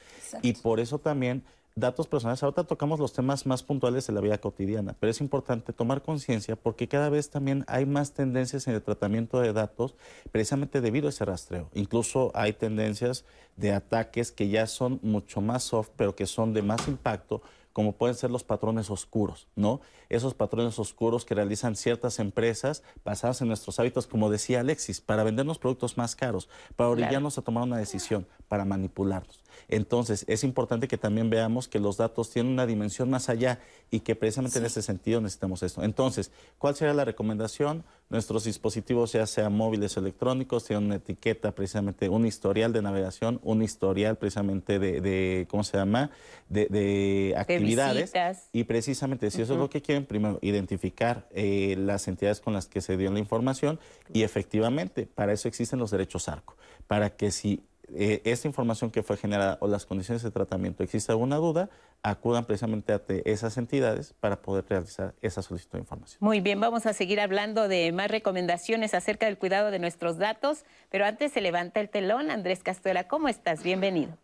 [0.41, 1.43] y por eso también
[1.75, 2.43] datos personales.
[2.43, 6.55] Ahorita tocamos los temas más puntuales de la vida cotidiana, pero es importante tomar conciencia
[6.55, 9.95] porque cada vez también hay más tendencias en el tratamiento de datos
[10.31, 11.69] precisamente debido a ese rastreo.
[11.73, 13.25] Incluso hay tendencias
[13.55, 17.41] de ataques que ya son mucho más soft, pero que son de más impacto
[17.73, 19.81] como pueden ser los patrones oscuros, ¿no?
[20.09, 25.23] Esos patrones oscuros que realizan ciertas empresas basadas en nuestros hábitos, como decía Alexis, para
[25.23, 29.39] vendernos productos más caros, para orillarnos a tomar una decisión, para manipularnos.
[29.67, 33.59] Entonces, es importante que también veamos que los datos tienen una dimensión más allá
[33.91, 35.83] y que precisamente en ese sentido necesitamos esto.
[35.83, 37.83] Entonces, ¿cuál sería la recomendación?
[38.09, 43.39] Nuestros dispositivos, ya sean móviles o electrónicos, tienen una etiqueta, precisamente un historial de navegación,
[43.43, 46.09] un historial precisamente de, ¿cómo se llama?
[46.47, 48.11] De, actividades.
[48.51, 52.65] y precisamente, si eso es lo que quieren, primero, identificar eh, las entidades con las
[52.65, 53.79] que se dio la información
[54.11, 56.57] y efectivamente, para eso existen los derechos ARCO,
[56.87, 57.61] para que si
[57.95, 61.69] eh, esta información que fue generada o las condiciones de tratamiento existe alguna duda,
[62.03, 66.17] acudan precisamente a esas entidades para poder realizar esa solicitud de información.
[66.21, 70.63] Muy bien, vamos a seguir hablando de más recomendaciones acerca del cuidado de nuestros datos,
[70.89, 72.31] pero antes se levanta el telón.
[72.31, 73.63] Andrés Castuela, ¿cómo estás?
[73.63, 74.17] Bienvenido.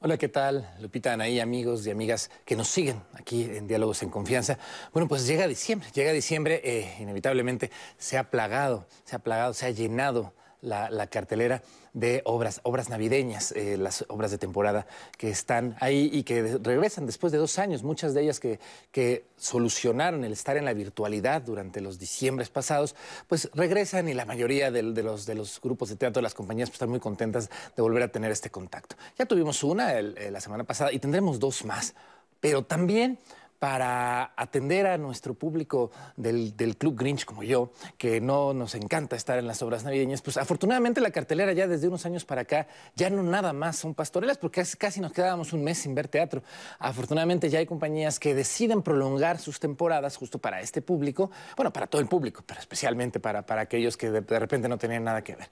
[0.00, 0.70] Hola, ¿qué tal?
[0.80, 4.56] Lupita, Anaí, amigos y amigas que nos siguen aquí en Diálogos en Confianza.
[4.92, 9.66] Bueno, pues llega diciembre, llega diciembre, eh, inevitablemente se ha plagado, se ha plagado, se
[9.66, 11.62] ha llenado la, cartelera
[11.92, 14.86] de obras, obras navideñas, eh, las obras de temporada
[15.16, 18.60] que están ahí y que regresan después de dos años, muchas de ellas que,
[18.92, 22.94] que solucionaron el estar en la virtualidad durante los diciembres pasados,
[23.26, 26.68] pues regresan y la mayoría de, los, de los grupos de teatro, de las compañías,
[26.68, 28.96] pues están muy contentas de volver a tener este contacto.
[29.18, 31.94] Ya tuvimos una eh, la semana pasada y tendremos dos más,
[32.40, 33.18] pero también
[33.58, 39.38] para atender a nuestro público del, Club Grinch como yo, que no nos encanta estar
[39.38, 43.10] en las obras navideñas, pues afortunadamente la cartelera ya desde unos años para acá ya
[43.10, 46.42] no nada más son pastorelas, porque casi nos quedábamos un mes sin ver teatro.
[46.78, 51.86] Afortunadamente ya hay compañías que deciden prolongar sus temporadas justo para este público, bueno, para
[51.86, 55.22] todo el público, pero especialmente para, para aquellos que de, de repente no tenían nada
[55.22, 55.50] que ver.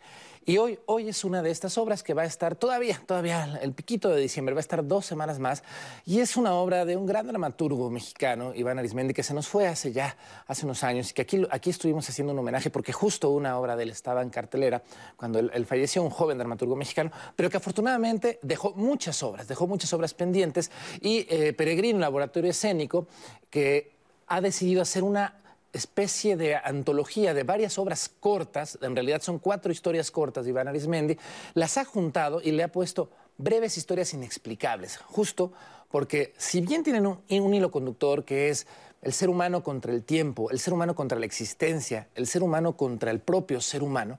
[0.48, 3.72] Y hoy, hoy es una de estas obras que va a estar todavía, todavía el
[3.72, 5.64] piquito de diciembre, va a estar dos semanas más,
[6.04, 9.66] y es una obra de un gran dramaturgo mexicano, Iván Arismendi, que se nos fue
[9.66, 10.14] hace ya,
[10.46, 13.74] hace unos años, y que aquí, aquí estuvimos haciendo un homenaje porque justo una obra
[13.74, 14.82] de él estaba en cartelera
[15.16, 19.90] cuando él, falleció, un joven dramaturgo mexicano, pero que afortunadamente dejó muchas obras, dejó muchas
[19.94, 20.70] obras pendientes,
[21.00, 23.08] y eh, Peregrino, Laboratorio Escénico,
[23.48, 23.96] que
[24.26, 25.40] ha decidido hacer una
[25.72, 30.68] especie de antología de varias obras cortas, en realidad son cuatro historias cortas de Iván
[30.68, 31.16] Arismendi,
[31.54, 35.52] las ha juntado y le ha puesto breves historias inexplicables, justo
[35.90, 38.66] porque si bien tienen un, hilo conductor que es
[39.02, 42.76] el ser humano contra el tiempo, el ser humano contra la existencia, el ser humano
[42.76, 44.18] contra el propio ser humano,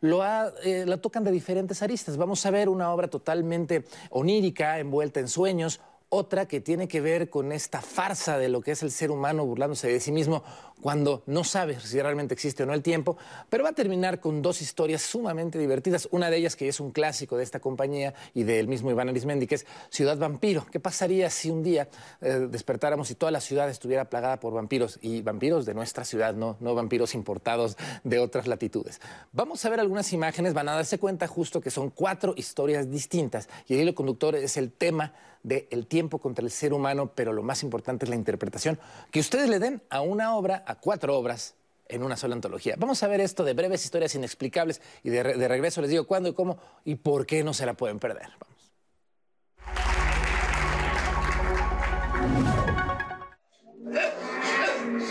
[0.00, 0.22] lo,
[0.62, 2.16] eh, lo tocan de diferentes aristas.
[2.16, 5.80] Vamos a ver una obra totalmente onírica, envuelta en sueños,
[6.10, 9.44] otra que tiene que ver con esta farsa de lo que es el ser humano
[9.44, 10.42] burlándose de sí mismo
[10.80, 13.16] cuando no sabe si realmente existe o no el tiempo,
[13.50, 16.08] pero va a terminar con dos historias sumamente divertidas.
[16.10, 19.46] Una de ellas que es un clásico de esta compañía y del mismo Iván Arismendi,
[19.46, 20.66] que es Ciudad Vampiro.
[20.70, 21.88] ¿Qué pasaría si un día
[22.20, 26.34] eh, despertáramos y toda la ciudad estuviera plagada por vampiros y vampiros de nuestra ciudad,
[26.34, 29.00] no vampiros importados de otras latitudes?
[29.32, 33.48] Vamos a ver algunas imágenes, van a darse cuenta justo que son cuatro historias distintas
[33.66, 37.42] y el hilo conductor es el tema del tiempo contra el ser humano, pero lo
[37.42, 38.78] más importante es la interpretación
[39.10, 41.54] que ustedes le den a una obra, a cuatro obras
[41.88, 42.74] en una sola antología.
[42.78, 46.34] Vamos a ver esto de breves historias inexplicables y de, regreso les digo cuándo y
[46.34, 48.28] cómo y por qué no se la pueden perder.
[48.38, 48.58] Vamos.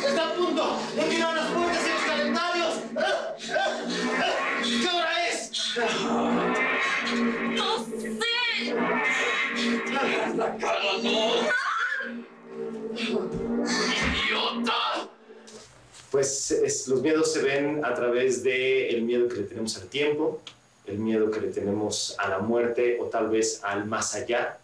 [0.08, 0.80] ¡Está a punto!
[0.96, 2.76] ¡He las puertas y los calendarios!
[4.82, 5.52] ¿Qué hora es?
[7.56, 8.28] ¡No sé!
[11.02, 11.58] ¡Idiota!
[16.12, 20.42] Pues los miedos se ven a través del miedo que le tenemos al tiempo,
[20.86, 24.58] el miedo que le tenemos a la muerte o tal vez al más allá,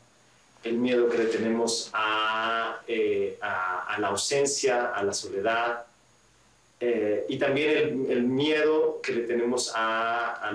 [0.64, 5.86] el miedo que le tenemos a, eh, la ausencia, a la soledad,
[6.80, 10.50] eh, y también el, miedo que le tenemos a,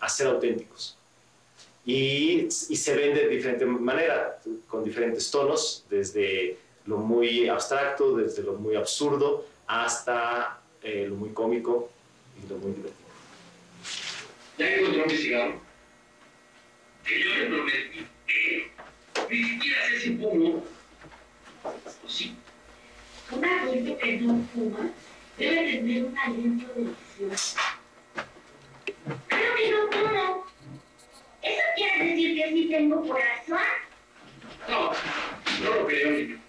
[0.00, 0.96] a ser auténticos.
[1.86, 4.38] Y, se ven de diferente manera,
[4.68, 6.56] con diferentes tonos, desde
[6.86, 11.90] lo muy abstracto, desde lo muy absurdo, hasta eh, lo muy cómico
[12.42, 13.04] y lo muy divertido.
[14.58, 15.60] ¿Ya encontró mi cigarro?
[17.04, 18.70] Que yo le prometí que
[19.30, 20.64] ni siquiera sé si fumo.
[21.64, 22.36] ¿O sí?
[23.30, 24.90] Un adulto que no fuma
[25.38, 27.58] debe tener un aliento delicioso.
[29.28, 30.46] Claro que no fumo.
[31.42, 33.58] ¿Eso quiere decir que sí tengo corazón?
[34.68, 34.92] No,
[35.62, 36.43] no lo creo, niño.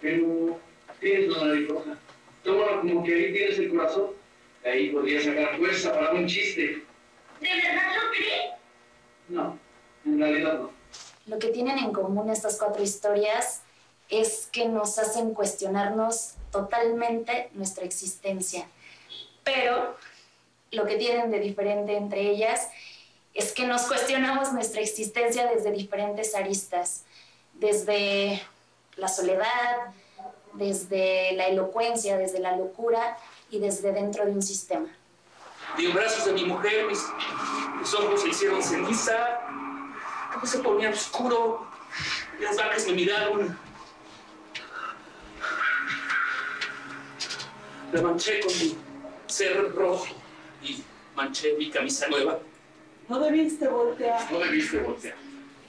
[0.00, 0.60] Pero
[1.00, 1.98] tienes una nariz roja.
[2.42, 4.10] Tómalo como que ahí tienes el corazón.
[4.64, 6.82] ahí podría sacar fuerza para un chiste.
[7.40, 8.52] ¿De verdad lo crees?
[9.28, 9.58] No,
[10.04, 10.70] en realidad no.
[11.26, 13.62] Lo que tienen en común estas cuatro historias
[14.08, 18.68] es que nos hacen cuestionarnos totalmente nuestra existencia.
[19.42, 19.96] Pero
[20.70, 22.68] lo que tienen de diferente entre ellas
[23.34, 27.04] es que nos cuestionamos nuestra existencia desde diferentes aristas,
[27.54, 28.40] desde
[28.96, 29.92] la soledad,
[30.54, 33.16] desde la elocuencia, desde la locura
[33.50, 34.88] y desde dentro de un sistema.
[35.78, 39.40] En brazos de mi mujer, mis, ojos se hicieron ceniza,
[40.32, 41.66] todo se ponía oscuro,
[42.40, 43.58] las vacas me miraron.
[47.92, 48.76] La manché con mi
[49.26, 50.06] ser rojo
[50.62, 50.82] y
[51.14, 52.38] manché mi camisa nueva.
[53.08, 54.32] No debiste voltear.
[54.32, 55.25] No debiste voltear.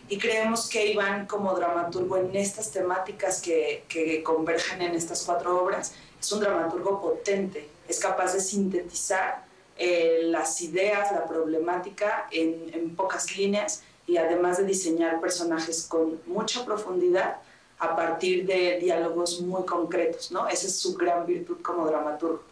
[0.09, 5.93] Y creemos que Iván, como dramaturgo en estas temáticas que, convergen en estas cuatro obras,
[6.19, 9.45] es un dramaturgo potente, es capaz de sintetizar
[9.77, 16.19] eh, las ideas, la problemática en, en, pocas líneas y además de diseñar personajes con
[16.25, 17.37] mucha profundidad
[17.79, 20.47] a partir de diálogos muy concretos, ¿no?
[20.47, 22.43] Esa es su gran virtud como dramaturgo.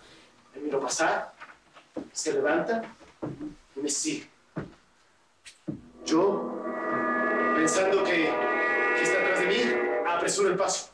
[0.62, 1.34] miro pasar,
[2.12, 2.84] se levanta,
[3.76, 4.30] me sigue.
[6.06, 6.54] Yo,
[7.56, 8.30] pensando que,
[9.02, 9.56] está atrás de mí,
[10.08, 10.90] apresuro el paso.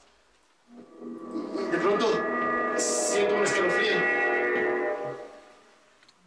[1.71, 2.05] De pronto,
[2.77, 3.95] siento un escalofrío.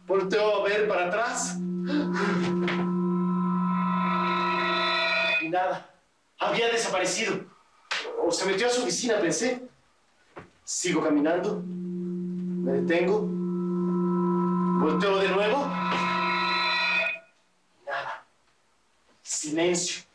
[0.05, 1.57] Volteo a ver para atrás.
[5.41, 5.89] Y nada.
[6.39, 7.39] Había desaparecido.
[8.19, 9.61] O se metió a su oficina, pensé.
[10.63, 11.61] Sigo caminando.
[11.65, 13.21] Me detengo.
[14.79, 15.65] Volteo de nuevo.
[17.85, 18.25] Nada.
[19.23, 20.05] Silencio.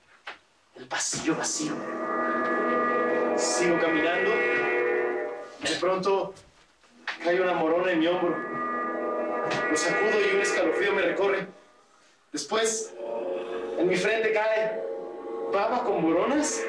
[0.81, 1.75] El pasillo vacío.
[3.37, 4.31] Sigo caminando.
[4.31, 6.33] De pronto
[7.23, 8.35] cae una morona en mi hombro.
[9.71, 11.47] Lo sacudo y un escalofrío me recorre.
[12.33, 12.95] Después,
[13.77, 14.83] en mi frente cae
[15.53, 16.63] baba con moronas.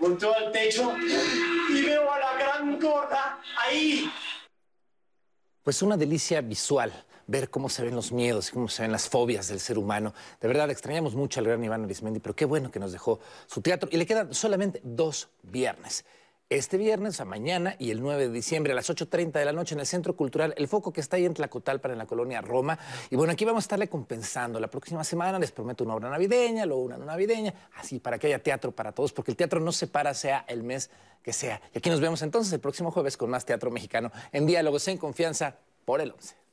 [0.00, 0.96] Volteo al techo
[1.70, 4.12] y veo a la gran gorda ahí.
[5.62, 6.92] Pues una delicia visual
[7.26, 10.14] ver cómo se ven los miedos y cómo se ven las fobias del ser humano.
[10.40, 13.62] De verdad, extrañamos mucho al gran Iván Arismendi, pero qué bueno que nos dejó su
[13.62, 13.88] teatro.
[13.92, 16.04] Y le quedan solamente dos viernes.
[16.50, 19.74] Este viernes, a mañana y el 9 de diciembre a las 8.30 de la noche
[19.74, 22.78] en el Centro Cultural El Foco, que está ahí en Tlacotalpan, en la colonia Roma.
[23.08, 24.60] Y bueno, aquí vamos a estarle compensando.
[24.60, 28.40] La próxima semana les prometo una obra navideña, luego una navideña, así para que haya
[28.40, 30.90] teatro para todos, porque el teatro no se para, sea el mes
[31.22, 31.62] que sea.
[31.72, 34.98] Y aquí nos vemos entonces el próximo jueves con más teatro mexicano en Diálogos en
[34.98, 35.56] Confianza
[35.86, 36.43] por el 11.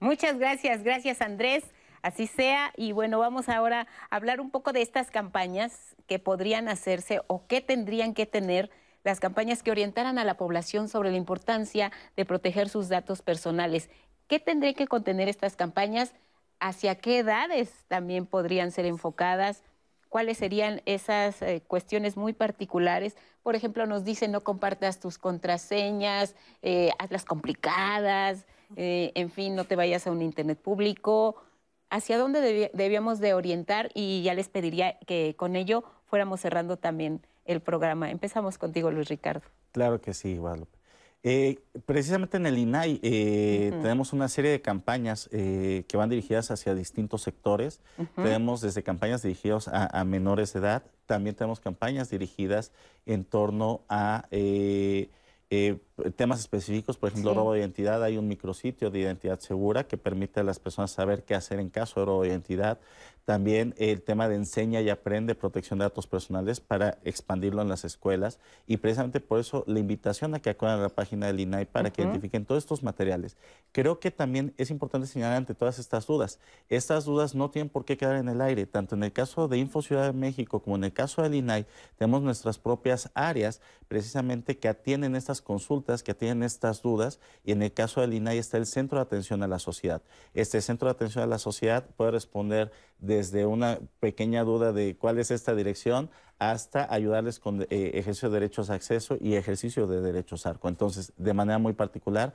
[0.00, 1.62] Muchas gracias, gracias Andrés.
[2.00, 2.72] Así sea.
[2.74, 7.46] Y bueno, vamos ahora a hablar un poco de estas campañas que podrían hacerse o
[7.46, 8.70] qué tendrían que tener
[9.04, 13.90] las campañas que orientaran a la población sobre la importancia de proteger sus datos personales.
[14.26, 16.14] ¿Qué tendrían que contener estas campañas?
[16.60, 19.62] ¿Hacia qué edades también podrían ser enfocadas?
[20.08, 23.16] ¿Cuáles serían esas eh, cuestiones muy particulares?
[23.42, 29.64] Por ejemplo, nos dicen no compartas tus contraseñas, eh, hazlas complicadas, eh, en fin, no
[29.64, 31.36] te vayas a un Internet público
[31.90, 37.20] hacia dónde debíamos de orientar y ya les pediría que con ello fuéramos cerrando también
[37.44, 38.10] el programa.
[38.10, 39.42] Empezamos contigo, Luis Ricardo.
[39.72, 40.78] Claro que sí, Guadalupe.
[41.22, 46.50] Eh, precisamente en el INAI eh, tenemos una serie de campañas eh, que van dirigidas
[46.50, 47.80] hacia distintos sectores.
[48.16, 52.72] Tenemos desde campañas dirigidas a, menores de edad, también tenemos campañas dirigidas
[53.04, 54.26] en torno a
[56.16, 58.02] temas específicos, por ejemplo, robo de identidad.
[58.02, 61.70] Hay un micrositio de identidad segura que permite a las personas saber qué hacer en
[61.70, 62.78] caso de robo de identidad.
[63.24, 67.84] También el tema de enseña y aprende protección de datos personales para expandirlo en las
[67.84, 68.40] escuelas.
[68.66, 71.90] Y precisamente por eso la invitación a que acudan a la página del INAI para
[71.90, 73.36] que identifiquen todos estos materiales.
[73.72, 76.40] Creo que también es importante señalar ante todas estas dudas.
[76.68, 78.66] Estas dudas no tienen por qué quedar en el aire.
[78.66, 81.66] Tanto en el caso de Info Ciudad de México como en el caso del INAI,
[81.98, 83.60] tenemos nuestras propias áreas
[83.90, 87.20] precisamente que atienden estas consultas, que atienden estas dudas.
[87.44, 90.02] Y en el caso del INAI está el Centro de Atención a la Sociedad.
[90.34, 95.18] Este Centro de Atención a la Sociedad puede responder desde una pequeña duda de cuál
[95.18, 100.00] es esta dirección hasta ayudarles con eh, ejercicio de derechos a acceso y ejercicio de
[100.00, 100.68] derechos ARCO.
[100.68, 102.32] Entonces, de manera muy particular,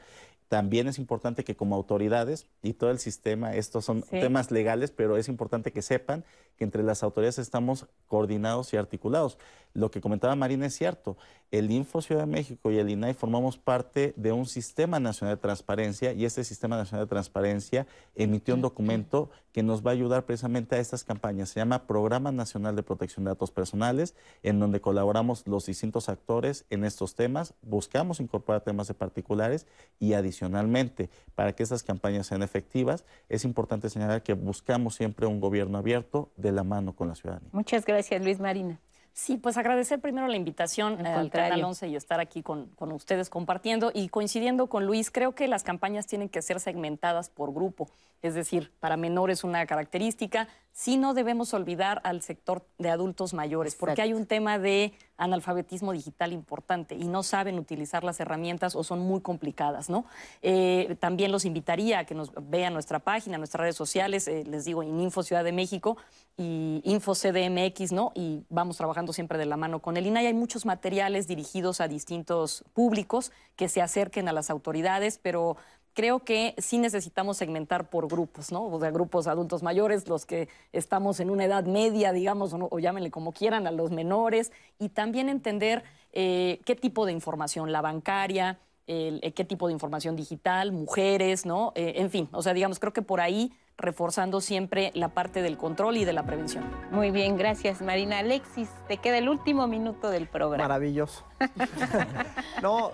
[0.48, 5.18] también es importante que como autoridades y todo el sistema, estos son temas legales, pero
[5.18, 6.24] es importante que sepan
[6.56, 9.40] que entre las autoridades estamos coordinados y articulados.
[9.74, 11.18] Lo que comentaba Marina es cierto.
[11.50, 15.42] El Info Ciudad de México y el INAI formamos parte de un sistema nacional de
[15.42, 20.26] transparencia y este sistema nacional de transparencia emitió un documento que nos va a ayudar
[20.26, 21.48] precisamente a estas campañas.
[21.48, 24.14] Se llama Programa Nacional de Protección de Datos Personales,
[24.44, 29.66] en donde colaboramos los distintos actores en estos temas, buscamos incorporar temas de particulares
[29.98, 35.40] y adicionalmente, para que estas campañas sean efectivas, es importante señalar que buscamos siempre un
[35.40, 37.48] gobierno abierto de la mano con la ciudadanía.
[37.54, 38.82] Muchas gracias, Luis Marina.
[39.18, 43.30] Sí, pues agradecer primero la invitación al, Canal 11 y estar aquí con, con, ustedes
[43.30, 47.90] compartiendo y coincidiendo con Luis, creo que las campañas tienen que ser segmentadas por grupo,
[48.22, 53.76] es decir, para menores una característica, sí no debemos olvidar al sector de adultos mayores,
[53.76, 58.84] porque hay un tema de analfabetismo digital importante y no saben utilizar las herramientas o
[58.84, 60.04] son muy complicadas, ¿no?
[60.42, 64.66] Eh, también los invitaría a que nos vean nuestra página, nuestras redes sociales, eh, les
[64.66, 65.96] digo, en Info Ciudad de México
[66.36, 68.12] y Info CDMX, ¿no?
[68.14, 70.28] Y vamos trabajando siempre de la mano con el INAI.
[70.28, 75.56] Hay muchos materiales dirigidos a distintos públicos que se acerquen a las autoridades, pero
[75.96, 78.66] creo que sí necesitamos segmentar por grupos, ¿no?
[78.68, 83.10] O sea, grupos adultos mayores, los que estamos en una edad media, digamos, o, llámenle
[83.10, 88.60] como quieran, a los menores, y también entender eh, qué tipo de información, la bancaria,
[88.88, 91.72] eh, qué tipo de información digital, mujeres, ¿no?
[91.76, 95.58] Eh, en fin, o sea, digamos, creo que por ahí reforzando siempre la parte del
[95.58, 96.64] control y de la prevención.
[96.92, 98.20] Muy bien, gracias Marina.
[98.20, 100.64] Alexis, te queda el último minuto del programa.
[100.64, 101.26] Maravilloso.
[102.62, 102.92] no,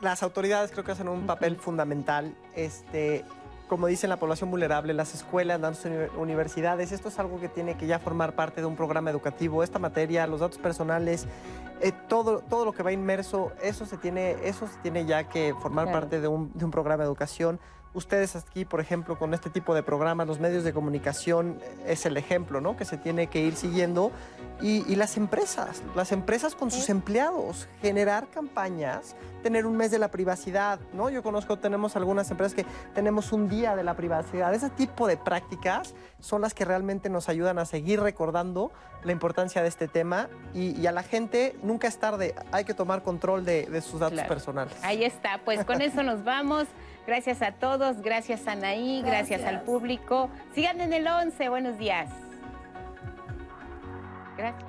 [0.00, 2.34] las autoridades creo que hacen un papel fundamental.
[2.54, 3.24] Este,
[3.68, 5.84] como dicen, la población vulnerable, las escuelas, las
[6.16, 6.90] universidades.
[6.92, 9.62] Esto es algo que tiene que ya formar parte de un programa educativo.
[9.62, 11.26] Esta materia, los datos personales,
[11.80, 15.54] eh, todo, todo lo que va inmerso, eso se tiene, eso se tiene ya que
[15.60, 17.60] formar parte de un, de un programa de educación
[17.94, 22.06] ustedes aquí, por ejemplo, con este tipo de programas, los medios de comunicación eh, es
[22.06, 22.76] el ejemplo, ¿no?
[22.76, 24.12] Que se tiene que ir siguiendo.
[24.60, 30.08] Y, las empresas, las empresas con sus empleados, generar campañas, tener un mes de la
[30.10, 31.10] privacidad, ¿no?
[31.10, 34.52] Yo conozco, tenemos algunas empresas que tenemos un día de la privacidad.
[34.52, 38.72] Ese tipo de prácticas son las que realmente nos ayudan a seguir recordando
[39.04, 43.04] la importancia de este tema y, a la gente nunca es tarde, hay que tomar
[43.04, 44.74] control de, sus datos personales.
[44.82, 46.66] Ahí está, pues con eso nos vamos.
[47.08, 50.28] Gracias a todos, gracias Anaí, gracias, gracias al público.
[50.54, 52.10] Sigan en el 11, buenos días.
[54.36, 54.67] Gracias.